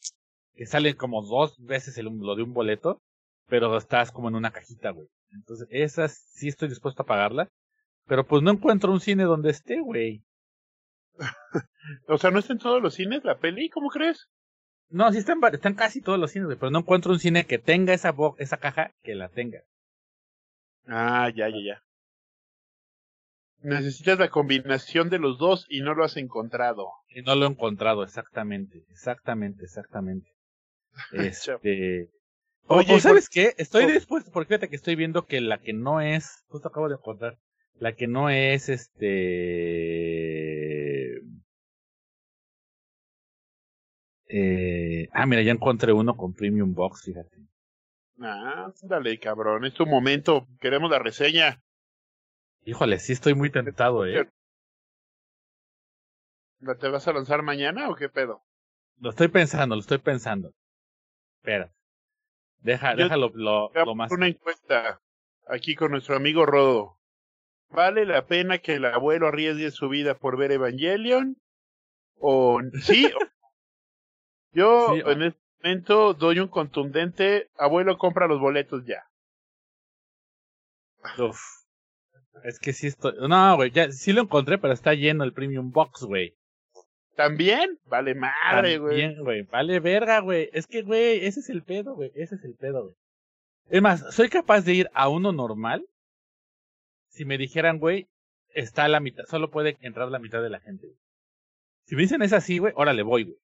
que 0.55 0.66
salen 0.66 0.97
como 0.97 1.23
dos 1.23 1.57
veces 1.59 1.99
el, 1.99 2.07
lo 2.07 2.35
de 2.35 2.43
un 2.43 2.55
boleto, 2.55 3.01
pero 3.47 3.77
estás 3.77 4.11
como 4.11 4.29
en 4.29 4.35
una 4.35 4.51
cajita, 4.51 4.91
güey. 4.91 5.09
Entonces, 5.33 5.69
esas 5.71 6.12
sí 6.33 6.49
estoy 6.49 6.69
dispuesto 6.69 7.03
a 7.03 7.07
pagarla, 7.07 7.49
pero 8.07 8.27
pues 8.27 8.43
no 8.43 8.51
encuentro 8.51 8.93
un 8.93 9.01
cine 9.01 9.25
donde 9.25 9.51
esté, 9.51 9.81
güey. 9.81 10.25
o 12.09 12.19
sea, 12.19 12.31
¿no 12.31 12.39
está 12.39 12.53
en 12.55 12.59
todos 12.59 12.83
los 12.83 12.95
cines 12.95 13.25
la 13.25 13.39
peli? 13.39 13.69
¿Cómo 13.69 13.91
crees? 13.91 14.29
No, 14.91 15.12
sí 15.12 15.19
están, 15.19 15.39
están 15.53 15.75
casi 15.75 16.01
todos 16.01 16.19
los 16.19 16.31
cines, 16.31 16.57
pero 16.59 16.71
no 16.71 16.79
encuentro 16.79 17.12
un 17.12 17.19
cine 17.19 17.45
que 17.45 17.59
tenga 17.59 17.93
esa, 17.93 18.14
esa 18.39 18.57
caja 18.57 18.93
que 19.03 19.14
la 19.14 19.29
tenga. 19.29 19.61
Ah, 20.87 21.31
ya, 21.35 21.49
ya, 21.51 21.59
ya. 21.62 21.83
Necesitas 23.61 24.19
la 24.19 24.29
combinación 24.29 25.11
de 25.11 25.19
los 25.19 25.39
dos 25.39 25.67
y 25.69 25.81
no 25.81 25.95
lo 25.95 26.05
has 26.05 26.17
encontrado. 26.17 26.89
Y 27.09 27.23
no 27.23 27.35
lo 27.35 27.47
he 27.47 27.49
encontrado, 27.51 28.05
exactamente, 28.05 28.85
exactamente, 28.91 29.65
exactamente. 29.65 30.31
Este. 31.13 32.11
Oye, 32.67 33.01
¿sabes 33.01 33.29
qué? 33.29 33.55
Estoy 33.57 33.91
dispuesto, 33.91 34.31
porque 34.31 34.49
fíjate 34.49 34.69
que 34.69 34.77
estoy 34.77 34.95
viendo 34.95 35.25
que 35.25 35.41
la 35.41 35.59
que 35.59 35.73
no 35.73 36.03
es, 36.03 36.45
justo 36.49 36.69
acabo 36.69 36.89
de 36.89 36.97
encontrar, 36.97 37.39
la 37.79 37.95
que 37.95 38.07
no 38.07 38.29
es 38.29 38.69
este 38.69 39.79
eh, 44.29 45.09
ah, 45.13 45.25
mira, 45.27 45.41
ya 45.43 45.53
encontré 45.53 45.93
uno 45.93 46.15
con 46.17 46.35
Premium 46.35 46.75
Box, 46.75 47.05
fíjate. 47.05 47.39
Ah, 48.21 48.73
dale, 48.83 49.19
cabrón, 49.19 49.65
es 49.65 49.75
tu 49.75 49.87
momento, 49.87 50.47
queremos 50.61 50.91
la 50.91 50.99
reseña. 50.99 51.63
Híjole, 52.69 52.99
sí 52.99 53.14
estoy 53.14 53.35
muy 53.35 53.51
tentado, 53.51 54.05
eh. 54.05 54.29
¿La 56.61 56.75
te 56.75 56.89
vas 56.89 57.09
a 57.09 57.14
lanzar 57.14 57.41
mañana 57.41 57.89
o 57.89 57.95
qué 57.95 58.11
pedo? 58.11 58.45
Lo 58.99 59.09
estoy 59.09 59.29
pensando, 59.29 59.75
lo 59.75 59.81
estoy 59.81 59.97
pensando. 59.97 60.53
Espera. 61.39 61.73
Deja, 62.59 62.95
déjalo 62.95 63.31
lo, 63.33 63.73
lo 63.73 63.95
más. 63.95 64.12
Una 64.12 64.27
encuesta 64.27 65.01
aquí 65.47 65.77
con 65.77 65.93
nuestro 65.93 66.14
amigo 66.14 66.45
Rodo. 66.45 66.99
¿Vale 67.71 68.05
la 68.05 68.27
pena 68.27 68.59
que 68.59 68.75
el 68.75 68.85
abuelo 68.85 69.29
arriesgue 69.29 69.71
su 69.71 69.89
vida 69.89 70.19
por 70.19 70.37
ver 70.37 70.53
Evangelion? 70.53 71.41
¿O 72.19 72.61
sí 72.83 73.11
yo 74.53 74.95
en 74.95 75.23
este 75.23 75.41
momento 75.62 76.12
doy 76.12 76.41
un 76.41 76.49
contundente, 76.49 77.49
abuelo 77.57 77.97
compra 77.97 78.27
los 78.27 78.41
boletos 78.41 78.85
ya. 78.85 79.09
Uf. 81.19 81.59
Es 82.45 82.59
que 82.59 82.72
sí 82.72 82.86
estoy... 82.86 83.14
No, 83.28 83.57
güey, 83.57 83.70
ya 83.70 83.91
sí 83.91 84.12
lo 84.12 84.22
encontré, 84.22 84.59
pero 84.59 84.72
está 84.72 84.95
lleno 84.95 85.24
el 85.24 85.32
Premium 85.32 85.70
Box, 85.70 86.03
güey. 86.05 86.34
¿También? 87.16 87.78
Vale 87.86 88.14
madre, 88.14 88.78
güey. 88.78 88.97
Bien, 88.97 89.22
güey. 89.22 89.43
Vale 89.43 89.80
verga, 89.80 90.20
güey. 90.20 90.51
Es 90.53 90.66
que, 90.66 90.82
güey, 90.82 91.26
ese 91.26 91.41
es 91.41 91.49
el 91.51 91.64
pedo, 91.64 91.95
güey. 91.95 92.12
Ese 92.14 92.36
es 92.36 92.45
el 92.45 92.55
pedo, 92.55 92.84
güey. 92.84 92.95
Es 93.70 93.82
más, 93.82 94.14
soy 94.14 94.28
capaz 94.28 94.62
de 94.62 94.74
ir 94.74 94.91
a 94.95 95.09
uno 95.09 95.32
normal 95.32 95.84
si 97.18 97.24
me 97.24 97.36
dijeran, 97.36 97.78
güey, 97.78 98.09
está 98.55 98.84
a 98.84 98.89
la 98.89 99.01
mitad, 99.01 99.24
solo 99.26 99.51
puede 99.51 99.76
entrar 99.80 100.09
la 100.09 100.20
mitad 100.20 100.41
de 100.41 100.51
la 100.51 100.61
gente. 100.61 100.86
Si 101.86 101.97
me 101.97 102.03
dicen 102.03 102.22
es 102.22 102.32
así, 102.32 102.59
güey, 102.59 102.72
órale, 102.76 103.03
voy, 103.03 103.24
güey. 103.24 103.39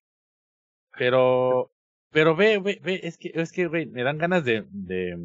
Pero, 0.97 1.71
pero 2.11 2.35
ve, 2.35 2.59
ve, 2.59 2.79
ve, 2.81 3.01
es 3.03 3.17
que, 3.17 3.31
es 3.33 3.51
que, 3.51 3.67
güey, 3.67 3.85
me 3.85 4.03
dan 4.03 4.17
ganas 4.17 4.45
de, 4.45 4.65
de, 4.69 5.17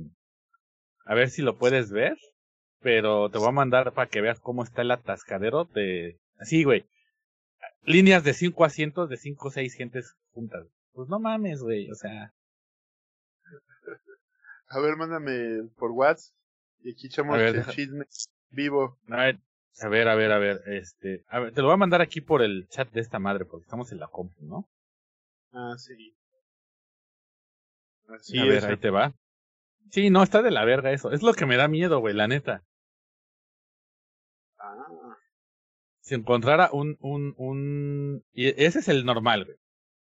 a 1.04 1.14
ver 1.14 1.30
si 1.30 1.42
lo 1.42 1.58
puedes 1.58 1.92
ver, 1.92 2.18
pero 2.80 3.30
te 3.30 3.38
voy 3.38 3.48
a 3.48 3.52
mandar 3.52 3.92
para 3.92 4.08
que 4.08 4.20
veas 4.20 4.40
cómo 4.40 4.62
está 4.62 4.82
el 4.82 4.90
atascadero 4.90 5.64
de, 5.64 6.18
así, 6.38 6.64
güey. 6.64 6.84
Líneas 7.84 8.24
de 8.24 8.34
cinco 8.34 8.64
asientos 8.64 9.08
de 9.08 9.16
cinco 9.16 9.48
o 9.48 9.50
seis 9.50 9.74
gentes 9.74 10.14
juntas. 10.32 10.66
Pues 10.92 11.08
no 11.08 11.18
mames, 11.18 11.62
güey, 11.62 11.90
o 11.90 11.94
sea. 11.94 12.32
A 14.68 14.80
ver, 14.80 14.96
mándame 14.96 15.68
por 15.76 15.90
WhatsApp 15.90 16.34
y 16.82 16.92
aquí 16.92 17.06
echamos 17.06 17.38
el 17.38 17.64
chisme 17.66 18.04
vivo. 18.50 18.98
A 19.08 19.16
ver, 19.16 19.38
a 19.80 19.88
ver, 19.88 20.08
a 20.08 20.14
ver, 20.14 20.32
a 20.32 20.38
ver, 20.38 20.62
este, 20.66 21.24
a 21.28 21.40
ver, 21.40 21.52
te 21.52 21.60
lo 21.60 21.68
voy 21.68 21.74
a 21.74 21.78
mandar 21.78 22.00
aquí 22.00 22.20
por 22.20 22.42
el 22.42 22.68
chat 22.68 22.90
de 22.92 23.00
esta 23.00 23.18
madre, 23.18 23.44
porque 23.44 23.64
estamos 23.64 23.92
en 23.92 24.00
la 24.00 24.08
compu, 24.08 24.44
¿no? 24.44 24.68
Ah, 25.52 25.74
sí. 25.76 26.14
Así 28.08 28.38
a 28.38 28.44
ver, 28.44 28.64
ahí 28.64 28.76
te 28.76 28.90
va. 28.90 29.14
Sí, 29.90 30.10
no, 30.10 30.22
está 30.22 30.42
de 30.42 30.50
la 30.50 30.64
verga 30.64 30.92
eso. 30.92 31.10
Es 31.12 31.22
lo 31.22 31.34
que 31.34 31.46
me 31.46 31.56
da 31.56 31.68
miedo, 31.68 31.98
güey, 32.00 32.14
la 32.14 32.28
neta. 32.28 32.62
Ah. 34.61 35.16
Si 36.00 36.14
encontrara 36.14 36.70
un, 36.72 36.96
un, 37.00 37.34
un... 37.36 38.24
Y 38.32 38.48
ese 38.62 38.80
es 38.80 38.88
el 38.88 39.04
normal, 39.04 39.44
güey. 39.44 39.56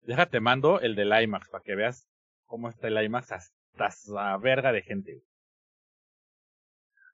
Déjate 0.01 0.39
mando 0.39 0.79
el 0.81 0.95
del 0.95 1.13
IMAX 1.23 1.49
para 1.49 1.63
que 1.63 1.75
veas 1.75 2.07
cómo 2.45 2.69
está 2.69 2.87
el 2.87 3.01
IMAX 3.03 3.31
hasta 3.31 3.89
la 4.07 4.37
verga 4.37 4.71
de 4.71 4.81
gente. 4.81 5.13
Güey. 5.13 5.25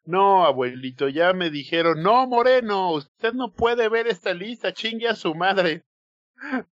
No, 0.05 0.43
abuelito, 0.43 1.07
ya 1.07 1.33
me 1.33 1.51
dijeron, 1.51 2.01
no, 2.01 2.25
Moreno, 2.25 2.93
usted 2.93 3.33
no 3.33 3.53
puede 3.53 3.89
ver 3.89 4.07
esta 4.07 4.33
lista, 4.33 4.73
chingue 4.73 5.07
a 5.07 5.15
su 5.15 5.35
madre. 5.35 5.83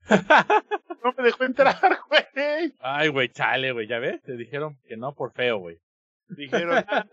no 0.09 1.13
me 1.15 1.23
dejó 1.23 1.43
entrar, 1.43 1.77
güey. 2.09 2.73
Ay, 2.79 3.09
güey, 3.09 3.29
chale, 3.29 3.73
güey, 3.73 3.87
ya 3.87 3.99
ves, 3.99 4.23
te 4.23 4.35
dijeron 4.37 4.79
que 4.87 4.97
no 4.97 5.13
por 5.13 5.33
feo, 5.33 5.59
güey. 5.59 5.77
Dijeron, 6.29 6.83
ah, 6.87 7.05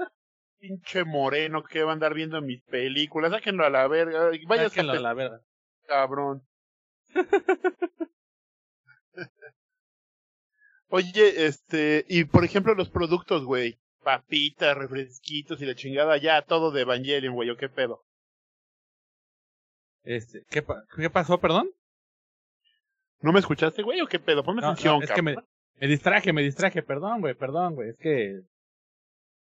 pinche 0.59 1.05
Moreno 1.05 1.63
que 1.63 1.83
va 1.83 1.91
a 1.91 1.95
andar 1.95 2.15
viendo 2.15 2.41
mis 2.41 2.63
películas, 2.63 3.31
sáquenlo 3.31 3.65
a 3.65 3.71
la 3.71 3.87
verga. 3.89 4.31
Vaya 4.47 4.69
sáquenlo 4.69 4.93
a 4.93 5.01
la 5.01 5.15
verga. 5.15 5.41
Cabrón. 5.87 6.43
Oye, 10.89 11.47
este, 11.47 12.05
y 12.09 12.25
por 12.25 12.45
ejemplo 12.45 12.75
los 12.75 12.89
productos, 12.89 13.45
güey 13.45 13.79
papitas, 14.05 14.77
refresquitos 14.77 15.61
y 15.61 15.67
la 15.67 15.75
chingada, 15.75 16.17
ya 16.19 16.43
todo 16.43 16.71
de 16.71 16.83
Evangelion, 16.83 17.35
güey, 17.35 17.51
¿o 17.51 17.57
qué 17.57 17.69
pedo? 17.69 18.05
Este, 20.05 20.45
¿qué, 20.51 20.63
¿qué 20.97 21.11
pasó, 21.11 21.41
perdón? 21.41 21.71
¿No 23.21 23.33
me 23.33 23.41
escuchaste, 23.41 23.83
güey, 23.83 24.01
o 24.03 24.07
qué 24.07 24.21
pedo? 24.21 24.45
Ponme 24.45 24.65
atención, 24.65 25.03
es 25.03 25.11
que 25.11 25.23
me, 25.23 25.35
me, 25.81 25.87
distraje, 25.89 26.33
me 26.33 26.43
distraje, 26.43 26.83
perdón, 26.83 27.23
güey, 27.23 27.35
perdón, 27.35 27.75
güey, 27.75 27.89
es 27.89 27.99
que... 27.99 28.43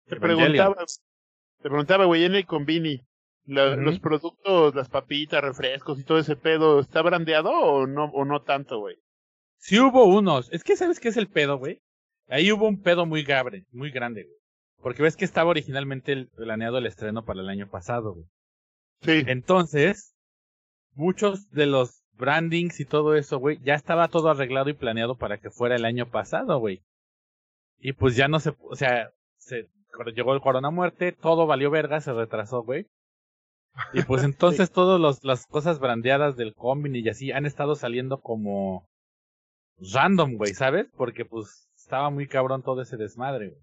Te 0.07 0.17
preguntaba, 0.17 0.77
te 0.77 1.69
preguntaba, 1.69 2.05
güey, 2.05 2.25
en 2.25 2.35
el 2.35 2.47
convini, 2.47 3.01
los 3.47 4.01
productos, 4.01 4.75
las 4.75 4.89
papitas, 4.89 5.43
refrescos 5.43 5.99
y 5.99 6.05
todo 6.05 6.19
ese 6.19 6.37
pedo, 6.37 6.81
¿está 6.81 7.03
brandeado 7.03 7.51
o 7.51 7.87
no, 7.87 8.05
o 8.07 8.25
no 8.25 8.43
tanto, 8.43 8.79
güey? 8.79 8.97
Sí 9.59 9.79
hubo 9.81 10.05
unos, 10.05 10.53
es 10.53 10.63
que 10.63 10.77
¿sabes 10.77 11.01
qué 11.01 11.09
es 11.09 11.17
el 11.17 11.29
pedo, 11.29 11.59
güey? 11.59 11.81
Ahí 12.29 12.53
hubo 12.53 12.67
un 12.67 12.83
pedo 12.83 13.07
muy 13.07 13.23
gabre, 13.23 13.65
muy 13.71 13.91
grande, 13.91 14.25
güey. 14.25 14.37
Porque 14.83 15.03
ves 15.03 15.17
que 15.17 15.25
estaba 15.25 15.51
originalmente 15.51 16.27
planeado 16.37 16.79
el 16.79 16.87
estreno 16.87 17.25
para 17.25 17.41
el 17.41 17.49
año 17.49 17.71
pasado, 17.71 18.13
güey. 18.13 18.27
Sí. 19.01 19.25
Entonces, 19.27 20.15
muchos 20.93 21.51
de 21.51 21.67
los 21.67 22.03
brandings 22.13 22.81
y 22.81 22.85
todo 22.85 23.15
eso, 23.15 23.39
güey, 23.39 23.59
ya 23.63 23.75
estaba 23.75 24.09
todo 24.09 24.29
arreglado 24.29 24.69
y 24.69 24.75
planeado 24.75 25.17
para 25.17 25.39
que 25.39 25.51
fuera 25.51 25.77
el 25.77 25.85
año 25.85 26.11
pasado, 26.11 26.59
güey. 26.59 26.83
Y 27.79 27.93
pues 27.93 28.17
ya 28.17 28.29
no 28.29 28.41
se, 28.41 28.55
o 28.61 28.77
sea, 28.77 29.11
se 29.39 29.69
llegó 30.15 30.35
el 30.35 30.41
corona 30.41 30.71
muerte, 30.71 31.13
todo 31.13 31.47
valió 31.47 31.71
verga, 31.71 32.01
se 32.01 32.13
retrasó, 32.13 32.63
güey. 32.63 32.87
Y 33.93 34.03
pues 34.03 34.23
entonces 34.25 34.71
todas 34.71 35.23
las 35.25 35.47
cosas 35.47 35.79
brandeadas 35.79 36.37
del 36.37 36.55
combine 36.55 36.99
y 36.99 37.09
así 37.09 37.33
han 37.33 37.47
estado 37.47 37.75
saliendo 37.75 38.21
como 38.21 38.87
random, 39.93 40.37
güey, 40.37 40.55
¿sabes? 40.55 40.87
Porque 40.97 41.25
pues 41.25 41.69
estaba 41.77 42.11
muy 42.11 42.27
cabrón 42.27 42.63
todo 42.63 42.83
ese 42.83 42.97
desmadre, 42.97 43.51
güey. 43.51 43.61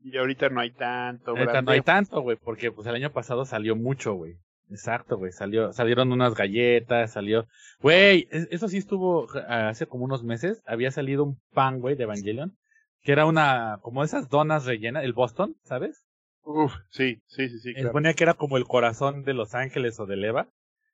Y 0.00 0.16
ahorita 0.16 0.48
no 0.48 0.60
hay 0.60 0.70
tanto, 0.70 1.32
güey. 1.32 1.42
Ahorita 1.42 1.62
no 1.62 1.72
hay 1.72 1.80
tanto, 1.80 2.20
güey, 2.20 2.36
porque 2.36 2.70
pues 2.70 2.86
el 2.86 2.94
año 2.94 3.12
pasado 3.12 3.44
salió 3.44 3.74
mucho, 3.74 4.14
güey. 4.14 4.36
Exacto, 4.70 5.16
güey. 5.16 5.32
Salió, 5.32 5.72
salieron 5.72 6.12
unas 6.12 6.34
galletas, 6.34 7.12
salió. 7.12 7.46
Güey, 7.80 8.28
eso 8.30 8.68
sí 8.68 8.78
estuvo 8.78 9.26
hace 9.48 9.86
como 9.86 10.04
unos 10.04 10.22
meses. 10.22 10.62
Había 10.66 10.90
salido 10.90 11.24
un 11.24 11.40
pan, 11.52 11.80
güey, 11.80 11.96
de 11.96 12.04
Evangelion. 12.04 12.56
Que 13.02 13.12
era 13.12 13.26
una, 13.26 13.78
como 13.82 14.04
esas 14.04 14.28
donas 14.28 14.66
rellenas, 14.66 15.04
el 15.04 15.12
Boston, 15.12 15.56
¿sabes? 15.62 16.04
Uf, 16.42 16.74
sí, 16.90 17.20
sí, 17.26 17.48
sí, 17.48 17.58
sí. 17.58 17.74
Se 17.74 17.88
ponía 17.88 18.14
que 18.14 18.24
era 18.24 18.34
como 18.34 18.56
el 18.56 18.64
corazón 18.64 19.22
de 19.24 19.34
Los 19.34 19.54
Ángeles 19.54 20.00
o 20.00 20.06
de 20.06 20.16
Leva. 20.16 20.48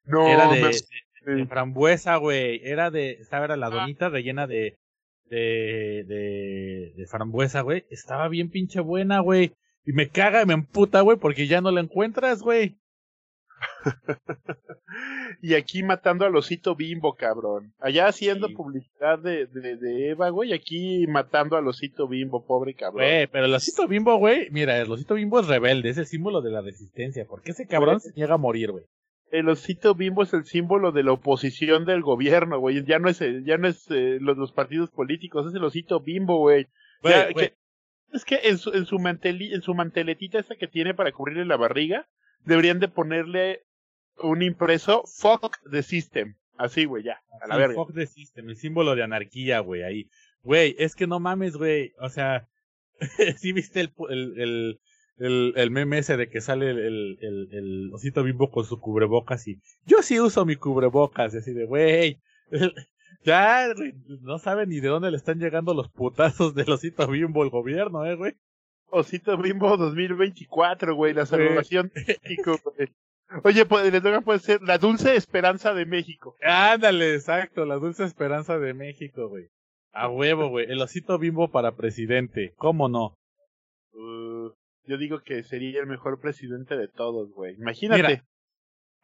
No, 0.04 0.26
era 0.26 0.48
de, 0.48 1.46
frambuesa, 1.46 2.16
güey. 2.16 2.60
Era 2.62 2.90
de, 2.90 3.12
estaba 3.12 3.46
era 3.46 3.56
la 3.56 3.68
ah. 3.68 3.70
donita 3.70 4.08
rellena 4.08 4.46
de, 4.46 4.76
de, 5.26 6.04
de, 6.06 6.92
de 6.96 7.06
frambuesa, 7.06 7.62
güey, 7.62 7.86
estaba 7.90 8.28
bien 8.28 8.50
pinche 8.50 8.80
buena, 8.80 9.20
güey. 9.20 9.52
Y 9.86 9.92
me 9.92 10.08
caga 10.08 10.42
y 10.42 10.46
me 10.46 10.54
emputa, 10.54 11.00
güey, 11.02 11.18
porque 11.18 11.46
ya 11.46 11.60
no 11.60 11.70
la 11.70 11.80
encuentras, 11.80 12.40
güey. 12.40 12.78
y 15.42 15.54
aquí 15.54 15.82
matando 15.82 16.24
al 16.24 16.36
osito 16.36 16.74
bimbo, 16.74 17.14
cabrón. 17.14 17.74
Allá 17.78 18.06
haciendo 18.06 18.48
publicidad 18.50 19.18
de, 19.18 19.46
de, 19.46 19.76
de, 19.76 20.10
Eva, 20.10 20.30
güey, 20.30 20.52
aquí 20.52 21.06
matando 21.06 21.56
al 21.56 21.66
osito 21.68 22.08
bimbo, 22.08 22.44
pobre 22.46 22.74
cabrón. 22.74 23.04
Güey, 23.04 23.26
pero 23.26 23.46
el 23.46 23.54
osito 23.54 23.86
bimbo, 23.86 24.16
güey, 24.16 24.48
mira, 24.50 24.78
el 24.78 24.90
osito 24.90 25.14
bimbo 25.14 25.40
es 25.40 25.46
rebelde, 25.46 25.90
es 25.90 25.98
el 25.98 26.06
símbolo 26.06 26.40
de 26.40 26.50
la 26.50 26.60
resistencia. 26.60 27.26
¿Por 27.26 27.42
qué 27.42 27.52
ese 27.52 27.66
cabrón 27.66 28.00
se 28.00 28.12
niega 28.14 28.34
a 28.34 28.38
morir, 28.38 28.72
güey? 28.72 28.84
el 29.34 29.48
osito 29.48 29.96
bimbo 29.96 30.22
es 30.22 30.32
el 30.32 30.44
símbolo 30.44 30.92
de 30.92 31.02
la 31.02 31.10
oposición 31.10 31.84
del 31.84 32.02
gobierno, 32.02 32.60
güey. 32.60 32.84
Ya 32.84 33.00
no 33.00 33.08
es, 33.08 33.20
ya 33.44 33.58
no 33.58 33.66
es 33.66 33.90
eh, 33.90 34.18
los, 34.20 34.52
partidos 34.52 34.90
políticos, 34.90 35.48
es 35.48 35.54
el 35.54 35.64
osito 35.64 35.98
bimbo, 35.98 36.38
güey. 36.38 36.68
Es 38.12 38.24
que 38.24 38.40
en 38.44 38.58
su, 38.58 38.72
en 38.72 38.86
su, 38.86 38.96
en 39.04 39.62
su 39.62 39.74
manteletita 39.74 40.38
esa 40.38 40.54
que 40.54 40.68
tiene 40.68 40.94
para 40.94 41.10
cubrirle 41.10 41.46
la 41.46 41.56
barriga, 41.56 42.06
deberían 42.44 42.78
de 42.78 42.86
ponerle 42.86 43.64
un 44.22 44.42
impreso 44.42 45.04
fuck 45.06 45.58
the 45.70 45.82
system. 45.82 46.34
Así, 46.56 46.84
güey, 46.84 47.02
ya, 47.02 47.20
a 47.42 47.48
la 47.48 47.56
verga. 47.56 47.74
Fuck 47.74 47.94
the 47.94 48.06
system, 48.06 48.48
el 48.48 48.56
símbolo 48.56 48.94
de 48.94 49.02
anarquía, 49.02 49.60
güey, 49.60 49.82
ahí. 49.82 50.08
Güey, 50.42 50.76
es 50.78 50.94
que 50.94 51.06
no 51.06 51.20
mames, 51.20 51.56
güey. 51.56 51.92
O 51.98 52.08
sea, 52.08 52.48
¿sí 53.38 53.52
viste 53.52 53.80
el, 53.80 53.92
el 54.08 54.80
el, 55.18 55.52
el 55.56 55.70
meme 55.70 55.98
ese 55.98 56.16
de 56.16 56.28
que 56.28 56.40
sale 56.40 56.70
el, 56.70 56.78
el, 57.20 57.48
el, 57.52 57.90
osito 57.92 58.22
bimbo 58.22 58.50
con 58.50 58.64
su 58.64 58.80
cubrebocas 58.80 59.46
y 59.46 59.60
yo 59.86 60.02
sí 60.02 60.18
uso 60.18 60.44
mi 60.44 60.56
cubrebocas, 60.56 61.34
y 61.34 61.38
así 61.38 61.52
de, 61.52 61.66
güey, 61.66 62.20
ya 63.24 63.72
no 64.22 64.38
saben 64.38 64.70
ni 64.70 64.80
de 64.80 64.88
dónde 64.88 65.10
le 65.10 65.16
están 65.16 65.38
llegando 65.38 65.74
los 65.74 65.88
putazos 65.88 66.54
del 66.54 66.70
osito 66.70 67.06
bimbo 67.06 67.44
el 67.44 67.50
gobierno, 67.50 68.04
eh, 68.04 68.16
güey. 68.16 68.34
Osito 68.90 69.36
bimbo 69.36 69.76
2024, 69.76 70.94
güey, 70.94 71.14
la 71.14 71.26
salvación 71.26 71.90
Oye, 73.42 73.66
pues, 73.66 73.92
les 73.92 74.22
puede 74.22 74.38
ser 74.38 74.62
la 74.62 74.78
dulce 74.78 75.16
esperanza 75.16 75.74
de 75.74 75.86
México. 75.86 76.36
Ándale, 76.42 77.14
exacto, 77.14 77.64
la 77.64 77.76
dulce 77.76 78.04
esperanza 78.04 78.58
de 78.58 78.74
México, 78.74 79.28
güey. 79.28 79.48
A 79.92 80.08
huevo, 80.08 80.48
güey. 80.48 80.70
El 80.70 80.80
osito 80.80 81.18
bimbo 81.18 81.48
para 81.50 81.76
presidente. 81.76 82.52
¿Cómo 82.56 82.88
no? 82.88 83.16
Uh, 83.92 84.50
yo 84.86 84.98
digo 84.98 85.20
que 85.20 85.42
sería 85.42 85.80
el 85.80 85.86
mejor 85.86 86.20
presidente 86.20 86.76
de 86.76 86.88
todos, 86.88 87.30
güey. 87.32 87.54
Imagínate. 87.54 88.22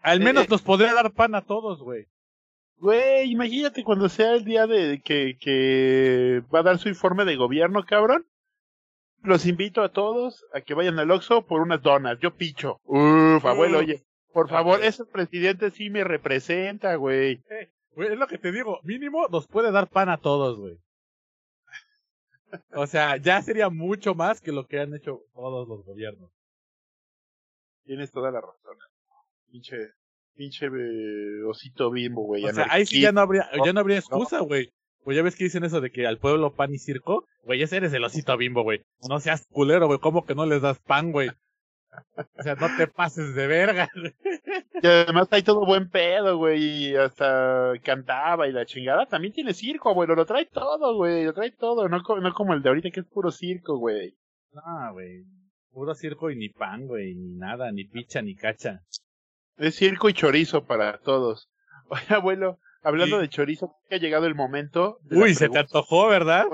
al 0.02 0.20
menos 0.20 0.44
eh, 0.44 0.48
nos 0.50 0.62
podría 0.62 0.94
dar 0.94 1.12
pan 1.12 1.34
a 1.34 1.42
todos, 1.42 1.80
güey. 1.80 2.06
Güey, 2.78 3.30
imagínate 3.30 3.84
cuando 3.84 4.08
sea 4.08 4.34
el 4.34 4.44
día 4.44 4.66
de 4.66 5.00
que, 5.04 5.36
que 5.38 6.42
va 6.52 6.60
a 6.60 6.64
dar 6.64 6.78
su 6.78 6.88
informe 6.88 7.24
de 7.24 7.36
gobierno, 7.36 7.84
cabrón. 7.84 8.26
Los 9.22 9.44
invito 9.46 9.82
a 9.82 9.90
todos 9.90 10.46
a 10.54 10.62
que 10.62 10.74
vayan 10.74 10.98
al 10.98 11.10
Oxxo 11.10 11.46
por 11.46 11.60
unas 11.60 11.82
donas. 11.82 12.18
Yo 12.20 12.34
picho. 12.34 12.80
Uf, 12.84 13.44
abuelo, 13.44 13.78
oye. 13.78 14.02
Por 14.32 14.48
favor, 14.48 14.82
ese 14.82 15.04
presidente 15.04 15.70
sí 15.70 15.90
me 15.90 16.04
representa, 16.04 16.94
güey. 16.96 17.42
Eh, 17.50 17.70
güey, 17.96 18.12
es 18.12 18.18
lo 18.18 18.26
que 18.26 18.38
te 18.38 18.52
digo. 18.52 18.80
Mínimo 18.82 19.26
nos 19.28 19.46
puede 19.46 19.72
dar 19.72 19.88
pan 19.88 20.08
a 20.08 20.18
todos, 20.18 20.58
güey. 20.58 20.78
O 22.74 22.86
sea, 22.86 23.16
ya 23.16 23.40
sería 23.42 23.70
mucho 23.70 24.14
más 24.14 24.40
que 24.40 24.52
lo 24.52 24.66
que 24.66 24.80
han 24.80 24.94
hecho 24.94 25.22
todos 25.34 25.68
los 25.68 25.84
gobiernos. 25.84 26.30
Tienes 27.84 28.10
toda 28.10 28.30
la 28.30 28.40
razón. 28.40 28.76
Pinche 29.50 29.76
pinche 30.40 30.66
eh, 30.66 31.44
osito 31.44 31.90
bimbo, 31.90 32.22
güey. 32.22 32.44
O 32.44 32.52
sea, 32.52 32.66
ahí 32.70 32.86
sí 32.86 33.00
ya 33.00 33.12
no 33.12 33.20
habría, 33.20 33.48
ya 33.64 33.72
no 33.72 33.80
habría 33.80 33.98
excusa, 33.98 34.40
güey. 34.40 34.72
Pues 35.04 35.16
ya 35.16 35.22
ves 35.22 35.36
que 35.36 35.44
dicen 35.44 35.64
eso 35.64 35.80
de 35.80 35.90
que 35.90 36.06
al 36.06 36.18
pueblo 36.18 36.54
pan 36.54 36.72
y 36.72 36.78
circo, 36.78 37.26
güey, 37.42 37.62
ese 37.62 37.76
eres 37.76 37.92
el 37.92 38.04
osito 38.04 38.36
bimbo, 38.36 38.62
güey. 38.62 38.82
No 39.08 39.20
seas 39.20 39.46
culero, 39.50 39.86
güey, 39.86 39.98
¿cómo 39.98 40.24
que 40.24 40.34
no 40.34 40.46
les 40.46 40.62
das 40.62 40.78
pan, 40.78 41.12
güey? 41.12 41.30
O 42.16 42.42
sea, 42.42 42.54
no 42.54 42.68
te 42.76 42.86
pases 42.86 43.34
de 43.34 43.46
verga. 43.46 43.88
Y 44.82 44.86
además 44.86 45.28
hay 45.30 45.42
todo 45.42 45.64
buen 45.64 45.90
pedo, 45.90 46.38
güey, 46.38 46.62
y 46.62 46.96
hasta 46.96 47.72
cantaba 47.82 48.48
y 48.48 48.52
la 48.52 48.64
chingada. 48.64 49.06
También 49.06 49.32
tiene 49.32 49.54
circo, 49.54 49.92
güey, 49.94 50.08
lo 50.08 50.26
trae 50.26 50.46
todo, 50.46 50.96
güey, 50.96 51.24
lo 51.24 51.32
trae 51.32 51.50
todo, 51.50 51.88
no, 51.88 51.98
no 51.98 52.34
como 52.34 52.54
el 52.54 52.62
de 52.62 52.68
ahorita 52.68 52.90
que 52.90 53.00
es 53.00 53.06
puro 53.06 53.30
circo, 53.30 53.78
güey. 53.78 54.16
No, 54.52 54.92
güey, 54.92 55.24
puro 55.70 55.94
circo 55.94 56.30
y 56.30 56.36
ni 56.36 56.48
pan, 56.48 56.86
güey, 56.86 57.14
ni 57.14 57.34
nada, 57.34 57.70
ni 57.72 57.84
picha, 57.84 58.22
ni 58.22 58.34
cacha. 58.34 58.82
Es 59.56 59.76
circo 59.76 60.08
y 60.08 60.14
chorizo 60.14 60.64
para 60.64 60.98
todos. 60.98 61.50
Oye, 61.88 62.14
abuelo, 62.14 62.58
hablando 62.82 63.18
de 63.18 63.28
chorizo, 63.28 63.74
que 63.88 63.96
ha 63.96 63.98
llegado 63.98 64.26
el 64.26 64.34
momento. 64.34 64.98
Uy, 65.10 65.34
se 65.34 65.48
te 65.48 65.58
antojó, 65.58 66.08
¿verdad? 66.08 66.46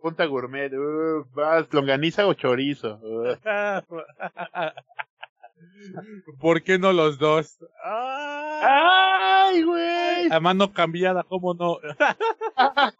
Punta 0.00 0.24
gourmet, 0.26 0.72
uh, 0.72 1.24
vas, 1.34 1.66
longaniza 1.72 2.26
o 2.26 2.34
chorizo. 2.34 2.98
Uh. 3.02 3.36
¿Por 6.40 6.62
qué 6.62 6.78
no 6.78 6.92
los 6.92 7.18
dos? 7.18 7.58
¡Ay, 7.84 9.62
güey! 9.62 10.30
A 10.30 10.40
mano 10.40 10.72
cambiada, 10.72 11.24
¿cómo 11.24 11.54
no? 11.54 11.78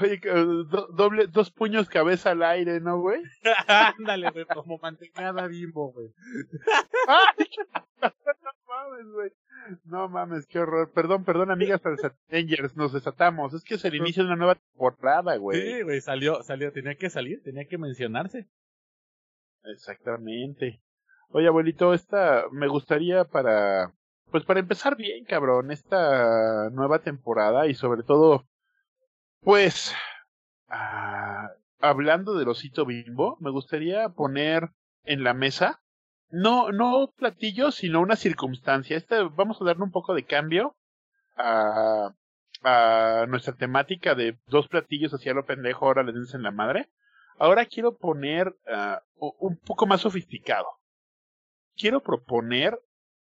Oye, 0.00 0.20
doble, 0.90 1.26
dos 1.28 1.50
puños 1.50 1.88
cabeza 1.88 2.30
al 2.30 2.42
aire, 2.42 2.80
¿no, 2.80 3.00
güey? 3.00 3.22
Ándale, 3.68 4.30
güey, 4.30 4.44
como 4.46 4.78
mantecada 4.78 5.46
bimbo, 5.46 5.92
güey. 5.92 6.08
no 8.00 8.10
mames, 8.66 9.06
güey. 9.12 9.30
No 9.84 10.08
mames, 10.08 10.46
qué 10.46 10.58
horror. 10.58 10.90
Perdón, 10.92 11.24
perdón, 11.24 11.50
amigas 11.50 11.80
Avengers, 12.28 12.76
nos 12.76 12.92
desatamos. 12.92 13.54
Es 13.54 13.64
que 13.64 13.74
es 13.74 13.84
el 13.84 13.94
inicio 13.94 14.22
de 14.22 14.28
una 14.28 14.36
nueva 14.36 14.54
temporada, 14.54 15.36
güey. 15.36 15.60
Sí, 15.60 15.82
güey, 15.82 16.00
salió, 16.00 16.42
salió, 16.42 16.72
tenía 16.72 16.94
que 16.96 17.10
salir, 17.10 17.42
tenía 17.42 17.66
que 17.66 17.78
mencionarse. 17.78 18.48
Exactamente. 19.64 20.82
Oye, 21.28 21.48
abuelito, 21.48 21.94
esta 21.94 22.44
me 22.50 22.68
gustaría 22.68 23.24
para, 23.24 23.94
pues 24.30 24.44
para 24.44 24.60
empezar 24.60 24.96
bien, 24.96 25.24
cabrón, 25.24 25.70
esta 25.70 26.68
nueva 26.70 27.00
temporada 27.00 27.66
y 27.66 27.74
sobre 27.74 28.02
todo, 28.02 28.46
pues, 29.40 29.94
ah, 30.68 31.50
hablando 31.80 32.34
del 32.34 32.48
osito 32.48 32.84
bimbo, 32.84 33.36
me 33.40 33.50
gustaría 33.50 34.08
poner 34.10 34.70
en 35.04 35.24
la 35.24 35.34
mesa, 35.34 35.81
no, 36.32 36.72
no 36.72 37.12
platillos, 37.16 37.76
sino 37.76 38.00
una 38.00 38.16
circunstancia. 38.16 38.96
Esta, 38.96 39.22
vamos 39.22 39.60
a 39.60 39.64
darle 39.64 39.84
un 39.84 39.92
poco 39.92 40.14
de 40.14 40.24
cambio 40.24 40.74
a, 41.36 42.12
a 42.64 43.26
nuestra 43.28 43.54
temática 43.54 44.16
de 44.16 44.36
dos 44.48 44.66
platillos 44.66 45.14
hacia 45.14 45.34
lo 45.34 45.46
pendejo, 45.46 45.86
ahora 45.86 46.02
le 46.02 46.12
dicen 46.12 46.42
la 46.42 46.50
madre. 46.50 46.90
Ahora 47.38 47.66
quiero 47.66 47.96
poner 47.96 48.48
uh, 48.48 49.32
un 49.38 49.56
poco 49.58 49.86
más 49.86 50.00
sofisticado 50.00 50.66
quiero 51.76 52.00
proponer 52.00 52.78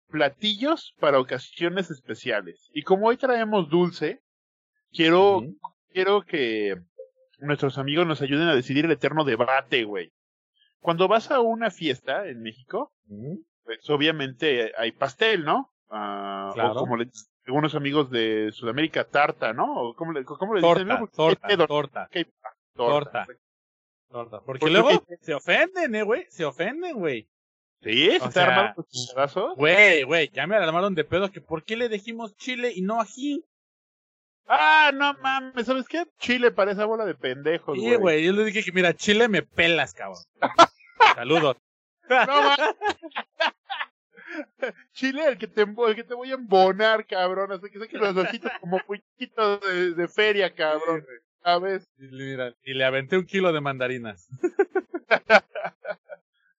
platillos 0.09 0.93
para 0.99 1.19
ocasiones 1.19 1.89
especiales. 1.89 2.69
Y 2.73 2.83
como 2.83 3.07
hoy 3.07 3.17
traemos 3.17 3.69
dulce, 3.69 4.21
quiero, 4.91 5.41
quiero 5.91 6.23
que 6.23 6.75
nuestros 7.39 7.77
amigos 7.77 8.05
nos 8.05 8.21
ayuden 8.21 8.47
a 8.47 8.55
decidir 8.55 8.85
el 8.85 8.91
eterno 8.91 9.23
debate, 9.23 9.83
güey. 9.83 10.11
Cuando 10.83 11.07
vas 11.07 11.31
a 11.31 11.39
una 11.39 11.71
fiesta 11.71 12.27
en 12.27 12.41
México, 12.41 12.91
pues 13.63 13.89
obviamente 13.89 14.73
hay 14.77 14.91
pastel, 14.91 15.45
¿no? 15.45 15.71
Ah, 15.89 16.51
claro. 16.53 16.73
O 16.73 16.79
como 16.79 16.97
le 16.97 17.09
algunos 17.45 17.75
amigos 17.75 18.09
de 18.09 18.51
Sudamérica, 18.51 19.05
tarta, 19.05 19.53
¿no? 19.53 19.81
O 19.81 19.95
¿Cómo 19.95 20.11
le, 20.11 20.25
cómo 20.25 20.53
le 20.53 20.61
dicen? 20.61 20.87
Torta, 21.15 21.57
torta, 21.65 22.09
torta. 22.75 23.27
torta. 24.09 24.41
Porque 24.45 24.69
luego 24.69 24.89
se 25.21 25.33
ofenden, 25.33 25.95
eh, 25.95 26.03
güey. 26.03 26.25
Se 26.29 26.45
ofenden, 26.45 26.97
güey. 26.97 27.29
¿Sí? 27.81 28.11
¿Se 28.19 28.29
te 28.29 28.39
armaron 28.39 28.73
los 28.77 29.55
Güey, 29.55 30.03
güey, 30.03 30.29
ya 30.31 30.47
me 30.47 30.55
armaron 30.55 30.95
de 30.95 31.03
pedo 31.03 31.31
que 31.31 31.41
¿por 31.41 31.63
qué 31.63 31.75
le 31.75 31.89
dijimos 31.89 32.35
chile 32.35 32.71
y 32.73 32.81
no 32.81 33.01
ají? 33.01 33.43
Ah, 34.47 34.91
no 34.93 35.13
mames, 35.21 35.65
¿sabes 35.65 35.87
qué? 35.87 36.05
Chile 36.17 36.51
para 36.51 36.71
esa 36.71 36.85
bola 36.85 37.05
de 37.05 37.15
pendejos, 37.15 37.77
güey. 37.77 37.91
Sí, 37.91 37.95
güey, 37.95 38.25
yo 38.25 38.33
le 38.33 38.45
dije 38.45 38.63
que 38.63 38.71
mira, 38.71 38.93
chile 38.93 39.27
me 39.27 39.41
pelas, 39.41 39.93
cabrón. 39.93 40.23
Saludos. 41.15 41.57
No. 42.09 42.55
Chile, 44.93 45.27
el 45.27 45.37
que 45.37 45.47
te, 45.47 45.61
el 45.61 45.95
que 45.95 46.03
te 46.03 46.13
voy 46.13 46.31
a 46.31 46.35
embonar, 46.35 47.05
cabrón. 47.05 47.51
Así 47.51 47.69
que 47.69 47.87
que 47.87 47.97
los 47.97 48.15
ojitos 48.15 48.51
como 48.59 48.79
puñitos 48.79 49.61
de, 49.61 49.93
de 49.93 50.07
feria, 50.07 50.53
cabrón. 50.53 51.05
¿Sabes? 51.43 51.87
Y, 51.97 52.07
mira, 52.07 52.53
y 52.63 52.73
le 52.73 52.85
aventé 52.85 53.17
un 53.17 53.25
kilo 53.25 53.51
de 53.51 53.59
mandarinas 53.59 54.29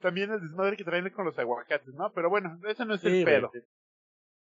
también 0.03 0.31
el 0.31 0.41
desmadre 0.41 0.75
que 0.75 0.83
traen 0.83 1.09
con 1.11 1.25
los 1.25 1.39
aguacates, 1.39 1.93
¿no? 1.93 2.11
Pero 2.11 2.29
bueno, 2.29 2.59
ese 2.67 2.85
no 2.85 2.95
es 2.95 3.03
el 3.05 3.23
pedo. 3.23 3.51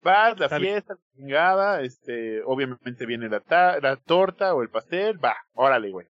Vas, 0.03 0.39
la 0.39 0.49
fiesta, 0.51 0.99
chingada, 1.15 1.81
este, 1.81 2.43
obviamente 2.43 3.07
viene 3.07 3.29
la, 3.31 3.79
la 3.81 3.97
torta 3.97 4.53
o 4.53 4.63
el 4.63 4.69
pastel, 4.69 5.25
va, 5.25 5.37
órale, 5.55 5.91
güey. 5.91 6.07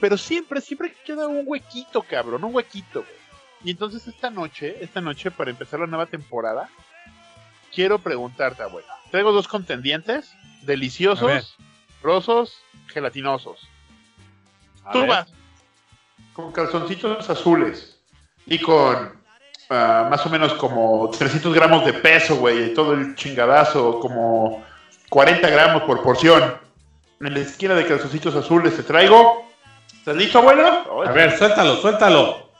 Pero 0.00 0.16
siempre, 0.16 0.60
siempre 0.60 0.94
queda 1.04 1.26
un 1.26 1.44
huequito, 1.46 2.02
cabrón, 2.02 2.44
un 2.44 2.54
huequito, 2.54 3.02
güey. 3.02 3.16
Y 3.64 3.70
entonces 3.70 4.06
esta 4.06 4.30
noche, 4.30 4.76
esta 4.80 5.00
noche, 5.00 5.30
para 5.30 5.50
empezar 5.50 5.80
la 5.80 5.86
nueva 5.86 6.06
temporada, 6.06 6.68
quiero 7.74 7.98
preguntarte, 7.98 8.62
abuela. 8.62 8.92
Traigo 9.10 9.32
dos 9.32 9.48
contendientes, 9.48 10.32
deliciosos, 10.62 11.56
rosos, 12.02 12.60
gelatinosos. 12.88 13.68
Tú 14.92 15.06
vas 15.06 15.32
con 16.32 16.52
calzoncitos 16.52 17.28
azules 17.30 17.98
y 18.44 18.58
con 18.60 19.12
ah, 19.70 20.06
más 20.10 20.24
o 20.26 20.28
menos 20.28 20.52
como 20.54 21.10
300 21.10 21.52
gramos 21.54 21.84
de 21.86 21.94
peso, 21.94 22.36
güey, 22.36 22.74
todo 22.74 22.92
el 22.92 23.14
chingadazo, 23.16 23.98
como 24.00 24.62
40 25.08 25.48
gramos 25.48 25.82
por 25.84 26.02
porción. 26.02 26.58
En 27.20 27.32
la 27.32 27.40
esquina 27.40 27.74
de 27.74 27.86
calzoncitos 27.86 28.34
azules 28.36 28.76
te 28.76 28.82
traigo. 28.82 29.46
¿Estás 30.06 30.22
listo, 30.22 30.38
abuelo? 30.38 31.02
A 31.04 31.10
ver, 31.10 31.36
suéltalo, 31.36 31.78
suéltalo. 31.78 32.52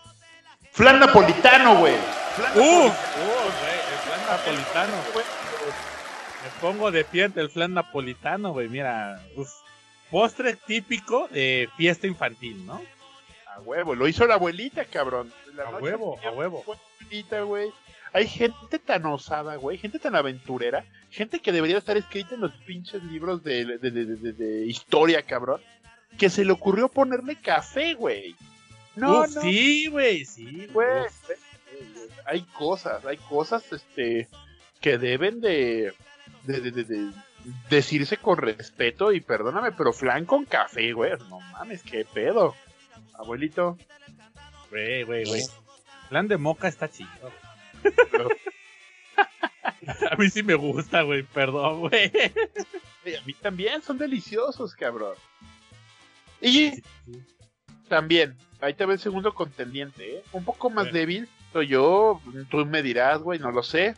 Flan 0.72 0.98
napolitano, 0.98 1.78
güey. 1.78 1.94
¡Uh! 1.94 2.58
¡Uh, 2.58 2.80
güey! 2.80 2.88
El 2.88 3.98
flan 4.02 4.26
napolitano. 4.26 4.92
Me 6.42 6.60
pongo 6.60 6.90
de 6.90 7.04
pie 7.04 7.22
ante 7.22 7.40
el 7.40 7.48
flan 7.48 7.72
napolitano, 7.74 8.52
güey. 8.52 8.68
Mira, 8.68 9.22
postre 10.10 10.56
típico 10.56 11.28
de 11.28 11.68
fiesta 11.76 12.08
infantil, 12.08 12.66
¿no? 12.66 12.82
A 13.54 13.60
huevo, 13.60 13.94
lo 13.94 14.08
hizo 14.08 14.26
la 14.26 14.34
abuelita, 14.34 14.84
cabrón. 14.84 15.32
a 15.64 15.70
huevo, 15.76 16.18
a 16.26 16.30
huevo. 16.32 16.64
güey. 17.46 17.70
Hay 18.12 18.26
gente 18.26 18.80
tan 18.80 19.06
osada, 19.06 19.54
güey, 19.54 19.78
gente 19.78 20.00
tan 20.00 20.16
aventurera, 20.16 20.84
gente 21.10 21.38
que 21.38 21.52
debería 21.52 21.78
estar 21.78 21.96
escrita 21.96 22.34
en 22.34 22.40
los 22.40 22.52
pinches 22.66 23.04
libros 23.04 23.44
de, 23.44 23.78
de, 23.78 23.90
de, 23.92 24.32
de 24.32 24.66
historia, 24.66 25.22
cabrón, 25.22 25.60
que 26.18 26.30
se 26.30 26.44
le 26.44 26.52
ocurrió 26.52 26.88
ponerle 26.88 27.36
café, 27.36 27.94
güey. 27.94 28.34
No, 28.94 29.26
no. 29.26 29.40
Sí, 29.42 29.88
güey, 29.88 30.24
sí, 30.24 30.66
güey. 30.72 31.04
Hay 32.24 32.42
cosas, 32.42 33.04
hay 33.04 33.18
cosas, 33.18 33.70
este, 33.72 34.28
que 34.80 34.98
deben 34.98 35.40
de, 35.40 35.92
de, 36.44 36.60
de, 36.60 36.84
de, 36.84 37.12
decirse 37.68 38.16
con 38.16 38.38
respeto 38.38 39.12
y 39.12 39.20
perdóname, 39.20 39.72
pero 39.72 39.92
flan 39.92 40.24
con 40.24 40.44
café, 40.44 40.92
güey. 40.92 41.12
No 41.28 41.40
mames, 41.52 41.82
qué 41.82 42.04
pedo. 42.04 42.54
Abuelito. 43.14 43.78
Güey, 44.70 45.04
güey, 45.04 45.24
güey. 45.24 45.42
Plan 46.08 46.28
de 46.28 46.36
moca 46.36 46.68
está 46.68 46.88
chido. 46.88 47.32
a 50.10 50.16
mí 50.16 50.30
sí 50.30 50.42
me 50.42 50.54
gusta, 50.54 51.02
güey, 51.02 51.22
perdón, 51.22 51.80
güey. 51.80 52.06
A 52.06 53.24
mí 53.24 53.34
también, 53.34 53.82
son 53.82 53.98
deliciosos, 53.98 54.74
cabrón. 54.74 55.14
Y 56.40 56.82
también, 57.88 58.36
ahí 58.60 58.74
te 58.74 58.86
ve 58.86 58.94
el 58.94 59.00
segundo 59.00 59.34
contendiente, 59.34 60.16
¿eh? 60.16 60.22
Un 60.32 60.44
poco 60.44 60.70
más 60.70 60.92
débil, 60.92 61.28
soy 61.52 61.68
yo, 61.68 62.20
tú 62.50 62.64
me 62.66 62.82
dirás, 62.82 63.20
güey, 63.20 63.38
no 63.38 63.50
lo 63.50 63.62
sé. 63.62 63.94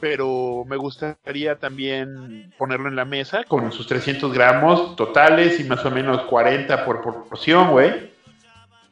Pero 0.00 0.64
me 0.68 0.76
gustaría 0.76 1.56
también 1.56 2.52
ponerlo 2.56 2.88
en 2.88 2.94
la 2.94 3.04
mesa 3.04 3.42
con 3.42 3.72
sus 3.72 3.88
300 3.88 4.32
gramos 4.32 4.94
totales 4.94 5.58
y 5.58 5.64
más 5.64 5.84
o 5.84 5.90
menos 5.90 6.22
40 6.22 6.84
por 6.84 7.02
porción, 7.02 7.72
güey 7.72 8.16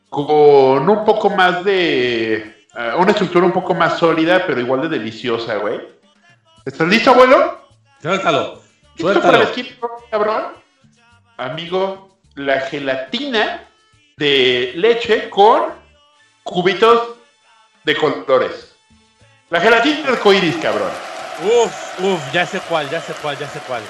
con 0.08 0.88
un 0.88 1.04
poco 1.04 1.30
más 1.30 1.64
de. 1.64 2.66
Uh, 2.74 3.00
una 3.00 3.10
estructura 3.10 3.46
un 3.46 3.52
poco 3.52 3.74
más 3.74 3.98
sólida, 3.98 4.44
pero 4.46 4.60
igual 4.60 4.82
de 4.82 4.88
deliciosa, 4.88 5.56
güey. 5.56 5.80
¿Estás 6.64 6.88
listo, 6.88 7.10
abuelo? 7.10 7.58
Suéltalo. 8.02 8.60
¿Listo 8.96 9.22
para 9.22 9.42
el 9.42 9.48
equipo, 9.48 9.90
cabrón? 10.10 10.54
Amigo, 11.38 12.18
la 12.34 12.60
gelatina 12.60 13.68
de 14.16 14.72
leche 14.74 15.28
con 15.28 15.74
cubitos 16.42 17.16
de 17.84 17.94
colores. 17.94 18.74
La 19.50 19.60
gelatina 19.60 20.08
arcoíris, 20.08 20.56
cabrón. 20.56 20.90
Uf, 21.44 22.00
uf, 22.00 22.32
ya 22.32 22.46
sé 22.46 22.58
cuál, 22.66 22.88
ya 22.88 23.02
sé 23.02 23.12
cuál, 23.20 23.38
ya 23.38 23.48
sé 23.48 23.60
cuál. 23.66 23.82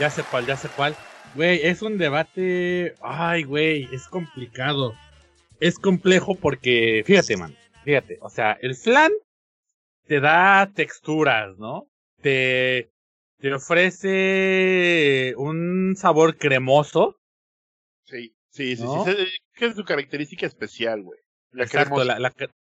Ya 0.00 0.08
sé 0.08 0.22
cuál, 0.22 0.46
ya 0.46 0.56
sé 0.56 0.68
cuál. 0.70 0.96
Güey, 1.34 1.60
es 1.62 1.82
un 1.82 1.98
debate. 1.98 2.94
Ay, 3.02 3.42
güey, 3.42 3.86
es 3.92 4.08
complicado. 4.08 4.94
Es 5.60 5.78
complejo 5.78 6.36
porque, 6.36 7.02
fíjate, 7.04 7.36
man, 7.36 7.54
fíjate, 7.84 8.18
o 8.22 8.30
sea, 8.30 8.56
el 8.62 8.74
flan 8.74 9.12
te 10.06 10.20
da 10.20 10.70
texturas, 10.74 11.58
¿no? 11.58 11.86
Te, 12.22 12.90
te 13.38 13.52
ofrece 13.52 15.34
un 15.36 15.94
sabor 15.96 16.36
cremoso. 16.36 17.16
Sí, 18.04 18.34
sí, 18.50 18.76
sí, 18.76 18.84
sí. 19.04 19.12
Que 19.54 19.66
es 19.66 19.76
su 19.76 19.84
característica 19.84 20.46
especial, 20.46 21.02
güey. 21.02 21.18
La, 21.52 21.64
Exacto, 21.64 22.04
la, 22.04 22.18
la, 22.18 22.32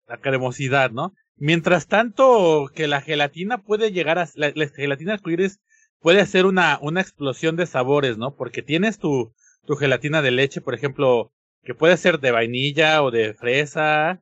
la, 0.08 0.18
cremosidad, 0.18 0.92
¿no? 0.92 1.14
Mientras 1.36 1.88
tanto, 1.88 2.70
que 2.74 2.88
la 2.88 3.02
gelatina 3.02 3.60
puede 3.60 3.92
llegar 3.92 4.20
a. 4.20 4.28
La, 4.36 4.52
la 4.56 4.68
gelatina 4.68 5.14
arcoíris 5.14 5.60
puede 6.00 6.22
hacer 6.22 6.46
una, 6.46 6.80
una 6.82 7.02
explosión 7.02 7.56
de 7.56 7.66
sabores, 7.66 8.18
¿no? 8.18 8.36
Porque 8.36 8.62
tienes 8.62 8.98
tu, 8.98 9.34
tu 9.66 9.76
gelatina 9.76 10.22
de 10.22 10.32
leche, 10.32 10.62
por 10.62 10.74
ejemplo, 10.74 11.32
que 11.64 11.76
puede 11.76 11.98
ser 11.98 12.20
de 12.20 12.32
vainilla 12.32 13.04
o 13.04 13.12
de 13.12 13.34
fresa, 13.34 14.22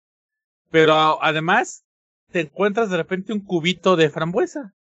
pero 0.69 1.21
además 1.23 1.83
te 2.31 2.41
encuentras 2.41 2.89
de 2.89 2.97
repente 2.97 3.33
un 3.33 3.43
cubito 3.43 3.95
de 3.95 4.09
frambuesa, 4.09 4.73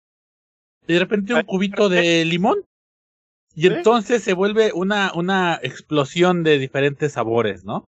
y 0.90 0.94
de 0.94 0.98
repente 0.98 1.34
un 1.34 1.42
cubito 1.44 1.88
de 1.88 2.24
limón, 2.24 2.66
y 3.54 3.68
entonces 3.68 4.24
se 4.24 4.32
vuelve 4.32 4.72
una, 4.72 5.12
una 5.14 5.60
explosión 5.62 6.42
de 6.42 6.58
diferentes 6.58 7.12
sabores, 7.12 7.64
¿no? 7.64 7.84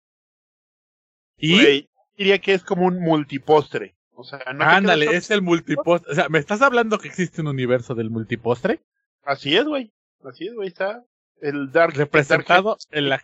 Y 1.36 1.86
diría 2.16 2.38
que 2.38 2.55
es 2.55 2.64
como 2.64 2.86
un 2.86 2.99
multipostre. 3.01 3.97
O 4.12 4.24
sea, 4.24 4.38
no 4.55 4.64
Ándale, 4.64 5.14
es 5.14 5.30
el 5.30 5.42
multipostre. 5.42 6.11
O 6.11 6.14
sea, 6.14 6.30
¿me 6.30 6.38
estás 6.38 6.62
hablando 6.62 6.99
que 6.99 7.09
existe 7.09 7.42
un 7.42 7.49
universo 7.49 7.94
del 7.94 8.09
multipostre? 8.09 8.80
Así 9.22 9.55
es, 9.55 9.66
güey. 9.66 9.92
Así 10.24 10.47
es, 10.47 10.55
güey. 10.55 10.68
Está 10.68 11.05
el 11.42 11.70
Dark. 11.72 11.94
Representado 11.97 12.78
en 12.92 13.11
la 13.11 13.22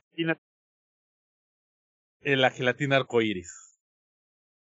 en 2.20 2.40
la 2.42 2.50
gelatina 2.50 2.96
arcoíris. 2.96 3.78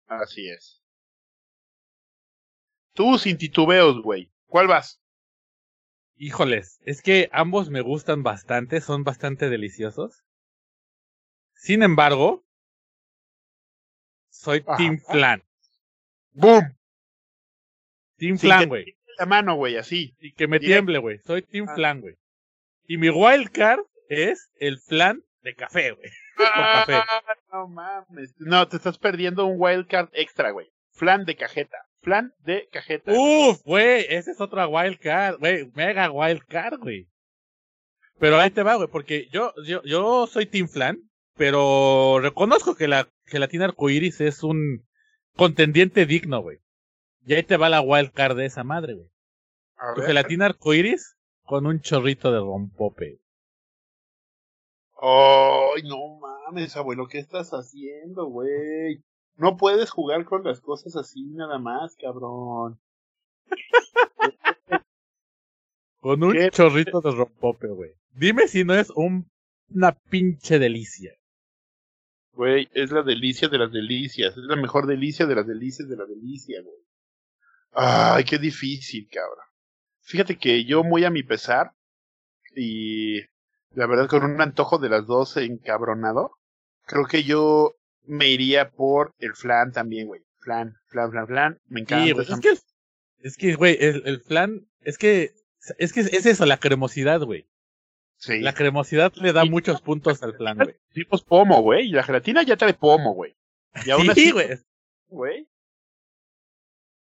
Así 0.08 0.48
es. 0.48 0.82
Tú 2.94 3.16
sin 3.16 3.38
titubeos, 3.38 4.02
güey. 4.02 4.28
¿Cuál 4.48 4.66
vas? 4.66 5.00
Híjoles, 6.16 6.80
es 6.84 7.02
que 7.02 7.28
ambos 7.32 7.70
me 7.70 7.80
gustan 7.80 8.22
bastante, 8.22 8.80
son 8.80 9.04
bastante 9.04 9.48
deliciosos. 9.50 10.24
Sin 11.54 11.82
embargo, 11.82 12.44
soy 14.30 14.64
Team 14.76 14.98
Flan. 14.98 15.44
¡Boom! 16.32 16.76
Team 18.16 18.38
Flan, 18.38 18.68
güey. 18.68 18.96
La 19.18 19.26
mano, 19.26 19.54
güey, 19.54 19.76
así. 19.76 20.16
Y 20.18 20.32
que 20.32 20.48
me 20.48 20.58
tiemble, 20.60 20.98
güey. 20.98 21.18
Soy 21.18 21.42
Team 21.42 21.66
ah. 21.68 21.74
Flan, 21.74 22.00
güey. 22.00 22.16
Y 22.84 22.96
mi 22.96 23.10
wildcard 23.10 23.80
es 24.08 24.50
el 24.58 24.78
flan 24.78 25.22
de 25.42 25.54
café, 25.54 25.92
güey. 25.92 26.10
Ah, 26.40 26.86
no 27.52 27.66
mames. 27.66 28.32
No, 28.38 28.68
te 28.68 28.76
estás 28.76 28.96
perdiendo 28.96 29.44
un 29.46 29.56
wildcard 29.58 30.08
extra, 30.12 30.52
güey. 30.52 30.70
Flan 30.92 31.24
de 31.24 31.34
cajeta. 31.34 31.87
Flan 32.08 32.34
de 32.38 32.68
cajeta. 32.72 33.12
Uf, 33.12 33.62
güey. 33.64 34.06
Ese 34.08 34.30
es 34.30 34.40
otra 34.40 34.66
wildcard, 34.66 35.38
güey. 35.38 35.70
Mega 35.74 36.10
wildcard, 36.10 36.78
güey. 36.80 37.06
Pero 38.18 38.38
ahí 38.38 38.50
te 38.50 38.62
va, 38.62 38.76
güey, 38.76 38.88
porque 38.88 39.28
yo, 39.30 39.52
yo, 39.66 39.82
yo 39.84 40.26
soy 40.26 40.46
Team 40.46 40.68
Flan, 40.68 40.98
pero 41.36 42.18
reconozco 42.18 42.74
que 42.74 42.88
la 42.88 43.08
gelatina 43.26 43.66
arcoiris 43.66 44.22
es 44.22 44.42
un 44.42 44.86
contendiente 45.36 46.06
digno, 46.06 46.40
güey. 46.40 46.58
Y 47.26 47.34
ahí 47.34 47.42
te 47.42 47.58
va 47.58 47.68
la 47.68 47.82
wildcard 47.82 48.36
de 48.36 48.46
esa 48.46 48.64
madre, 48.64 48.94
güey. 48.94 49.08
Tu 49.94 50.00
gelatina 50.00 50.46
arcoiris 50.46 51.16
con 51.44 51.66
un 51.66 51.80
chorrito 51.80 52.32
de 52.32 52.38
rompope. 52.38 53.20
Ay, 55.00 55.82
no 55.84 56.18
mames, 56.18 56.74
abuelo, 56.74 57.06
¿qué 57.06 57.18
estás 57.18 57.50
haciendo, 57.50 58.26
güey? 58.26 59.04
No 59.38 59.56
puedes 59.56 59.90
jugar 59.90 60.24
con 60.24 60.42
las 60.42 60.60
cosas 60.60 60.96
así 60.96 61.22
nada 61.22 61.58
más, 61.60 61.94
cabrón. 61.94 62.80
con 66.00 66.24
un 66.24 66.50
chorrito 66.50 67.00
de 67.00 67.12
rompope, 67.12 67.68
güey. 67.68 67.92
Dime 68.10 68.48
si 68.48 68.64
no 68.64 68.74
es 68.74 68.90
un, 68.90 69.30
una 69.70 69.92
pinche 69.92 70.58
delicia. 70.58 71.14
Güey, 72.32 72.68
es 72.74 72.90
la 72.90 73.02
delicia 73.02 73.48
de 73.48 73.58
las 73.58 73.70
delicias. 73.70 74.36
Es 74.36 74.42
la 74.42 74.56
mejor 74.56 74.88
delicia 74.88 75.24
de 75.24 75.36
las 75.36 75.46
delicias 75.46 75.88
de 75.88 75.96
la 75.96 76.04
delicia, 76.04 76.60
güey. 76.60 76.82
Ay, 77.70 78.24
qué 78.24 78.38
difícil, 78.38 79.08
cabrón. 79.08 79.46
Fíjate 80.00 80.36
que 80.36 80.64
yo 80.64 80.82
muy 80.82 81.04
a 81.04 81.10
mi 81.10 81.22
pesar 81.22 81.74
y 82.56 83.20
la 83.70 83.86
verdad 83.86 84.08
con 84.08 84.24
un 84.24 84.40
antojo 84.40 84.78
de 84.78 84.88
las 84.88 85.06
dos 85.06 85.36
encabronado, 85.36 86.38
creo 86.86 87.06
que 87.06 87.22
yo 87.22 87.77
me 88.08 88.28
iría 88.28 88.70
por 88.70 89.14
el 89.18 89.34
flan 89.34 89.72
también, 89.72 90.06
güey. 90.06 90.22
Flan, 90.40 90.74
flan, 90.86 91.10
flan, 91.10 91.26
flan. 91.26 91.58
Me 91.66 91.80
encanta. 91.80 92.22
es, 92.22 92.40
que, 92.40 92.58
es 93.20 93.36
que, 93.36 93.54
güey, 93.54 93.76
el, 93.80 94.02
el, 94.06 94.20
flan, 94.20 94.66
es 94.80 94.98
que, 94.98 95.32
es 95.78 95.92
que 95.92 96.00
es 96.00 96.26
eso, 96.26 96.46
la 96.46 96.58
cremosidad, 96.58 97.20
güey. 97.20 97.46
Sí. 98.16 98.40
La 98.40 98.52
cremosidad 98.52 99.12
le 99.16 99.32
da 99.32 99.44
muchos 99.44 99.80
puntos 99.80 100.22
al 100.22 100.34
flan, 100.34 100.56
güey. 100.56 100.74
Tipos 100.92 101.22
pomo, 101.22 101.62
güey. 101.62 101.88
Y 101.88 101.92
la 101.92 102.02
gelatina 102.02 102.42
ya 102.42 102.56
trae 102.56 102.74
pomo, 102.74 103.14
güey. 103.14 103.36
Y 103.86 103.90
aún 103.90 104.12
sí, 104.14 104.32
güey. 104.32 104.48
Güey. 105.08 105.48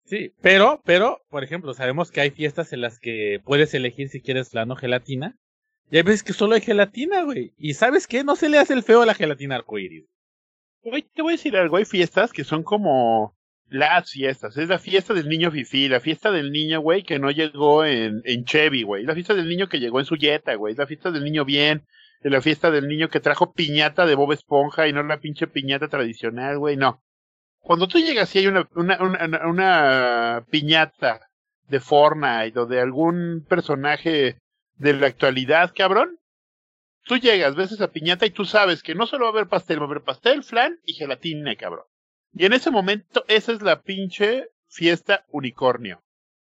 Sí, 0.04 0.34
pero, 0.42 0.82
pero, 0.86 1.22
por 1.30 1.44
ejemplo, 1.44 1.74
sabemos 1.74 2.12
que 2.12 2.22
hay 2.22 2.32
fiestas 2.32 2.72
en 2.74 2.82
las 2.82 3.00
que 3.00 3.42
puedes 3.44 3.74
elegir 3.74 4.10
si 4.10 4.22
quieres 4.22 4.50
flan 4.50 4.72
o 4.72 4.76
gelatina. 4.76 5.38
Y 5.90 5.98
hay 5.98 6.04
veces 6.04 6.24
que 6.24 6.34
solo 6.34 6.56
hay 6.56 6.62
gelatina, 6.62 7.24
güey. 7.24 7.54
Y 7.58 7.74
¿sabes 7.74 8.08
qué? 8.08 8.24
No 8.24 8.36
se 8.36 8.50
le 8.50 8.58
hace 8.58 8.74
el 8.74 8.84
feo 8.84 9.02
a 9.02 9.06
la 9.06 9.14
gelatina 9.14 9.56
arcoíris. 9.56 10.06
Güey, 10.84 11.04
te 11.14 11.22
voy 11.22 11.34
a 11.34 11.36
decir 11.38 11.56
algo. 11.58 11.78
Hay 11.78 11.86
fiestas 11.86 12.32
que 12.32 12.44
son 12.44 12.64
como 12.64 13.36
las 13.70 14.12
fiestas. 14.12 14.58
Es 14.58 14.70
la 14.70 14.80
fiesta 14.80 15.14
del 15.14 15.28
niño 15.28 15.52
Fifi, 15.52 15.90
la 15.90 16.00
fiesta 16.00 16.32
del 16.32 16.52
niño, 16.52 16.80
güey, 16.80 17.04
que 17.04 17.20
no 17.20 17.32
llegó 17.32 17.84
en, 17.84 18.22
en 18.26 18.46
Chevy, 18.46 18.84
güey. 18.84 19.04
La 19.04 19.14
fiesta 19.14 19.34
del 19.34 19.50
niño 19.50 19.68
que 19.68 19.80
llegó 19.80 20.00
en 20.00 20.06
su 20.06 20.16
Jetta, 20.16 20.56
güey. 20.56 20.76
La 20.76 20.88
fiesta 20.88 21.12
del 21.12 21.24
niño 21.24 21.46
bien. 21.46 21.86
La 22.22 22.42
fiesta 22.42 22.72
del 22.72 22.88
niño 22.88 23.10
que 23.10 23.20
trajo 23.20 23.54
piñata 23.54 24.06
de 24.06 24.16
Bob 24.16 24.32
Esponja 24.32 24.88
y 24.88 24.94
no 24.94 25.04
la 25.04 25.20
pinche 25.20 25.48
piñata 25.48 25.88
tradicional, 25.88 26.58
güey. 26.58 26.78
No 26.78 27.02
cuando 27.68 27.90
tú 27.90 28.00
llegas 28.00 28.34
y 28.34 28.40
hay 28.40 28.48
una, 28.48 28.66
una, 28.76 28.98
una, 29.02 29.46
una 29.46 30.46
piñata 30.50 31.30
de 31.68 31.82
Fortnite 31.82 32.58
o 32.58 32.66
de 32.66 32.80
algún 32.80 33.46
personaje 33.48 34.38
de 34.76 34.94
la 34.94 35.08
actualidad, 35.08 35.74
cabrón, 35.76 36.18
tú 37.08 37.18
llegas, 37.18 37.56
ves 37.56 37.72
esa 37.72 37.92
piñata 37.92 38.26
y 38.26 38.32
tú 38.32 38.46
sabes 38.46 38.84
que 38.84 38.94
no 38.94 39.08
solo 39.08 39.26
va 39.26 39.30
a 39.30 39.34
haber 39.34 39.48
pastel, 39.48 39.80
va 39.80 39.84
a 39.84 39.88
haber 39.88 40.04
pastel, 40.04 40.44
flan 40.44 40.80
y 40.86 40.94
gelatina, 40.94 41.56
cabrón. 41.56 41.86
Y 42.34 42.46
en 42.46 42.54
ese 42.54 42.70
momento, 42.70 43.24
esa 43.28 43.54
es 43.54 43.62
la 43.62 43.82
pinche 43.82 44.50
fiesta 44.68 45.26
unicornio. 45.30 46.04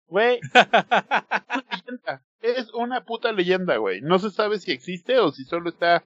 Güey, 0.08 0.40
es 2.42 2.72
una 2.74 3.04
puta 3.04 3.32
leyenda, 3.32 3.78
güey. 3.78 4.02
No 4.02 4.20
se 4.20 4.30
sabe 4.30 4.60
si 4.60 4.72
existe 4.72 5.20
o 5.20 5.32
si 5.32 5.44
solo 5.46 5.70
está 5.70 6.06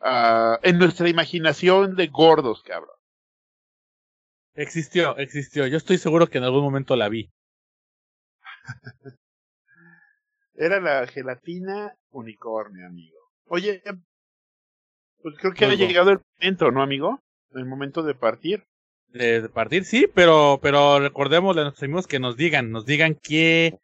uh, 0.00 0.58
en 0.62 0.78
nuestra 0.78 1.08
imaginación 1.08 1.96
de 1.96 2.08
gordos, 2.08 2.62
cabrón. 2.62 2.96
Existió, 4.54 5.16
existió. 5.16 5.66
Yo 5.66 5.76
estoy 5.76 5.98
seguro 5.98 6.26
que 6.26 6.38
en 6.38 6.44
algún 6.44 6.62
momento 6.62 6.96
la 6.96 7.08
vi. 7.08 7.30
Era 10.54 10.80
la 10.80 11.06
gelatina 11.06 11.94
unicornio, 12.10 12.86
amigo. 12.86 13.19
Oye, 13.52 13.82
pues 15.22 15.34
creo 15.40 15.52
que 15.52 15.64
ha 15.64 15.74
llegado 15.74 16.12
el 16.12 16.20
momento, 16.38 16.70
¿no, 16.70 16.82
amigo? 16.82 17.20
El 17.52 17.66
momento 17.66 18.04
de 18.04 18.14
partir. 18.14 18.62
De, 19.08 19.48
partir, 19.48 19.84
sí, 19.84 20.06
pero, 20.14 20.60
pero 20.62 21.00
recordemos 21.00 21.56
a 21.56 21.62
nuestros 21.62 21.82
amigos 21.82 22.06
que 22.06 22.20
nos 22.20 22.36
digan, 22.36 22.70
nos 22.70 22.86
digan 22.86 23.18
qué, 23.20 23.80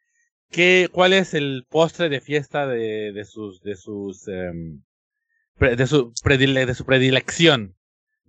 qué, 0.51 0.87
cuál 0.89 1.11
es 1.11 1.33
el 1.33 1.65
postre 1.69 2.07
de 2.07 2.21
fiesta 2.21 2.65
de, 2.65 3.11
de 3.11 3.25
sus, 3.25 3.61
de 3.61 3.75
sus, 3.75 4.29
em, 4.29 4.83
de 5.59 5.85
su, 5.85 6.13
de 6.13 6.73
su 6.73 6.85
predilección, 6.85 7.75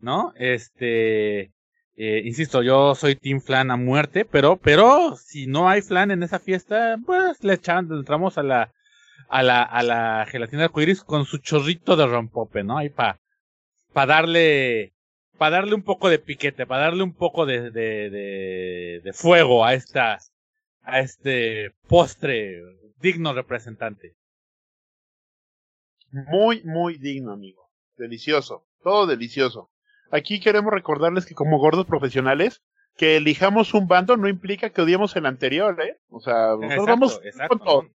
¿no? 0.00 0.32
Este, 0.34 1.52
eh, 1.94 2.22
insisto, 2.24 2.64
yo 2.64 2.96
soy 2.96 3.14
Team 3.14 3.40
Flan 3.40 3.70
a 3.70 3.76
muerte, 3.76 4.24
pero, 4.24 4.56
pero 4.56 5.14
si 5.14 5.46
no 5.46 5.68
hay 5.68 5.82
flan 5.82 6.10
en 6.10 6.24
esa 6.24 6.40
fiesta, 6.40 6.98
pues 7.06 7.44
le 7.44 7.54
echamos, 7.54 7.96
entramos 7.96 8.38
a 8.38 8.42
la, 8.42 8.72
a 9.28 9.42
la, 9.42 9.62
a 9.62 9.82
la 9.82 10.26
gelatina 10.26 10.64
arcoíris 10.64 11.02
con 11.02 11.24
su 11.24 11.38
chorrito 11.38 11.96
de 11.96 12.06
rompope, 12.06 12.62
¿no? 12.64 12.78
Ahí 12.78 12.88
para 12.90 13.20
pa 13.92 14.06
darle, 14.06 14.92
para 15.38 15.56
darle 15.56 15.74
un 15.74 15.82
poco 15.82 16.08
de 16.08 16.18
piquete, 16.18 16.66
para 16.66 16.84
darle 16.84 17.02
un 17.02 17.14
poco 17.14 17.46
de, 17.46 17.70
de, 17.70 18.10
de, 18.10 19.00
de 19.02 19.12
fuego 19.12 19.64
a 19.64 19.74
esta, 19.74 20.18
a 20.82 21.00
este 21.00 21.72
postre 21.88 22.62
digno 23.00 23.32
representante. 23.32 24.14
Muy, 26.10 26.62
muy 26.64 26.98
digno, 26.98 27.32
amigo. 27.32 27.70
Delicioso. 27.96 28.66
Todo 28.82 29.06
delicioso. 29.06 29.70
Aquí 30.10 30.40
queremos 30.40 30.72
recordarles 30.72 31.26
que 31.26 31.34
como 31.34 31.58
gordos 31.58 31.86
profesionales 31.86 32.62
que 32.96 33.16
elijamos 33.16 33.74
un 33.74 33.86
bando 33.86 34.16
no 34.16 34.28
implica 34.28 34.70
que 34.70 34.82
odiemos 34.82 35.14
el 35.16 35.26
anterior, 35.26 35.80
¿eh? 35.80 36.00
O 36.08 36.20
sea, 36.20 36.56
nosotros 36.56 36.70
Exacto, 36.70 36.86
vamos 36.86 37.20
exacto, 37.22 37.58
con 37.58 37.64
todo. 37.66 37.90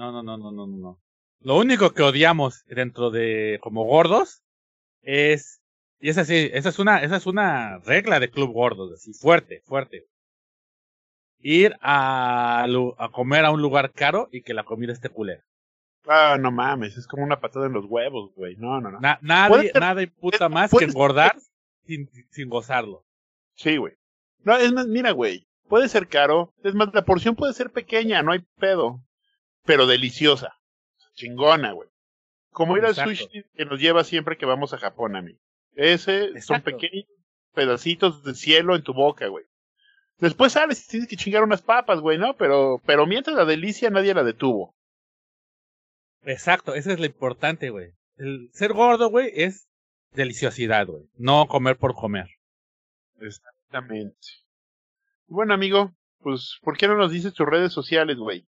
No, 0.00 0.10
no, 0.12 0.22
no, 0.22 0.38
no, 0.38 0.50
no, 0.50 0.66
no, 0.66 0.76
no. 0.78 0.98
Lo 1.42 1.56
único 1.58 1.92
que 1.92 2.02
odiamos 2.02 2.64
dentro 2.66 3.10
de 3.10 3.58
como 3.62 3.84
gordos 3.84 4.42
es 5.02 5.60
y 6.00 6.08
esa 6.08 6.24
sí, 6.24 6.48
esa 6.54 6.70
es 6.70 6.78
una 6.78 7.02
esa 7.02 7.16
es 7.16 7.26
una 7.26 7.78
regla 7.80 8.18
de 8.18 8.30
club 8.30 8.50
gordos, 8.52 8.92
así 8.94 9.12
fuerte, 9.12 9.60
fuerte. 9.66 10.06
Ir 11.42 11.76
a, 11.82 12.64
a 12.64 13.08
comer 13.12 13.44
a 13.44 13.50
un 13.50 13.60
lugar 13.60 13.92
caro 13.92 14.28
y 14.32 14.40
que 14.42 14.54
la 14.54 14.64
comida 14.64 14.92
esté 14.94 15.10
culera. 15.10 15.42
Ah, 16.06 16.38
no 16.40 16.50
mames, 16.50 16.96
es 16.96 17.06
como 17.06 17.22
una 17.22 17.40
patada 17.40 17.66
en 17.66 17.74
los 17.74 17.84
huevos, 17.84 18.32
güey. 18.34 18.56
No, 18.56 18.80
no, 18.80 18.90
no. 18.90 19.00
Na- 19.00 19.18
nadie, 19.20 19.70
ser- 19.70 19.80
nada 19.80 20.02
es- 20.02 20.10
más 20.50 20.70
que 20.70 20.84
engordar 20.84 21.36
sin, 21.86 22.08
sin 22.30 22.48
gozarlo. 22.48 23.04
Sí, 23.54 23.76
güey. 23.76 23.94
No, 24.44 24.56
es 24.56 24.72
más, 24.72 24.86
mira, 24.86 25.10
güey. 25.10 25.46
Puede 25.68 25.88
ser 25.90 26.08
caro. 26.08 26.54
Es 26.64 26.74
más, 26.74 26.88
la 26.94 27.04
porción 27.04 27.36
puede 27.36 27.52
ser 27.52 27.70
pequeña, 27.70 28.22
no 28.22 28.32
hay 28.32 28.40
pedo. 28.58 29.02
Pero 29.70 29.86
deliciosa. 29.86 30.58
Chingona, 31.14 31.70
güey. 31.70 31.88
Como 32.50 32.76
ir 32.76 32.84
al 32.84 32.96
sushi 32.96 33.44
que 33.54 33.64
nos 33.64 33.78
lleva 33.78 34.02
siempre 34.02 34.36
que 34.36 34.44
vamos 34.44 34.72
a 34.74 34.78
Japón, 34.78 35.14
amigo. 35.14 35.38
Ese 35.76 36.40
son 36.42 36.60
pequeños 36.62 37.06
pedacitos 37.54 38.24
de 38.24 38.34
cielo 38.34 38.74
en 38.74 38.82
tu 38.82 38.92
boca, 38.92 39.28
güey. 39.28 39.44
Después 40.18 40.54
sales 40.54 40.84
y 40.84 40.88
tienes 40.88 41.08
que 41.08 41.16
chingar 41.16 41.44
unas 41.44 41.62
papas, 41.62 42.00
güey, 42.00 42.18
¿no? 42.18 42.36
Pero, 42.36 42.82
pero 42.84 43.06
mientras 43.06 43.36
la 43.36 43.44
delicia 43.44 43.90
nadie 43.90 44.12
la 44.12 44.24
detuvo. 44.24 44.74
Exacto, 46.22 46.74
eso 46.74 46.90
es 46.90 46.98
lo 46.98 47.06
importante, 47.06 47.70
güey. 47.70 47.92
El 48.16 48.50
ser 48.52 48.72
gordo, 48.72 49.08
güey, 49.08 49.30
es 49.36 49.68
deliciosidad, 50.10 50.88
güey. 50.88 51.04
No 51.14 51.46
comer 51.46 51.76
por 51.76 51.94
comer. 51.94 52.26
Exactamente. 53.20 54.18
Bueno, 55.28 55.54
amigo, 55.54 55.94
pues, 56.18 56.58
¿por 56.60 56.76
qué 56.76 56.88
no 56.88 56.96
nos 56.96 57.12
dices 57.12 57.34
tus 57.34 57.46
redes 57.46 57.72
sociales, 57.72 58.16
güey? 58.16 58.49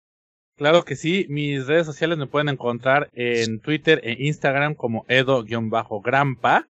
Claro 0.57 0.84
que 0.84 0.94
sí, 0.94 1.26
mis 1.28 1.66
redes 1.66 1.86
sociales 1.86 2.16
me 2.16 2.26
pueden 2.26 2.48
encontrar 2.48 3.11
en 3.12 3.61
Twitter 3.61 4.00
e 4.05 4.16
Instagram 4.20 4.74
como 4.74 5.05
edo-grampa. 5.09 6.68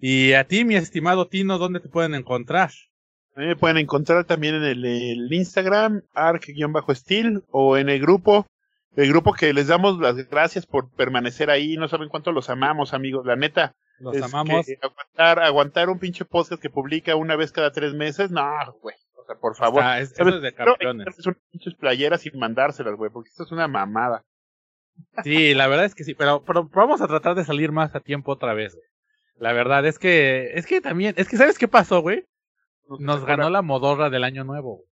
Y 0.00 0.32
a 0.32 0.44
ti, 0.44 0.64
mi 0.64 0.76
estimado 0.76 1.26
Tino, 1.26 1.58
¿dónde 1.58 1.80
te 1.80 1.88
pueden 1.88 2.14
encontrar? 2.14 2.70
A 3.34 3.40
mí 3.40 3.46
me 3.46 3.56
pueden 3.56 3.78
encontrar 3.78 4.24
también 4.24 4.54
en 4.56 4.64
el, 4.64 4.84
el 4.84 5.32
Instagram, 5.32 6.02
arc-steel, 6.14 7.42
o 7.50 7.76
en 7.76 7.88
el 7.88 8.00
grupo, 8.00 8.46
el 8.96 9.08
grupo 9.08 9.32
que 9.34 9.52
les 9.52 9.68
damos 9.68 9.98
las 9.98 10.16
gracias 10.28 10.66
por 10.66 10.90
permanecer 10.90 11.50
ahí. 11.50 11.76
No 11.76 11.88
saben 11.88 12.08
cuánto 12.08 12.32
los 12.32 12.48
amamos, 12.48 12.94
amigos. 12.94 13.26
La 13.26 13.36
neta, 13.36 13.72
Los 13.98 14.20
amamos. 14.22 14.66
aguantar, 14.82 15.40
aguantar 15.40 15.90
un 15.90 15.98
pinche 15.98 16.24
podcast 16.24 16.60
que 16.62 16.70
publica 16.70 17.14
una 17.16 17.36
vez 17.36 17.52
cada 17.52 17.72
tres 17.72 17.92
meses, 17.92 18.30
no, 18.30 18.48
güey. 18.82 18.96
Sea, 19.30 19.40
por 19.40 19.56
favor. 19.56 19.82
Hacer 19.82 20.26
unas 20.26 21.38
pinches 21.50 21.74
playeras 21.74 22.26
y 22.26 22.30
mandárselas, 22.32 22.94
güey, 22.96 23.10
porque 23.10 23.28
esto 23.28 23.44
es 23.44 23.52
una 23.52 23.68
mamada. 23.68 24.24
Sí, 25.22 25.54
la 25.54 25.66
verdad 25.68 25.86
es 25.86 25.94
que 25.94 26.04
sí, 26.04 26.14
pero, 26.14 26.44
pero 26.44 26.68
vamos 26.68 27.00
a 27.00 27.06
tratar 27.06 27.34
de 27.34 27.44
salir 27.44 27.72
más 27.72 27.94
a 27.94 28.00
tiempo 28.00 28.32
otra 28.32 28.54
vez, 28.54 28.74
güey. 28.74 28.86
La 29.36 29.52
verdad 29.52 29.86
es 29.86 29.98
que, 29.98 30.52
es 30.54 30.66
que 30.66 30.80
también, 30.80 31.14
es 31.16 31.28
que 31.28 31.36
¿sabes 31.36 31.58
qué 31.58 31.68
pasó, 31.68 32.00
güey? 32.00 32.26
Nos 32.98 33.24
ganó 33.24 33.48
la 33.50 33.62
modorra 33.62 34.10
del 34.10 34.24
año 34.24 34.44
nuevo, 34.44 34.76
güey. 34.76 34.88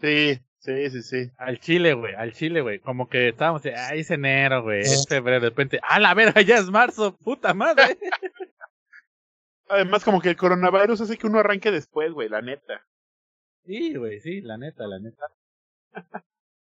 Sí, 0.00 0.42
sí, 0.58 0.90
sí, 0.90 1.02
sí. 1.02 1.30
Al 1.38 1.60
Chile, 1.60 1.94
güey, 1.94 2.14
al 2.14 2.32
Chile, 2.32 2.60
güey. 2.60 2.80
Como 2.80 3.08
que 3.08 3.28
estábamos, 3.28 3.62
ay, 3.64 4.00
es 4.00 4.10
enero, 4.10 4.62
güey, 4.62 4.80
es 4.80 5.06
febrero, 5.08 5.40
de 5.40 5.50
repente, 5.50 5.80
ah, 5.82 6.00
la 6.00 6.12
verga, 6.14 6.42
ya 6.42 6.58
es 6.58 6.68
marzo, 6.68 7.16
puta 7.16 7.54
madre. 7.54 7.96
Además, 9.68 10.04
como 10.04 10.20
que 10.20 10.28
el 10.28 10.36
coronavirus 10.36 11.00
hace 11.00 11.16
que 11.16 11.26
uno 11.26 11.38
arranque 11.38 11.70
después, 11.70 12.12
güey, 12.12 12.28
la 12.28 12.42
neta. 12.42 12.84
Sí, 13.64 13.94
güey, 13.94 14.20
sí, 14.20 14.40
la 14.40 14.58
neta, 14.58 14.86
la 14.86 14.98
neta. 14.98 15.26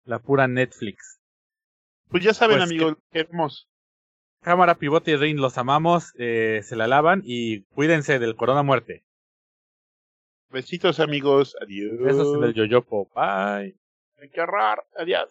La 0.06 0.20
pura 0.20 0.48
Netflix. 0.48 1.20
Pues 2.10 2.24
ya 2.24 2.34
saben, 2.34 2.60
Pues 2.60 2.70
amigos, 2.70 2.96
queremos. 3.12 3.68
Cámara, 4.42 4.76
pivote 4.76 5.12
y 5.12 5.16
ring, 5.18 5.38
los 5.38 5.58
amamos, 5.58 6.14
eh, 6.18 6.62
se 6.64 6.78
la 6.78 6.88
lavan 6.88 7.22
y 7.26 7.64
cuídense 7.64 8.18
del 8.18 8.38
corona 8.38 8.64
muerte. 8.64 9.04
Besitos, 10.50 11.02
amigos. 11.02 11.58
Adiós. 11.62 12.00
Besos 12.00 12.38
en 12.38 12.44
el 12.46 12.54
yoyopo, 12.54 13.10
bye. 13.14 13.78
Hay 14.22 14.30
que 14.32 14.40
ahorrar. 14.40 14.82
Adiós. 14.98 15.30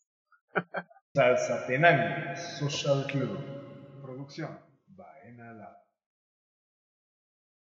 Salsa 1.15 1.67
Tenango 1.67 2.37
Social 2.37 3.07
Club. 3.07 3.39
Producción 4.03 4.61
Baena 4.89 5.55
Lab. 5.55 5.86